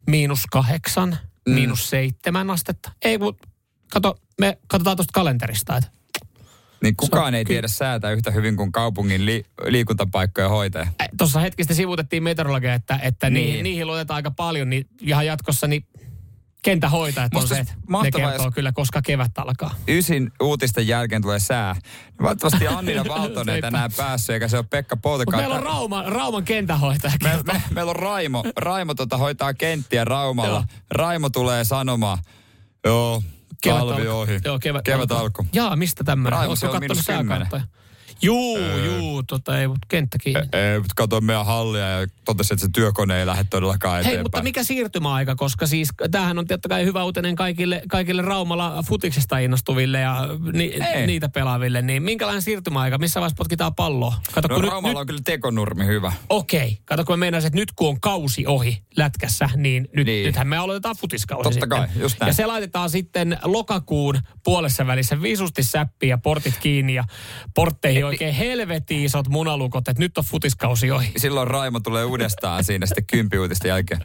miinus 0.06 0.46
kahdeksan, 0.50 1.18
mm. 1.48 1.54
miinus 1.54 1.90
seitsemän 1.90 2.50
astetta. 2.50 2.92
Ei, 3.02 3.18
mutta 3.18 3.48
kato, 3.92 4.18
me 4.40 4.58
katsotaan 4.66 4.96
tuosta 4.96 5.12
kalenterista, 5.14 5.76
että 5.76 5.90
Niin 6.82 6.96
kukaan 6.96 7.34
ei 7.34 7.44
ky- 7.44 7.52
tiedä 7.52 7.68
säätä 7.68 8.10
yhtä 8.10 8.30
hyvin 8.30 8.56
kuin 8.56 8.72
kaupungin 8.72 9.26
li- 9.26 9.44
liikuntapaikkojen 9.68 10.50
hoitaja. 10.50 10.86
tuossa 11.18 11.40
hetki 11.40 11.62
sitten 11.62 11.76
sivuutettiin 11.76 12.22
meteorologia, 12.22 12.74
että, 12.74 12.98
että 13.02 13.30
niin. 13.30 13.34
Niin. 13.34 13.46
niihin, 13.46 13.64
niihin 13.64 13.86
luotetaan 13.86 14.16
aika 14.16 14.30
paljon, 14.30 14.70
niin 14.70 14.86
ihan 15.00 15.26
jatkossa 15.26 15.66
niin 15.66 15.86
kentähoitajat 16.62 17.34
on 17.34 17.40
Musta 17.42 17.54
se, 17.54 17.60
että 17.60 17.74
ne 18.02 18.10
kertoo 18.10 18.44
jos- 18.46 18.54
kyllä, 18.54 18.72
koska 18.72 19.02
kevät 19.02 19.38
alkaa. 19.38 19.74
Ysin 19.88 20.32
uutisten 20.42 20.88
jälkeen 20.88 21.22
tulee 21.22 21.38
sää. 21.38 21.76
Valitettavasti 22.22 22.66
Annina 22.68 23.04
Valtonen 23.18 23.60
tänään 23.60 23.90
päässyt, 23.96 24.34
eikä 24.34 24.48
se 24.48 24.56
ole 24.56 24.66
Pekka 24.70 24.96
Polteka. 24.96 25.36
meillä 25.36 25.54
on 25.54 25.62
Rauma, 25.62 26.02
Rauman 26.02 26.44
kentähoitaja. 26.44 27.12
me, 27.22 27.38
me, 27.52 27.62
meillä 27.70 27.90
on 27.90 27.96
Raimo. 27.96 28.44
Raimo 28.56 28.94
tota 28.94 29.16
hoitaa 29.16 29.54
kenttiä 29.54 30.04
Raumalla. 30.04 30.50
Joo. 30.50 30.64
Raimo 30.90 31.28
tulee 31.30 31.64
sanomaan, 31.64 32.18
joo, 32.84 33.22
talvi 33.64 33.92
alkoi. 33.92 34.08
ohi. 34.08 34.40
Joo, 34.44 34.58
kevät, 34.58 34.82
kevät 34.84 35.12
alkoi. 35.12 35.44
Jaa, 35.52 35.76
mistä 35.76 36.04
tämmöinen? 36.04 36.32
Raimo, 36.32 36.50
Oletko 36.50 36.66
se 36.66 36.68
on 36.68 36.80
miinus 36.80 37.06
kymmenen. 37.06 37.48
Juu, 38.22 38.58
juu, 38.84 39.22
tota 39.22 39.58
ei, 39.60 39.68
mutta 39.68 39.86
kenttä 39.88 40.18
kiinni. 40.18 40.48
Ei, 40.52 40.78
mutta 40.78 40.92
katsoin 40.96 41.24
meidän 41.24 41.46
hallia 41.46 41.88
ja 41.88 42.06
totesin, 42.24 42.54
että 42.54 42.66
se 42.66 42.70
työkone 42.74 43.20
ei 43.20 43.26
lähde 43.26 43.44
todellakaan 43.50 43.94
eteenpäin. 44.00 44.16
Hei, 44.16 44.22
mutta 44.22 44.42
mikä 44.42 44.64
siirtymäaika, 44.64 45.36
koska 45.36 45.66
siis 45.66 45.88
tämähän 46.10 46.38
on 46.38 46.46
totta 46.46 46.68
kai 46.68 46.84
hyvä 46.84 47.04
uutinen 47.04 47.36
kaikille, 47.36 47.82
kaikille 47.88 48.22
Raumalla 48.22 48.82
futiksesta 48.88 49.38
innostuville 49.38 50.00
ja 50.00 50.28
ni, 50.52 50.74
niitä 51.06 51.28
pelaaville, 51.28 51.82
niin 51.82 52.02
minkälainen 52.02 52.42
siirtymäaika, 52.42 52.98
missä 52.98 53.20
vaiheessa 53.20 53.36
potkitaan 53.38 53.74
palloa? 53.74 54.14
Kato, 54.32 54.48
No 54.48 54.54
kun 54.54 54.62
nyt, 54.62 54.70
Raumalla 54.70 55.00
on 55.00 55.06
kyllä 55.06 55.20
tekonurmi 55.24 55.86
hyvä. 55.86 56.12
Okei, 56.28 56.78
kato 56.84 57.04
kun 57.04 57.12
mä 57.12 57.16
meinasin, 57.16 57.46
että 57.46 57.58
nyt 57.58 57.72
kun 57.76 57.88
on 57.88 58.00
kausi 58.00 58.46
ohi 58.46 58.82
lätkässä, 58.96 59.48
niin, 59.56 59.88
nyt, 59.96 60.06
Niin. 60.06 60.26
nythän 60.26 60.48
me 60.48 60.56
aloitetaan 60.56 60.96
futiskausi 61.00 61.42
Totta 61.42 61.52
sitten. 61.60 61.68
kai, 61.68 61.88
just 62.02 62.20
näin. 62.20 62.28
Ja 62.28 62.34
se 62.34 62.46
laitetaan 62.46 62.90
sitten 62.90 63.38
lokakuun 63.44 64.18
puolessa 64.44 64.86
välissä 64.86 65.22
visusti 65.22 65.62
säppiin 65.62 66.10
ja 66.10 66.18
portit 66.18 66.54
kiinni 66.60 66.94
ja 66.94 67.04
portteihin 67.54 68.11
oikein 68.12 68.34
helvetin 68.34 69.04
isot 69.04 69.28
munalukot, 69.28 69.88
että 69.88 70.02
nyt 70.02 70.18
on 70.18 70.24
futiskausi 70.24 70.90
ohi. 70.90 71.12
Silloin 71.16 71.48
Raimo 71.48 71.80
tulee 71.80 72.04
uudestaan 72.04 72.64
siinä 72.64 72.86
sitten 72.86 73.06
kympiuutisten 73.06 73.68
jälkeen. 73.68 74.00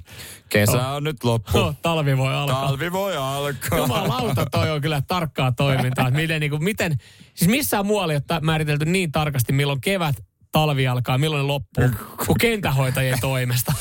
Kesä 0.49 0.87
on 0.87 1.03
nyt 1.03 1.23
loppu. 1.23 1.57
Oh, 1.57 1.75
talvi 1.81 2.17
voi 2.17 2.33
alkaa. 2.33 2.65
Talvi 2.65 2.91
voi 2.91 3.17
alkaa. 3.17 3.77
Jumalauta, 3.77 4.45
toi 4.51 4.71
on 4.71 4.81
kyllä 4.81 5.01
tarkkaa 5.07 5.51
toimintaa. 5.51 6.11
Miten, 6.11 6.39
niin 6.39 6.49
kuin, 6.49 6.63
miten, 6.63 6.97
siis 7.35 7.51
missään 7.51 7.85
muualla 7.85 8.13
ei 8.13 8.19
ole 8.31 8.39
määritelty 8.41 8.85
niin 8.85 9.11
tarkasti, 9.11 9.53
milloin 9.53 9.81
kevät, 9.81 10.15
talvi 10.51 10.87
alkaa, 10.87 11.17
milloin 11.17 11.41
ne 11.41 11.47
loppuu, 11.47 11.89
kuin 12.25 12.37
kentähoitajien 12.39 13.19
toimesta. 13.21 13.73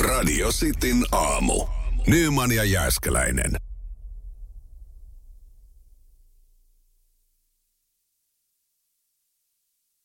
Radio 0.00 0.48
Cityn 0.48 1.04
aamu. 1.12 1.66
Nyman 2.06 2.52
ja 2.52 2.64
Jääskeläinen. 2.64 3.69